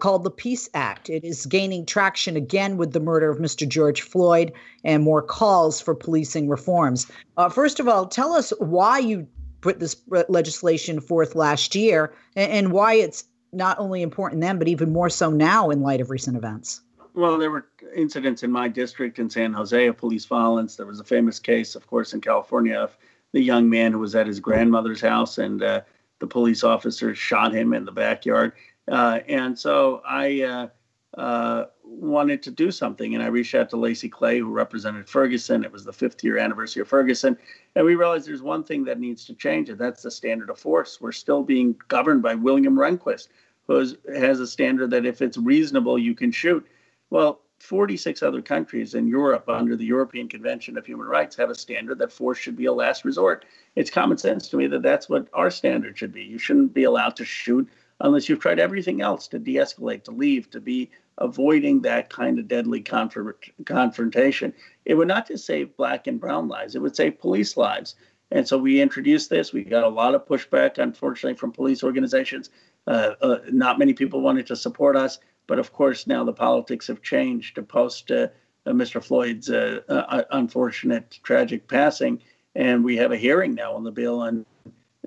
called 0.00 0.24
the 0.24 0.30
Peace 0.30 0.68
Act. 0.74 1.08
It 1.08 1.22
is 1.22 1.46
gaining 1.46 1.86
traction 1.86 2.36
again 2.36 2.76
with 2.76 2.94
the 2.94 2.98
murder 2.98 3.30
of 3.30 3.38
Mr. 3.38 3.68
George 3.68 4.02
Floyd 4.02 4.50
and 4.82 5.04
more 5.04 5.22
calls 5.22 5.80
for 5.80 5.94
policing 5.94 6.48
reforms. 6.48 7.06
first 7.52 7.78
of 7.78 7.86
all, 7.86 8.08
tell 8.08 8.32
us 8.32 8.52
why 8.58 8.98
you 8.98 9.28
put 9.62 9.80
this 9.80 9.96
legislation 10.28 11.00
forth 11.00 11.34
last 11.34 11.74
year 11.74 12.12
and, 12.36 12.72
why 12.72 12.94
it's 12.94 13.24
not 13.52 13.78
only 13.78 14.02
important 14.02 14.42
then, 14.42 14.58
but 14.58 14.68
even 14.68 14.92
more 14.92 15.08
so 15.08 15.30
now 15.30 15.70
in 15.70 15.80
light 15.80 16.00
of 16.00 16.10
recent 16.10 16.36
events. 16.36 16.82
Well, 17.14 17.38
there 17.38 17.50
were 17.50 17.66
incidents 17.94 18.42
in 18.42 18.50
my 18.50 18.68
district 18.68 19.18
in 19.18 19.30
San 19.30 19.52
Jose 19.52 19.86
of 19.86 19.96
police 19.96 20.24
violence. 20.24 20.76
There 20.76 20.86
was 20.86 21.00
a 21.00 21.04
famous 21.04 21.38
case, 21.38 21.74
of 21.74 21.86
course, 21.86 22.12
in 22.12 22.20
California 22.20 22.76
of 22.76 22.96
the 23.32 23.40
young 23.40 23.68
man 23.70 23.92
who 23.92 23.98
was 23.98 24.14
at 24.14 24.26
his 24.26 24.40
grandmother's 24.40 25.00
house 25.00 25.38
and 25.38 25.62
uh, 25.62 25.82
the 26.18 26.26
police 26.26 26.64
officer 26.64 27.14
shot 27.14 27.54
him 27.54 27.72
in 27.72 27.84
the 27.84 27.92
backyard. 27.92 28.52
Uh, 28.90 29.20
and 29.28 29.58
so 29.58 30.02
I 30.06 30.42
uh, 30.42 31.20
uh 31.20 31.66
wanted 31.84 32.42
to 32.42 32.50
do 32.50 32.70
something. 32.70 33.14
And 33.14 33.22
I 33.22 33.26
reached 33.26 33.54
out 33.54 33.70
to 33.70 33.76
Lacy 33.76 34.08
Clay, 34.08 34.38
who 34.38 34.50
represented 34.50 35.08
Ferguson. 35.08 35.64
It 35.64 35.72
was 35.72 35.84
the 35.84 35.92
fifth 35.92 36.22
year 36.22 36.38
anniversary 36.38 36.82
of 36.82 36.88
Ferguson. 36.88 37.36
And 37.74 37.84
we 37.84 37.94
realized 37.94 38.26
there's 38.26 38.42
one 38.42 38.64
thing 38.64 38.84
that 38.84 39.00
needs 39.00 39.24
to 39.26 39.34
change, 39.34 39.68
and 39.68 39.78
that's 39.78 40.02
the 40.02 40.10
standard 40.10 40.50
of 40.50 40.58
force. 40.58 41.00
We're 41.00 41.12
still 41.12 41.42
being 41.42 41.76
governed 41.88 42.22
by 42.22 42.34
William 42.34 42.76
Rehnquist, 42.76 43.28
who 43.66 43.94
has 44.14 44.40
a 44.40 44.46
standard 44.46 44.90
that 44.90 45.06
if 45.06 45.22
it's 45.22 45.38
reasonable, 45.38 45.98
you 45.98 46.14
can 46.14 46.30
shoot. 46.30 46.66
Well, 47.10 47.40
46 47.60 48.24
other 48.24 48.42
countries 48.42 48.94
in 48.94 49.06
Europe, 49.06 49.48
under 49.48 49.76
the 49.76 49.84
European 49.84 50.28
Convention 50.28 50.76
of 50.76 50.84
Human 50.84 51.06
Rights, 51.06 51.36
have 51.36 51.48
a 51.48 51.54
standard 51.54 51.98
that 51.98 52.10
force 52.10 52.38
should 52.38 52.56
be 52.56 52.66
a 52.66 52.72
last 52.72 53.04
resort. 53.04 53.44
It's 53.76 53.90
common 53.90 54.18
sense 54.18 54.48
to 54.48 54.56
me 54.56 54.66
that 54.66 54.82
that's 54.82 55.08
what 55.08 55.28
our 55.32 55.48
standard 55.48 55.96
should 55.96 56.12
be. 56.12 56.24
You 56.24 56.38
shouldn't 56.38 56.74
be 56.74 56.84
allowed 56.84 57.14
to 57.16 57.24
shoot 57.24 57.68
unless 58.02 58.28
you've 58.28 58.40
tried 58.40 58.58
everything 58.58 59.00
else 59.00 59.26
to 59.28 59.38
de 59.38 59.54
escalate, 59.54 60.04
to 60.04 60.10
leave, 60.10 60.50
to 60.50 60.60
be 60.60 60.90
avoiding 61.18 61.80
that 61.82 62.10
kind 62.10 62.38
of 62.38 62.48
deadly 62.48 62.80
confrontation. 62.80 64.52
It 64.84 64.94
would 64.94 65.08
not 65.08 65.28
just 65.28 65.46
save 65.46 65.76
black 65.76 66.06
and 66.06 66.20
brown 66.20 66.48
lives, 66.48 66.74
it 66.74 66.82
would 66.82 66.96
save 66.96 67.20
police 67.20 67.56
lives. 67.56 67.94
And 68.30 68.48
so 68.48 68.56
we 68.58 68.80
introduced 68.80 69.28
this. 69.28 69.52
We 69.52 69.62
got 69.62 69.84
a 69.84 69.88
lot 69.88 70.14
of 70.14 70.26
pushback, 70.26 70.78
unfortunately, 70.78 71.36
from 71.36 71.52
police 71.52 71.84
organizations. 71.84 72.48
Uh, 72.86 73.12
uh, 73.20 73.38
not 73.50 73.78
many 73.78 73.92
people 73.92 74.22
wanted 74.22 74.46
to 74.46 74.56
support 74.56 74.96
us. 74.96 75.18
But 75.46 75.58
of 75.58 75.72
course, 75.72 76.06
now 76.06 76.24
the 76.24 76.32
politics 76.32 76.86
have 76.86 77.02
changed 77.02 77.56
to 77.56 77.62
post 77.62 78.10
uh, 78.10 78.28
uh 78.64 78.70
Mr. 78.70 79.04
Floyd's 79.04 79.50
uh, 79.50 79.80
uh, 79.88 80.22
unfortunate, 80.30 81.18
tragic 81.22 81.68
passing. 81.68 82.22
And 82.54 82.82
we 82.84 82.96
have 82.96 83.12
a 83.12 83.16
hearing 83.16 83.54
now 83.54 83.74
on 83.74 83.84
the 83.84 83.90
bill 83.90 84.20
on 84.20 84.46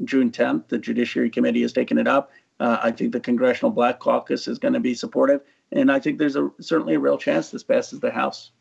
June 0.03 0.29
10th. 0.29 0.67
The 0.67 0.77
Judiciary 0.77 1.29
Committee 1.29 1.61
has 1.61 1.73
taken 1.73 1.97
it 1.97 2.07
up. 2.07 2.31
Uh, 2.59 2.77
I 2.81 2.91
think 2.91 3.11
the 3.11 3.19
Congressional 3.19 3.71
Black 3.71 3.99
Caucus 3.99 4.47
is 4.47 4.59
going 4.59 4.73
to 4.73 4.79
be 4.79 4.93
supportive 4.93 5.41
and 5.71 5.91
I 5.91 5.99
think 5.99 6.19
there's 6.19 6.35
a 6.35 6.49
certainly 6.59 6.95
a 6.95 6.99
real 6.99 7.17
chance 7.17 7.49
this 7.49 7.63
passes 7.63 7.99
the 7.99 8.11
House. 8.11 8.51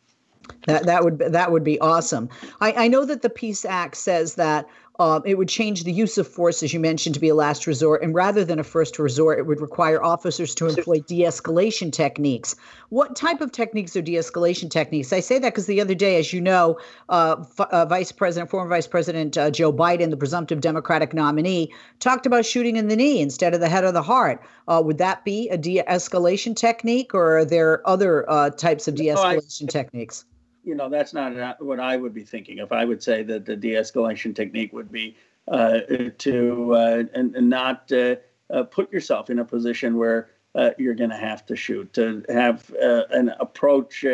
That 0.66 0.84
that 0.84 1.04
would 1.04 1.18
that 1.18 1.52
would 1.52 1.64
be 1.64 1.80
awesome. 1.80 2.28
I, 2.60 2.72
I 2.72 2.88
know 2.88 3.04
that 3.06 3.22
the 3.22 3.30
Peace 3.30 3.64
Act 3.64 3.96
says 3.96 4.34
that 4.34 4.66
uh, 5.00 5.20
it 5.24 5.36
would 5.36 5.48
change 5.48 5.82
the 5.82 5.92
use 5.92 6.18
of 6.18 6.28
force, 6.28 6.62
as 6.62 6.72
you 6.72 6.78
mentioned, 6.78 7.14
to 7.14 7.20
be 7.20 7.28
a 7.28 7.34
last 7.34 7.66
resort, 7.66 8.02
and 8.02 8.14
rather 8.14 8.44
than 8.44 8.60
a 8.60 8.64
first 8.64 8.98
resort, 8.98 9.38
it 9.38 9.42
would 9.42 9.60
require 9.60 10.02
officers 10.02 10.54
to 10.54 10.68
employ 10.68 11.00
de-escalation 11.00 11.92
techniques. 11.92 12.54
What 12.90 13.16
type 13.16 13.40
of 13.40 13.50
techniques 13.50 13.96
are 13.96 14.02
de-escalation 14.02 14.70
techniques? 14.70 15.12
I 15.12 15.18
say 15.18 15.40
that 15.40 15.52
because 15.52 15.66
the 15.66 15.80
other 15.80 15.94
day, 15.94 16.18
as 16.18 16.32
you 16.32 16.40
know, 16.40 16.78
uh, 17.08 17.44
uh, 17.58 17.86
Vice 17.86 18.12
President, 18.12 18.50
former 18.50 18.68
Vice 18.68 18.86
President 18.86 19.36
uh, 19.36 19.50
Joe 19.50 19.72
Biden, 19.72 20.10
the 20.10 20.16
presumptive 20.16 20.60
Democratic 20.60 21.12
nominee, 21.12 21.72
talked 21.98 22.24
about 22.24 22.46
shooting 22.46 22.76
in 22.76 22.86
the 22.86 22.96
knee 22.96 23.20
instead 23.20 23.52
of 23.52 23.60
the 23.60 23.68
head 23.68 23.82
or 23.82 23.90
the 23.90 24.02
heart. 24.02 24.40
Uh, 24.68 24.80
would 24.84 24.98
that 24.98 25.24
be 25.24 25.48
a 25.48 25.58
de-escalation 25.58 26.54
technique, 26.54 27.14
or 27.14 27.38
are 27.38 27.44
there 27.44 27.86
other 27.88 28.30
uh, 28.30 28.50
types 28.50 28.86
of 28.86 28.94
de-escalation 28.94 29.68
techniques? 29.68 30.24
You 30.64 30.74
know, 30.74 30.88
that's 30.88 31.12
not 31.12 31.62
what 31.62 31.78
I 31.78 31.96
would 31.96 32.14
be 32.14 32.24
thinking. 32.24 32.58
If 32.58 32.72
I 32.72 32.84
would 32.84 33.02
say 33.02 33.22
that 33.24 33.44
the 33.44 33.56
de-escalation 33.56 34.34
technique 34.34 34.72
would 34.72 34.90
be 34.90 35.16
uh, 35.46 35.80
to 36.18 36.74
uh, 36.74 37.02
and, 37.14 37.36
and, 37.36 37.50
not 37.50 37.92
uh, 37.92 38.16
uh 38.50 38.62
put 38.64 38.90
yourself 38.90 39.28
in 39.28 39.38
a 39.40 39.44
position 39.44 39.98
where 39.98 40.30
uh, 40.54 40.70
you're 40.78 40.94
going 40.94 41.10
to 41.10 41.16
have 41.16 41.44
to 41.44 41.54
shoot, 41.54 41.92
to 41.92 42.24
have 42.30 42.72
uh, 42.82 43.02
an 43.10 43.30
approach 43.40 44.04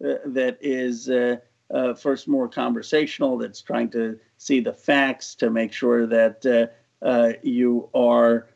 that 0.00 0.58
is 0.60 1.06
first 2.00 2.26
more 2.26 2.48
conversational, 2.48 3.38
that's 3.38 3.62
trying 3.62 3.90
to 3.90 4.18
see 4.38 4.58
the 4.58 4.72
facts, 4.72 5.36
to 5.36 5.50
make 5.50 5.72
sure 5.72 6.06
that 6.06 6.70
you 7.42 7.88
are, 7.94 8.48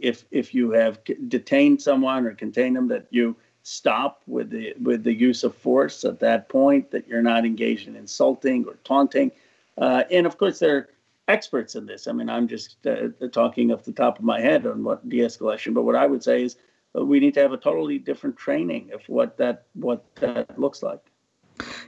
if 0.00 0.24
if 0.30 0.54
you 0.54 0.72
have 0.72 0.98
detained 1.28 1.80
someone 1.80 2.26
or 2.26 2.34
contained 2.34 2.76
them, 2.76 2.88
that 2.88 3.06
you 3.10 3.36
stop 3.62 4.22
with 4.26 4.50
the 4.50 4.74
with 4.80 5.04
the 5.04 5.12
use 5.12 5.44
of 5.44 5.54
force 5.54 6.04
at 6.04 6.20
that 6.20 6.48
point 6.48 6.90
that 6.90 7.06
you're 7.06 7.22
not 7.22 7.44
engaged 7.44 7.88
in 7.88 7.96
insulting 7.96 8.64
or 8.66 8.76
taunting. 8.84 9.30
Uh, 9.78 10.04
and 10.10 10.26
of 10.26 10.38
course 10.38 10.58
they're 10.58 10.88
experts 11.28 11.74
in 11.74 11.86
this. 11.86 12.08
I 12.08 12.12
mean 12.12 12.28
i'm 12.28 12.48
just 12.48 12.84
uh, 12.86 13.08
talking 13.32 13.72
off 13.72 13.84
the 13.84 13.92
top 13.92 14.18
of 14.18 14.24
my 14.24 14.40
head 14.40 14.66
on 14.66 14.82
what 14.84 15.08
de-escalation 15.08 15.74
but 15.74 15.82
what 15.82 15.94
i 15.94 16.06
would 16.06 16.22
say 16.22 16.42
is 16.42 16.56
uh, 16.98 17.04
we 17.04 17.20
need 17.20 17.34
to 17.34 17.40
have 17.40 17.52
a 17.52 17.56
totally 17.56 17.98
different 17.98 18.36
training 18.36 18.90
of 18.92 19.02
what 19.08 19.36
that 19.36 19.66
what 19.74 20.04
that 20.16 20.58
looks 20.58 20.82
like 20.82 21.09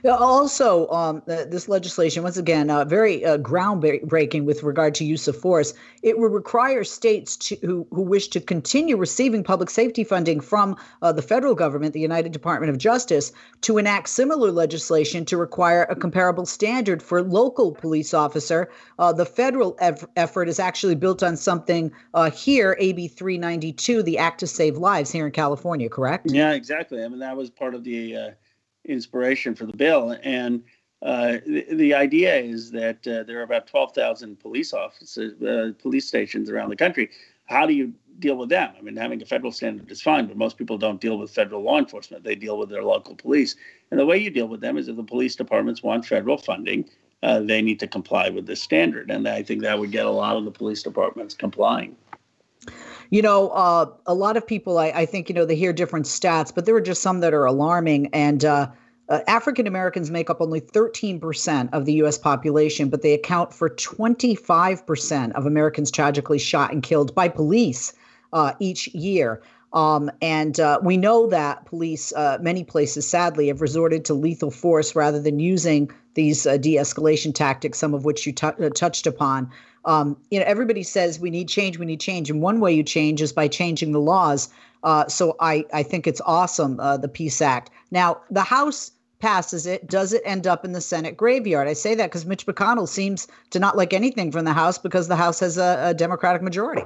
also, 0.05 0.87
um, 0.89 1.21
this 1.25 1.67
legislation, 1.67 2.23
once 2.23 2.37
again, 2.37 2.69
uh, 2.69 2.85
very 2.85 3.23
uh, 3.25 3.37
groundbreaking 3.37 4.45
with 4.45 4.63
regard 4.63 4.95
to 4.95 5.05
use 5.05 5.27
of 5.27 5.37
force. 5.37 5.73
It 6.01 6.19
would 6.19 6.31
require 6.31 6.83
states 6.83 7.37
to, 7.37 7.55
who, 7.57 7.87
who 7.91 8.01
wish 8.01 8.27
to 8.29 8.41
continue 8.41 8.97
receiving 8.97 9.43
public 9.43 9.69
safety 9.69 10.03
funding 10.03 10.39
from 10.39 10.75
uh, 11.01 11.11
the 11.11 11.21
federal 11.21 11.55
government, 11.55 11.93
the 11.93 11.99
United 11.99 12.31
Department 12.31 12.69
of 12.69 12.77
Justice, 12.77 13.31
to 13.61 13.77
enact 13.77 14.09
similar 14.09 14.51
legislation 14.51 15.25
to 15.25 15.37
require 15.37 15.83
a 15.83 15.95
comparable 15.95 16.45
standard 16.45 17.01
for 17.01 17.21
local 17.21 17.71
police 17.71 18.13
officer. 18.13 18.69
Uh, 18.99 19.13
the 19.13 19.25
federal 19.25 19.75
eff- 19.79 20.05
effort 20.15 20.49
is 20.49 20.59
actually 20.59 20.95
built 20.95 21.23
on 21.23 21.35
something 21.37 21.91
uh, 22.13 22.29
here, 22.29 22.75
AB 22.79 23.07
392, 23.07 24.03
the 24.03 24.17
Act 24.17 24.39
to 24.39 24.47
Save 24.47 24.77
Lives 24.77 25.11
here 25.11 25.25
in 25.25 25.31
California, 25.31 25.89
correct? 25.89 26.27
Yeah, 26.29 26.53
exactly. 26.53 27.03
I 27.03 27.07
mean, 27.07 27.19
that 27.19 27.37
was 27.37 27.49
part 27.49 27.75
of 27.75 27.83
the 27.83 28.15
uh, 28.15 28.31
inspiration 28.85 29.55
for 29.55 29.65
the 29.65 29.75
bill. 29.75 30.17
And 30.23 30.63
uh, 31.01 31.37
the, 31.45 31.65
the, 31.71 31.93
idea 31.93 32.35
is 32.35 32.71
that 32.71 33.05
uh, 33.07 33.23
there 33.23 33.39
are 33.39 33.43
about 33.43 33.67
12,000 33.67 34.39
police 34.39 34.73
officers, 34.73 35.41
uh, 35.41 35.73
police 35.81 36.07
stations 36.07 36.49
around 36.49 36.69
the 36.69 36.75
country. 36.75 37.09
How 37.45 37.65
do 37.65 37.73
you 37.73 37.93
deal 38.19 38.35
with 38.35 38.49
them? 38.49 38.71
I 38.77 38.81
mean, 38.81 38.95
having 38.95 39.21
a 39.21 39.25
federal 39.25 39.51
standard 39.51 39.91
is 39.91 40.01
fine, 40.01 40.27
but 40.27 40.37
most 40.37 40.57
people 40.57 40.77
don't 40.77 41.01
deal 41.01 41.17
with 41.17 41.31
federal 41.31 41.61
law 41.61 41.77
enforcement. 41.77 42.23
They 42.23 42.35
deal 42.35 42.57
with 42.57 42.69
their 42.69 42.83
local 42.83 43.15
police. 43.15 43.55
And 43.91 43.99
the 43.99 44.05
way 44.05 44.17
you 44.17 44.29
deal 44.29 44.47
with 44.47 44.61
them 44.61 44.77
is 44.77 44.87
if 44.87 44.95
the 44.95 45.03
police 45.03 45.35
departments 45.35 45.83
want 45.83 46.05
federal 46.05 46.37
funding, 46.37 46.89
uh, 47.21 47.41
they 47.41 47.61
need 47.61 47.79
to 47.81 47.87
comply 47.87 48.29
with 48.29 48.45
this 48.45 48.61
standard. 48.61 49.11
And 49.11 49.27
I 49.27 49.43
think 49.43 49.61
that 49.61 49.79
would 49.79 49.91
get 49.91 50.05
a 50.05 50.11
lot 50.11 50.37
of 50.37 50.45
the 50.45 50.51
police 50.51 50.83
departments 50.83 51.33
complying. 51.33 51.97
You 53.13 53.21
know, 53.21 53.49
uh, 53.49 53.91
a 54.07 54.15
lot 54.15 54.37
of 54.37 54.47
people, 54.47 54.79
I, 54.79 54.87
I, 54.87 55.05
think, 55.05 55.29
you 55.29 55.35
know, 55.35 55.45
they 55.45 55.55
hear 55.55 55.71
different 55.71 56.07
stats, 56.07 56.51
but 56.51 56.65
there 56.65 56.75
are 56.75 56.81
just 56.81 57.03
some 57.03 57.19
that 57.19 57.31
are 57.31 57.45
alarming. 57.45 58.07
And 58.07 58.43
uh, 58.43 58.71
uh, 59.07 59.19
African 59.27 59.67
Americans 59.67 60.09
make 60.09 60.31
up 60.31 60.41
only 60.41 60.59
13% 60.59 61.69
of 61.73 61.85
the 61.85 61.93
U.S. 61.93 62.17
population, 62.17 62.89
but 62.89 63.03
they 63.03 63.13
account 63.13 63.53
for 63.53 63.69
25% 63.69 65.31
of 65.33 65.45
Americans 65.45 65.91
tragically 65.91 66.39
shot 66.39 66.73
and 66.73 66.81
killed 66.81 67.13
by 67.13 67.27
police 67.27 67.93
uh, 68.33 68.53
each 68.59 68.87
year. 68.95 69.43
Um, 69.73 70.09
and 70.19 70.59
uh, 70.59 70.79
we 70.81 70.97
know 70.97 71.27
that 71.27 71.65
police, 71.65 72.13
uh, 72.13 72.39
many 72.41 72.63
places, 72.63 73.07
sadly, 73.07 73.49
have 73.49 73.61
resorted 73.61 74.05
to 74.05 74.15
lethal 74.15 74.49
force 74.49 74.95
rather 74.95 75.21
than 75.21 75.37
using 75.37 75.91
these 76.15 76.47
uh, 76.47 76.57
de 76.57 76.77
escalation 76.77 77.33
tactics, 77.33 77.77
some 77.77 77.93
of 77.93 78.05
which 78.05 78.25
you 78.25 78.33
t- 78.33 78.47
uh, 78.47 78.69
touched 78.71 79.05
upon 79.05 79.51
um, 79.85 80.17
you 80.31 80.39
know, 80.39 80.45
everybody 80.45 80.83
says 80.83 81.19
we 81.19 81.29
need 81.29 81.49
change, 81.49 81.77
we 81.77 81.85
need 81.85 81.99
change, 81.99 82.29
and 82.29 82.41
one 82.41 82.59
way 82.59 82.73
you 82.73 82.83
change 82.83 83.21
is 83.21 83.33
by 83.33 83.47
changing 83.47 83.91
the 83.91 83.99
laws. 83.99 84.49
Uh, 84.83 85.07
so 85.07 85.35
I, 85.39 85.65
I 85.73 85.83
think 85.83 86.07
it's 86.07 86.21
awesome, 86.25 86.79
uh, 86.79 86.97
the 86.97 87.07
Peace 87.07 87.41
Act. 87.41 87.69
Now, 87.91 88.21
the 88.29 88.43
House 88.43 88.91
passes 89.19 89.65
it. 89.65 89.87
Does 89.87 90.11
it 90.11 90.21
end 90.25 90.45
up 90.45 90.65
in 90.65 90.73
the 90.73 90.81
Senate 90.81 91.15
graveyard? 91.15 91.67
I 91.67 91.73
say 91.73 91.95
that 91.95 92.07
because 92.07 92.25
Mitch 92.25 92.45
McConnell 92.45 92.87
seems 92.87 93.27
to 93.51 93.59
not 93.59 93.77
like 93.77 93.93
anything 93.93 94.31
from 94.31 94.43
the 94.43 94.53
House 94.53 94.77
because 94.77 95.07
the 95.07 95.15
House 95.15 95.39
has 95.39 95.57
a, 95.57 95.79
a 95.89 95.93
Democratic 95.93 96.41
majority. 96.41 96.83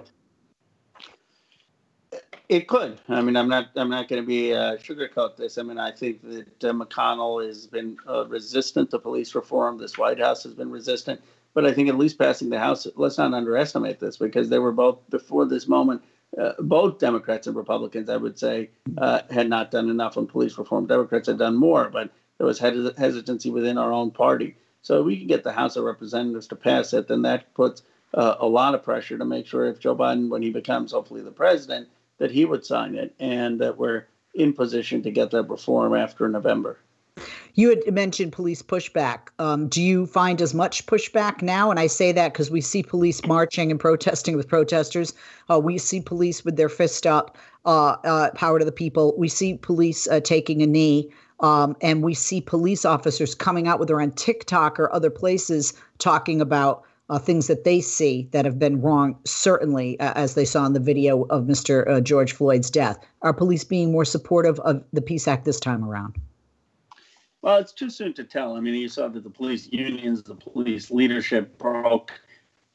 It 2.49 2.69
could. 2.69 2.99
I 3.09 3.21
mean, 3.21 3.35
I'm 3.35 3.49
not. 3.49 3.71
I'm 3.75 3.89
not 3.89 4.07
going 4.07 4.21
to 4.21 4.25
be 4.25 4.53
uh, 4.53 4.77
sugarcoat 4.77 5.35
this. 5.35 5.57
I 5.57 5.63
mean, 5.63 5.77
I 5.77 5.91
think 5.91 6.21
that 6.21 6.63
uh, 6.63 6.71
McConnell 6.71 7.45
has 7.45 7.67
been 7.67 7.97
uh, 8.07 8.25
resistant 8.27 8.89
to 8.91 8.99
police 8.99 9.35
reform. 9.35 9.77
This 9.77 9.97
White 9.97 10.19
House 10.19 10.43
has 10.43 10.53
been 10.53 10.71
resistant. 10.71 11.19
But 11.57 11.65
I 11.65 11.73
think 11.73 11.89
at 11.89 11.97
least 11.97 12.19
passing 12.19 12.51
the 12.51 12.59
House, 12.59 12.85
let's 12.97 13.17
not 13.17 13.33
underestimate 13.33 13.99
this 13.99 14.17
because 14.17 14.47
they 14.47 14.59
were 14.59 14.71
both 14.71 14.99
before 15.09 15.43
this 15.47 15.67
moment. 15.67 16.03
Uh, 16.39 16.51
both 16.59 16.99
Democrats 16.99 17.47
and 17.47 17.55
Republicans, 17.55 18.11
I 18.11 18.17
would 18.17 18.37
say, 18.37 18.69
uh, 18.95 19.21
had 19.31 19.49
not 19.49 19.71
done 19.71 19.89
enough 19.89 20.17
on 20.17 20.27
police 20.27 20.55
reform. 20.59 20.85
Democrats 20.85 21.25
had 21.25 21.39
done 21.39 21.55
more, 21.55 21.89
but 21.89 22.11
there 22.37 22.45
was 22.45 22.59
hesitancy 22.59 23.49
within 23.49 23.79
our 23.79 23.91
own 23.91 24.11
party. 24.11 24.55
So 24.83 24.99
if 24.99 25.07
we 25.07 25.17
can 25.17 25.25
get 25.25 25.43
the 25.43 25.51
House 25.51 25.75
of 25.77 25.85
Representatives 25.85 26.45
to 26.49 26.55
pass 26.55 26.93
it, 26.93 27.07
then 27.07 27.23
that 27.23 27.51
puts 27.55 27.81
uh, 28.13 28.35
a 28.39 28.45
lot 28.45 28.75
of 28.75 28.83
pressure 28.83 29.17
to 29.17 29.25
make 29.25 29.47
sure 29.47 29.65
if 29.65 29.79
Joe 29.79 29.95
Biden, 29.95 30.29
when 30.29 30.43
he 30.43 30.51
becomes 30.51 30.91
hopefully 30.91 31.23
the 31.23 31.31
president, 31.31 31.87
that 32.19 32.29
he 32.29 32.45
would 32.45 32.67
sign 32.67 32.93
it 32.93 33.15
and 33.19 33.61
that 33.61 33.79
we're 33.79 34.05
in 34.35 34.53
position 34.53 35.01
to 35.01 35.09
get 35.09 35.31
that 35.31 35.49
reform 35.49 35.95
after 35.95 36.29
November. 36.29 36.77
You 37.55 37.69
had 37.69 37.93
mentioned 37.93 38.33
police 38.33 38.61
pushback. 38.61 39.29
Um, 39.39 39.67
do 39.67 39.81
you 39.81 40.05
find 40.05 40.41
as 40.41 40.53
much 40.53 40.85
pushback 40.85 41.41
now? 41.41 41.71
And 41.71 41.79
I 41.79 41.87
say 41.87 42.11
that 42.11 42.33
because 42.33 42.51
we 42.51 42.61
see 42.61 42.83
police 42.83 43.25
marching 43.25 43.71
and 43.71 43.79
protesting 43.79 44.35
with 44.35 44.47
protesters. 44.47 45.13
Uh, 45.49 45.59
we 45.59 45.77
see 45.77 46.01
police 46.01 46.45
with 46.45 46.55
their 46.55 46.69
fist 46.69 47.07
up, 47.07 47.37
uh, 47.65 47.95
uh, 48.03 48.31
power 48.31 48.59
to 48.59 48.65
the 48.65 48.71
people. 48.71 49.15
We 49.17 49.27
see 49.27 49.55
police 49.55 50.07
uh, 50.07 50.19
taking 50.19 50.61
a 50.61 50.67
knee. 50.67 51.09
Um, 51.39 51.75
and 51.81 52.03
we 52.03 52.15
see 52.15 52.41
police 52.41 52.83
officers 52.83 53.35
coming 53.35 53.67
out, 53.67 53.79
whether 53.79 54.01
on 54.01 54.11
TikTok 54.11 54.79
or 54.79 54.91
other 54.93 55.11
places, 55.11 55.73
talking 55.99 56.41
about 56.41 56.83
uh, 57.09 57.19
things 57.19 57.47
that 57.47 57.63
they 57.63 57.79
see 57.79 58.27
that 58.31 58.45
have 58.45 58.59
been 58.59 58.81
wrong, 58.81 59.17
certainly, 59.25 59.99
uh, 59.99 60.13
as 60.15 60.33
they 60.33 60.45
saw 60.45 60.65
in 60.65 60.73
the 60.73 60.79
video 60.79 61.23
of 61.29 61.43
Mr. 61.43 61.87
Uh, 61.87 62.01
George 62.01 62.33
Floyd's 62.33 62.69
death. 62.69 62.97
Are 63.21 63.33
police 63.33 63.63
being 63.63 63.91
more 63.91 64.05
supportive 64.05 64.59
of 64.61 64.83
the 64.93 65.01
Peace 65.01 65.27
Act 65.27 65.45
this 65.45 65.59
time 65.59 65.83
around? 65.83 66.15
Well, 67.47 67.59
it's 67.59 67.71
too 67.71 67.89
soon 67.89 68.13
to 68.15 68.25
tell. 68.25 68.57
I 68.57 68.59
mean, 68.59 68.73
you 68.73 68.89
saw 68.89 69.07
that 69.07 69.23
the 69.23 69.29
police 69.29 69.71
unions, 69.71 70.21
the 70.21 70.35
police 70.35 70.91
leadership 70.91 71.57
broke 71.57 72.11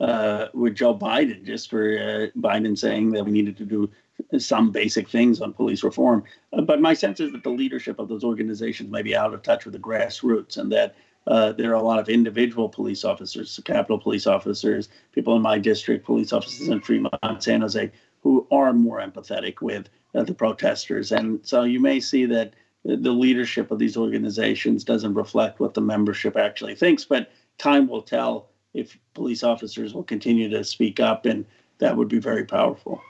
uh, 0.01 0.47
with 0.55 0.77
Joe 0.77 0.97
Biden 0.97 1.45
just 1.45 1.69
for 1.69 1.83
uh, 1.99 2.41
Biden 2.41 2.79
saying 2.79 3.11
that 3.11 3.23
we 3.23 3.33
needed 3.33 3.59
to 3.59 3.67
do 3.67 3.91
some 4.39 4.71
basic 4.71 5.11
things 5.11 5.43
on 5.43 5.53
police 5.53 5.85
reform. 5.85 6.25
Uh, 6.55 6.63
but 6.63 6.81
my 6.81 6.95
sense 6.95 7.21
is 7.21 7.33
that 7.33 7.45
the 7.45 7.51
leadership 7.51 7.99
of 7.99 8.09
those 8.09 8.25
organizations 8.25 8.91
may 8.91 9.03
be 9.03 9.15
out 9.15 9.35
of 9.35 9.43
touch 9.43 9.67
with 9.67 9.75
the 9.75 9.79
grassroots 9.79 10.57
and 10.57 10.73
that 10.73 10.95
uh, 11.27 11.53
there 11.53 11.71
are 11.73 11.75
a 11.75 11.83
lot 11.83 11.99
of 11.99 12.09
individual 12.09 12.67
police 12.67 13.05
officers, 13.05 13.61
Capitol 13.67 13.99
police 13.99 14.27
officers, 14.27 14.89
people 15.13 15.37
in 15.37 15.43
my 15.43 15.59
district, 15.59 16.07
police 16.07 16.33
officers 16.33 16.69
in 16.69 16.81
Fremont, 16.81 17.43
San 17.43 17.61
Jose, 17.61 17.93
who 18.23 18.47
are 18.51 18.73
more 18.73 19.01
empathetic 19.01 19.61
with 19.61 19.91
uh, 20.15 20.23
the 20.23 20.33
protesters. 20.33 21.13
And 21.13 21.41
so 21.43 21.65
you 21.65 21.79
may 21.79 22.01
see 22.01 22.25
that 22.25 22.55
the 22.85 23.13
leadership 23.13 23.71
of 23.71 23.79
these 23.79 23.97
organizations 23.97 24.85
doesn't 24.85 25.15
reflect 25.15 25.61
what 25.61 25.75
the 25.75 25.81
membership 25.81 26.37
actually 26.37 26.75
thinks. 26.75 27.05
But 27.05 27.31
time 27.59 27.89
will 27.89 28.03
tell 28.03 28.49
if 28.75 28.99
police 29.15 29.43
officers 29.43 29.95
will 29.95 30.03
continue 30.03 30.49
to 30.49 30.65
speak 30.65 30.99
up, 30.99 31.27
and 31.27 31.45
that 31.79 31.97
would 31.97 32.09
be 32.09 32.19
very 32.19 32.45
powerful. 32.45 33.01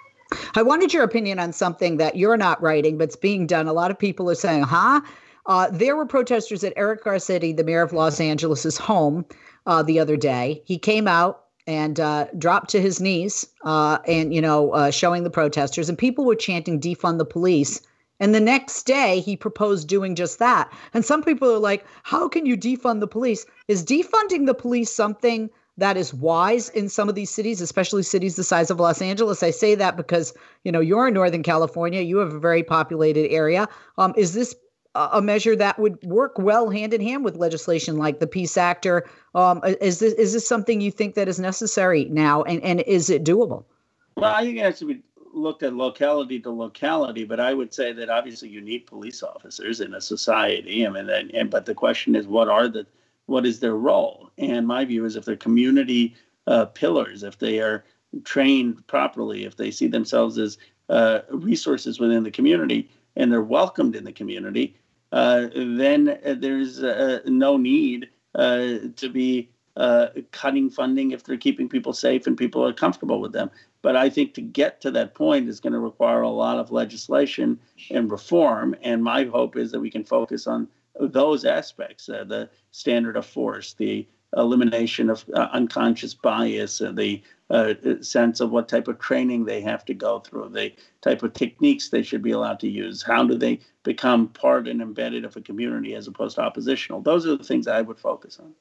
I 0.55 0.62
wanted 0.62 0.93
your 0.93 1.05
opinion 1.05 1.39
on 1.39 1.53
something 1.53 1.99
that 1.99 2.16
you're 2.16 2.37
not 2.37 2.61
writing, 2.62 2.99
but 2.99 3.05
it's 3.05 3.16
being 3.16 3.47
done. 3.47 3.68
A 3.68 3.73
lot 3.73 3.91
of 3.91 3.99
people 3.99 4.31
are 4.31 4.35
saying, 4.35 4.62
huh? 4.62 5.01
Uh, 5.47 5.68
there 5.70 5.97
were 5.97 6.07
protesters 6.07 6.62
at 6.64 6.73
Eric 6.77 7.05
Garcetti, 7.05 7.57
the 7.57 7.64
mayor 7.64 7.83
of 7.83 7.93
Los 7.93 8.20
Angeles's 8.20 8.79
home, 8.79 9.25
uh, 9.66 9.83
the 9.83 9.99
other 9.99 10.16
day. 10.16 10.62
He 10.64 10.79
came 10.79 11.09
out 11.09 11.45
and 11.66 12.01
uh, 12.01 12.27
dropped 12.39 12.70
to 12.70 12.81
his 12.81 13.01
knees 13.01 13.47
uh, 13.64 13.99
and, 14.07 14.33
you 14.35 14.41
know, 14.41 14.70
uh, 14.70 14.91
showing 14.91 15.23
the 15.23 15.31
protesters, 15.31 15.89
and 15.89 15.99
people 15.99 16.25
were 16.25 16.35
chanting, 16.35 16.81
defund 16.81 17.18
the 17.18 17.25
police. 17.25 17.81
And 18.23 18.33
the 18.33 18.41
next 18.41 18.85
day, 18.85 19.18
he 19.18 19.37
proposed 19.37 19.89
doing 19.89 20.14
just 20.14 20.39
that. 20.39 20.73
And 20.95 21.05
some 21.05 21.25
people 21.25 21.53
are 21.53 21.59
like, 21.59 21.85
how 22.05 22.29
can 22.29 22.47
you 22.47 22.57
defund 22.57 23.01
the 23.01 23.09
police? 23.09 23.45
Is 23.66 23.85
defunding 23.85 24.47
the 24.47 24.55
police 24.55 24.93
something 24.93 25.51
that 25.77 25.97
is 25.97 26.14
wise 26.14 26.68
in 26.68 26.89
some 26.89 27.09
of 27.09 27.16
these 27.16 27.31
cities, 27.31 27.61
especially 27.61 28.05
cities 28.05 28.37
the 28.37 28.45
size 28.45 28.70
of 28.70 28.79
Los 28.79 29.03
Angeles? 29.03 29.43
I 29.43 29.51
say 29.51 29.75
that 29.75 29.97
because, 29.97 30.33
you 30.62 30.70
know, 30.70 30.79
you're 30.79 31.09
in 31.09 31.14
Northern 31.14 31.43
California, 31.43 32.01
you 32.01 32.18
have 32.18 32.33
a 32.33 32.39
very 32.39 32.62
populated 32.62 33.29
area. 33.29 33.68
Um, 33.99 34.14
is 34.16 34.35
this 34.35 34.55
a 34.95 35.20
measure 35.20 35.57
that 35.57 35.81
would 35.81 36.01
work 36.05 36.39
well 36.39 36.70
hand 36.70 36.95
in 36.95 37.01
hand 37.01 37.25
with 37.25 37.35
legislation 37.35 37.97
like 37.97 38.20
the 38.20 38.29
Peace 38.29 38.57
Act? 38.57 38.87
Or 38.87 39.11
um, 39.35 39.61
is, 39.64 39.99
this, 39.99 40.12
is 40.12 40.33
this 40.33 40.47
something 40.47 40.81
you 40.81 40.93
think 40.93 41.16
that 41.16 41.27
is 41.27 41.41
necessary 41.41 42.05
now? 42.05 42.45
And, 42.45 42.62
and 42.62 42.83
is 42.83 43.11
it 43.11 43.25
doable? 43.25 43.64
Well, 44.16 44.33
I 44.33 44.43
think 44.43 44.59
it 44.59 44.64
has 44.64 44.79
to 44.79 44.85
be 44.85 45.03
looked 45.33 45.62
at 45.62 45.74
locality 45.74 46.39
to 46.41 46.51
locality, 46.51 47.24
but 47.24 47.41
I 47.41 47.55
would 47.55 47.72
say 47.72 47.93
that 47.93 48.11
obviously 48.11 48.49
you 48.49 48.61
need 48.61 48.87
police 48.87 49.22
officers 49.22 49.80
in 49.80 49.95
a 49.95 50.01
society. 50.01 50.87
I 50.87 50.91
mean, 50.91 51.09
and, 51.09 51.30
and 51.33 51.51
but 51.51 51.66
the 51.66 51.74
question 51.74 52.14
is, 52.14 52.26
what 52.26 52.49
are 52.49 52.68
the 52.68 52.87
what 53.26 53.47
is 53.47 53.61
their 53.61 53.76
role? 53.76 54.30
And 54.39 54.66
my 54.66 54.85
view 54.85 55.05
is 55.05 55.16
if 55.16 55.24
they're 55.24 55.37
community 55.37 56.14
uh, 56.47 56.66
pillars, 56.66 57.22
if 57.22 57.39
they 57.39 57.61
are 57.61 57.85
trained 58.24 58.87
properly, 58.87 59.45
if 59.45 59.57
they 59.57 59.70
see 59.70 59.87
themselves 59.87 60.39
as 60.39 60.59
uh, 60.89 61.20
resources 61.30 61.99
within 61.99 62.24
the 62.24 62.30
community 62.30 62.91
and 63.16 63.30
they're 63.30 63.43
welcomed 63.43 63.97
in 63.97 64.05
the 64.05 64.12
community, 64.12 64.76
uh, 65.12 65.49
then 65.55 66.18
there's 66.24 66.83
uh, 66.83 67.20
no 67.26 67.57
need 67.57 68.09
uh, 68.35 68.78
to 68.97 69.09
be 69.11 69.49
uh, 69.76 70.09
cutting 70.33 70.68
funding 70.70 71.12
if 71.12 71.24
they're 71.24 71.37
keeping 71.37 71.68
people 71.68 71.93
safe 71.93 72.26
and 72.26 72.37
people 72.37 72.66
are 72.66 72.72
comfortable 72.72 73.20
with 73.20 73.33
them. 73.33 73.51
But 73.83 73.97
I 73.97 74.09
think 74.09 74.35
to 74.35 74.41
get 74.41 74.80
to 74.83 74.91
that 74.93 75.14
point 75.14 75.49
is 75.49 75.61
going 75.61 75.72
to 75.72 75.78
require 75.80 76.22
a 76.22 76.30
lot 76.30 76.59
of 76.59 76.70
legislation 76.70 77.59
and 77.91 78.11
reform. 78.11 78.76
And 78.83 79.03
my 79.03 79.24
hope 79.24 79.57
is 79.57 79.72
that 79.72 79.80
we 79.80 79.91
can 79.91 80.05
focus 80.05 80.47
on 80.47 80.68
those 80.99 81.45
aspects 81.45 82.09
uh, 82.09 82.24
the 82.24 82.49
standard 82.70 83.16
of 83.16 83.26
force, 83.26 83.74
the 83.74 84.07
elimination 84.37 85.11
of 85.11 85.24
uh, 85.35 85.49
unconscious 85.53 86.14
bias, 86.14 86.80
uh, 86.80 86.93
the 86.93 87.22
uh, 87.51 87.74
sense 88.01 88.41
of 88.41 88.51
what 88.51 88.68
type 88.68 88.89
of 88.89 88.99
training 88.99 89.45
they 89.45 89.61
have 89.61 89.85
to 89.85 89.93
go 89.93 90.20
through, 90.20 90.49
the 90.49 90.72
type 91.03 91.22
of 91.22 91.35
techniques 91.35 91.89
they 91.89 92.03
should 92.03 92.22
be 92.22 92.30
allowed 92.30 92.59
to 92.61 92.68
use. 92.68 93.03
How 93.03 93.24
do 93.24 93.37
they 93.37 93.61
become 93.83 94.28
part 94.28 94.66
and 94.68 94.80
embedded 94.80 95.24
of 95.24 95.37
a 95.37 95.41
community 95.41 95.95
as 95.95 96.07
opposed 96.07 96.37
to 96.37 96.43
oppositional? 96.43 97.03
Those 97.03 97.26
are 97.26 97.37
the 97.37 97.45
things 97.45 97.68
I 97.68 97.83
would 97.83 97.99
focus 97.99 98.41
on. 98.41 98.55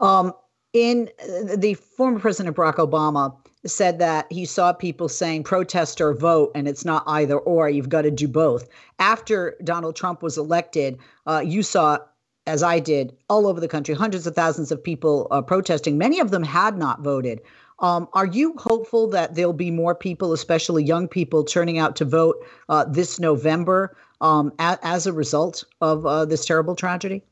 Um, 0.00 0.34
in 0.72 1.10
uh, 1.22 1.56
the 1.56 1.74
former 1.74 2.18
President 2.18 2.56
Barack 2.56 2.76
Obama 2.76 3.34
said 3.66 3.98
that 3.98 4.26
he 4.30 4.44
saw 4.44 4.72
people 4.72 5.08
saying 5.08 5.42
protest 5.42 6.00
or 6.00 6.14
vote, 6.14 6.52
and 6.54 6.68
it's 6.68 6.84
not 6.84 7.02
either 7.06 7.38
or. 7.38 7.68
You've 7.68 7.88
got 7.88 8.02
to 8.02 8.10
do 8.10 8.28
both. 8.28 8.68
After 8.98 9.56
Donald 9.64 9.96
Trump 9.96 10.22
was 10.22 10.38
elected, 10.38 10.98
uh, 11.26 11.42
you 11.44 11.62
saw, 11.62 11.98
as 12.46 12.62
I 12.62 12.78
did, 12.78 13.16
all 13.28 13.46
over 13.46 13.60
the 13.60 13.68
country, 13.68 13.94
hundreds 13.94 14.26
of 14.26 14.34
thousands 14.34 14.70
of 14.70 14.82
people 14.82 15.26
uh, 15.30 15.42
protesting. 15.42 15.98
Many 15.98 16.20
of 16.20 16.30
them 16.30 16.44
had 16.44 16.78
not 16.78 17.02
voted. 17.02 17.40
Um, 17.80 18.08
are 18.12 18.26
you 18.26 18.54
hopeful 18.58 19.08
that 19.10 19.34
there'll 19.34 19.52
be 19.52 19.70
more 19.70 19.94
people, 19.94 20.32
especially 20.32 20.82
young 20.84 21.06
people, 21.06 21.44
turning 21.44 21.78
out 21.78 21.96
to 21.96 22.04
vote 22.04 22.36
uh, 22.68 22.84
this 22.84 23.20
November 23.20 23.96
um, 24.20 24.52
a- 24.58 24.78
as 24.82 25.06
a 25.06 25.12
result 25.12 25.64
of 25.80 26.04
uh, 26.04 26.24
this 26.24 26.44
terrible 26.44 26.74
tragedy? 26.74 27.22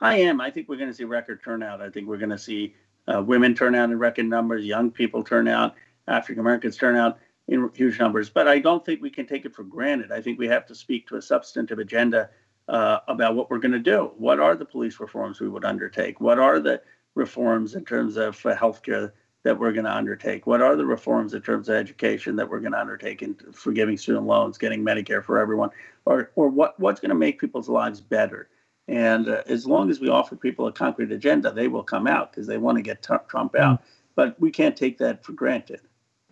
I 0.00 0.16
am. 0.16 0.40
I 0.40 0.50
think 0.50 0.68
we're 0.68 0.76
going 0.76 0.90
to 0.90 0.94
see 0.94 1.04
record 1.04 1.42
turnout. 1.42 1.82
I 1.82 1.90
think 1.90 2.08
we're 2.08 2.18
going 2.18 2.30
to 2.30 2.38
see 2.38 2.74
uh, 3.06 3.22
women 3.22 3.54
turn 3.54 3.74
out 3.74 3.90
in 3.90 3.98
record 3.98 4.26
numbers, 4.26 4.64
young 4.64 4.90
people 4.90 5.22
turn 5.22 5.48
out, 5.48 5.74
African 6.08 6.40
Americans 6.40 6.76
turn 6.76 6.96
out 6.96 7.18
in 7.48 7.70
huge 7.74 7.98
numbers. 7.98 8.30
But 8.30 8.48
I 8.48 8.58
don't 8.58 8.84
think 8.84 9.02
we 9.02 9.10
can 9.10 9.26
take 9.26 9.44
it 9.44 9.54
for 9.54 9.64
granted. 9.64 10.12
I 10.12 10.22
think 10.22 10.38
we 10.38 10.48
have 10.48 10.66
to 10.66 10.74
speak 10.74 11.06
to 11.08 11.16
a 11.16 11.22
substantive 11.22 11.78
agenda 11.78 12.30
uh, 12.68 13.00
about 13.08 13.34
what 13.34 13.50
we're 13.50 13.58
going 13.58 13.72
to 13.72 13.78
do. 13.78 14.12
What 14.16 14.40
are 14.40 14.54
the 14.54 14.64
police 14.64 15.00
reforms 15.00 15.40
we 15.40 15.48
would 15.48 15.64
undertake? 15.64 16.20
What 16.20 16.38
are 16.38 16.60
the 16.60 16.80
reforms 17.14 17.74
in 17.74 17.84
terms 17.84 18.16
of 18.16 18.44
uh, 18.46 18.56
healthcare 18.56 19.12
that 19.42 19.58
we're 19.58 19.72
going 19.72 19.84
to 19.84 19.94
undertake? 19.94 20.46
What 20.46 20.62
are 20.62 20.76
the 20.76 20.86
reforms 20.86 21.34
in 21.34 21.42
terms 21.42 21.68
of 21.68 21.74
education 21.74 22.36
that 22.36 22.48
we're 22.48 22.60
going 22.60 22.72
to 22.72 22.80
undertake 22.80 23.22
in 23.22 23.34
forgiving 23.52 23.98
student 23.98 24.26
loans, 24.26 24.56
getting 24.56 24.84
Medicare 24.84 25.24
for 25.24 25.38
everyone, 25.38 25.70
or 26.06 26.30
or 26.36 26.48
what 26.48 26.78
what's 26.78 27.00
going 27.00 27.10
to 27.10 27.14
make 27.14 27.40
people's 27.40 27.68
lives 27.68 28.00
better? 28.00 28.48
And 28.88 29.28
uh, 29.28 29.42
as 29.46 29.66
long 29.66 29.90
as 29.90 30.00
we 30.00 30.08
offer 30.08 30.36
people 30.36 30.66
a 30.66 30.72
concrete 30.72 31.12
agenda, 31.12 31.52
they 31.52 31.68
will 31.68 31.82
come 31.82 32.06
out 32.06 32.32
because 32.32 32.46
they 32.46 32.58
want 32.58 32.76
to 32.76 32.82
get 32.82 33.02
Trump 33.02 33.54
out. 33.54 33.80
Mm. 33.80 33.84
But 34.16 34.40
we 34.40 34.50
can't 34.50 34.76
take 34.76 34.98
that 34.98 35.24
for 35.24 35.32
granted. 35.32 35.80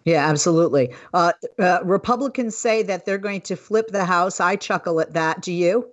Yeah, 0.05 0.27
absolutely. 0.27 0.95
Uh, 1.13 1.33
uh, 1.59 1.81
Republicans 1.85 2.57
say 2.57 2.83
that 2.83 3.05
they're 3.05 3.19
going 3.19 3.43
to 3.43 3.57
flip 3.57 3.89
the 3.89 4.05
House. 4.05 4.41
I 4.41 4.57
chuckle 4.57 5.01
at 5.01 5.13
that. 5.13 5.43
Do 5.43 5.53
you? 5.53 5.89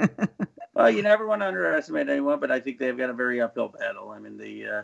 well, 0.74 0.90
you 0.90 1.02
never 1.02 1.26
want 1.26 1.40
to 1.42 1.46
underestimate 1.46 2.08
anyone, 2.08 2.38
but 2.38 2.50
I 2.50 2.60
think 2.60 2.78
they've 2.78 2.96
got 2.96 3.10
a 3.10 3.14
very 3.14 3.40
uphill 3.40 3.68
battle. 3.68 4.10
I 4.10 4.18
mean, 4.18 4.36
the 4.36 4.66
uh, 4.66 4.82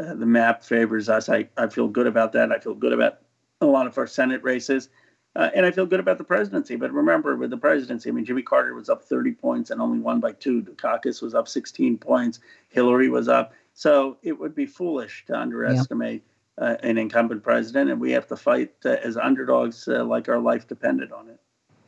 uh, 0.00 0.14
the 0.14 0.26
map 0.26 0.62
favors 0.62 1.08
us. 1.08 1.28
I, 1.28 1.48
I 1.56 1.68
feel 1.68 1.88
good 1.88 2.06
about 2.06 2.32
that. 2.32 2.52
I 2.52 2.58
feel 2.58 2.74
good 2.74 2.92
about 2.92 3.18
a 3.60 3.66
lot 3.66 3.86
of 3.86 3.96
our 3.98 4.06
Senate 4.06 4.42
races. 4.42 4.88
Uh, 5.36 5.50
and 5.54 5.66
I 5.66 5.70
feel 5.70 5.84
good 5.84 6.00
about 6.00 6.16
the 6.16 6.24
presidency. 6.24 6.76
But 6.76 6.92
remember, 6.92 7.36
with 7.36 7.50
the 7.50 7.58
presidency, 7.58 8.08
I 8.08 8.12
mean, 8.12 8.24
Jimmy 8.24 8.40
Carter 8.40 8.72
was 8.72 8.88
up 8.88 9.04
30 9.04 9.32
points 9.32 9.70
and 9.70 9.82
only 9.82 9.98
won 9.98 10.18
by 10.18 10.32
two. 10.32 10.62
Dukakis 10.62 11.20
was 11.20 11.34
up 11.34 11.46
16 11.46 11.98
points. 11.98 12.40
Hillary 12.70 13.10
was 13.10 13.28
up. 13.28 13.52
So 13.74 14.16
it 14.22 14.32
would 14.32 14.54
be 14.54 14.64
foolish 14.64 15.26
to 15.26 15.38
underestimate 15.38 16.24
yeah. 16.58 16.64
uh, 16.64 16.76
an 16.82 16.96
incumbent 16.96 17.42
president. 17.42 17.90
And 17.90 18.00
we 18.00 18.12
have 18.12 18.26
to 18.28 18.36
fight 18.36 18.72
uh, 18.86 18.96
as 19.04 19.18
underdogs 19.18 19.86
uh, 19.86 20.04
like 20.04 20.30
our 20.30 20.40
life 20.40 20.66
depended 20.66 21.12
on 21.12 21.28
it. 21.28 21.38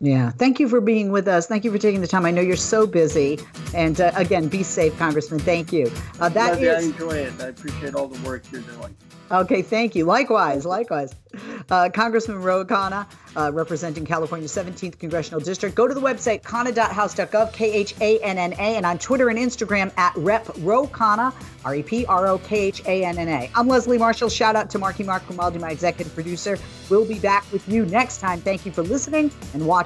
Yeah. 0.00 0.30
Thank 0.30 0.60
you 0.60 0.68
for 0.68 0.80
being 0.80 1.10
with 1.10 1.26
us. 1.26 1.46
Thank 1.46 1.64
you 1.64 1.72
for 1.72 1.78
taking 1.78 2.00
the 2.00 2.06
time. 2.06 2.24
I 2.24 2.30
know 2.30 2.40
you're 2.40 2.56
so 2.56 2.86
busy. 2.86 3.38
And 3.74 4.00
uh, 4.00 4.12
again, 4.14 4.48
be 4.48 4.62
safe, 4.62 4.96
Congressman. 4.96 5.40
Thank 5.40 5.72
you. 5.72 5.90
Uh, 6.20 6.28
that 6.30 6.60
is... 6.62 6.84
I 6.84 6.88
enjoy 6.88 7.16
it. 7.16 7.40
I 7.40 7.48
appreciate 7.48 7.94
all 7.94 8.06
the 8.06 8.26
work 8.26 8.44
you're 8.52 8.60
doing. 8.62 8.94
Okay, 9.30 9.60
thank 9.60 9.94
you. 9.94 10.04
Likewise, 10.06 10.64
likewise. 10.64 11.14
Uh, 11.70 11.90
Congressman 11.92 12.40
Ro 12.40 12.64
Khanna, 12.64 13.06
uh, 13.36 13.52
representing 13.52 14.06
California's 14.06 14.52
17th 14.52 14.98
Congressional 14.98 15.38
District. 15.38 15.74
Go 15.74 15.86
to 15.86 15.92
the 15.92 16.00
website, 16.00 16.42
khanna.house.gov, 16.42 17.52
K 17.52 17.70
H 17.70 17.94
A 18.00 18.18
N 18.20 18.38
N 18.38 18.54
A, 18.54 18.76
and 18.76 18.86
on 18.86 18.96
Twitter 18.98 19.28
and 19.28 19.38
Instagram 19.38 19.92
at 19.98 20.16
Rep 20.16 20.48
Ro 20.60 20.86
Khanna, 20.86 21.34
R 21.64 21.74
E 21.74 21.82
P 21.82 22.06
R 22.06 22.26
O 22.26 22.38
K 22.38 22.58
H 22.58 22.82
A 22.86 23.04
N 23.04 23.18
N 23.18 23.28
A. 23.28 23.50
I'm 23.54 23.68
Leslie 23.68 23.98
Marshall. 23.98 24.30
Shout 24.30 24.56
out 24.56 24.70
to 24.70 24.78
Marky 24.78 25.04
Mark 25.04 25.26
Grimaldi, 25.26 25.58
my 25.58 25.70
executive 25.70 26.14
producer. 26.14 26.58
We'll 26.88 27.04
be 27.04 27.18
back 27.18 27.44
with 27.52 27.68
you 27.68 27.84
next 27.84 28.18
time. 28.18 28.40
Thank 28.40 28.64
you 28.64 28.72
for 28.72 28.82
listening 28.82 29.30
and 29.52 29.66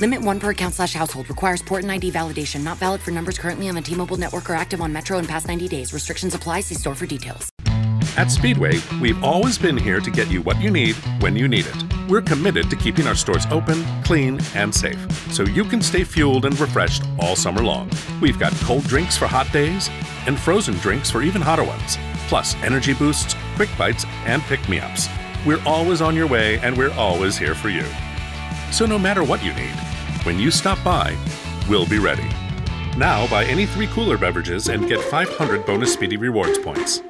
Limit 0.00 0.22
one 0.22 0.40
per 0.40 0.48
account 0.48 0.72
slash 0.72 0.94
household. 0.94 1.28
Requires 1.28 1.60
port 1.60 1.82
and 1.82 1.92
ID 1.92 2.10
validation. 2.10 2.64
Not 2.64 2.78
valid 2.78 3.02
for 3.02 3.10
numbers 3.10 3.36
currently 3.36 3.68
on 3.68 3.74
the 3.74 3.82
T-Mobile 3.82 4.16
network 4.16 4.48
or 4.48 4.54
active 4.54 4.80
on 4.80 4.90
Metro 4.94 5.18
in 5.18 5.26
past 5.26 5.46
90 5.46 5.68
days. 5.68 5.92
Restrictions 5.92 6.34
apply. 6.34 6.62
See 6.62 6.74
store 6.74 6.94
for 6.94 7.04
details. 7.04 7.50
At 8.16 8.30
Speedway, 8.30 8.80
we've 8.98 9.22
always 9.22 9.58
been 9.58 9.76
here 9.76 10.00
to 10.00 10.10
get 10.10 10.30
you 10.30 10.40
what 10.40 10.58
you 10.58 10.70
need 10.70 10.96
when 11.20 11.36
you 11.36 11.48
need 11.48 11.66
it. 11.68 12.08
We're 12.08 12.22
committed 12.22 12.70
to 12.70 12.76
keeping 12.76 13.06
our 13.06 13.14
stores 13.14 13.44
open, 13.50 13.84
clean, 14.02 14.40
and 14.54 14.74
safe, 14.74 14.98
so 15.32 15.44
you 15.44 15.64
can 15.64 15.82
stay 15.82 16.02
fueled 16.02 16.46
and 16.46 16.58
refreshed 16.58 17.02
all 17.20 17.36
summer 17.36 17.62
long. 17.62 17.90
We've 18.22 18.38
got 18.38 18.52
cold 18.64 18.84
drinks 18.84 19.18
for 19.18 19.26
hot 19.26 19.52
days 19.52 19.90
and 20.26 20.40
frozen 20.40 20.74
drinks 20.76 21.10
for 21.10 21.22
even 21.22 21.42
hotter 21.42 21.62
ones, 21.62 21.98
plus 22.26 22.56
energy 22.64 22.94
boosts, 22.94 23.36
quick 23.54 23.70
bites, 23.78 24.06
and 24.24 24.42
pick 24.42 24.66
me 24.66 24.80
ups. 24.80 25.08
We're 25.46 25.62
always 25.64 26.00
on 26.00 26.16
your 26.16 26.26
way, 26.26 26.58
and 26.60 26.76
we're 26.76 26.94
always 26.94 27.36
here 27.36 27.54
for 27.54 27.68
you. 27.68 27.84
So 28.72 28.86
no 28.86 28.98
matter 28.98 29.22
what 29.22 29.44
you 29.44 29.52
need, 29.54 29.74
when 30.24 30.38
you 30.38 30.50
stop 30.50 30.82
by, 30.84 31.16
we'll 31.68 31.86
be 31.86 31.98
ready. 31.98 32.28
Now 32.96 33.26
buy 33.28 33.44
any 33.44 33.66
three 33.66 33.86
cooler 33.88 34.18
beverages 34.18 34.68
and 34.68 34.88
get 34.88 35.00
500 35.00 35.64
bonus 35.64 35.92
Speedy 35.92 36.16
Rewards 36.16 36.58
points. 36.58 37.02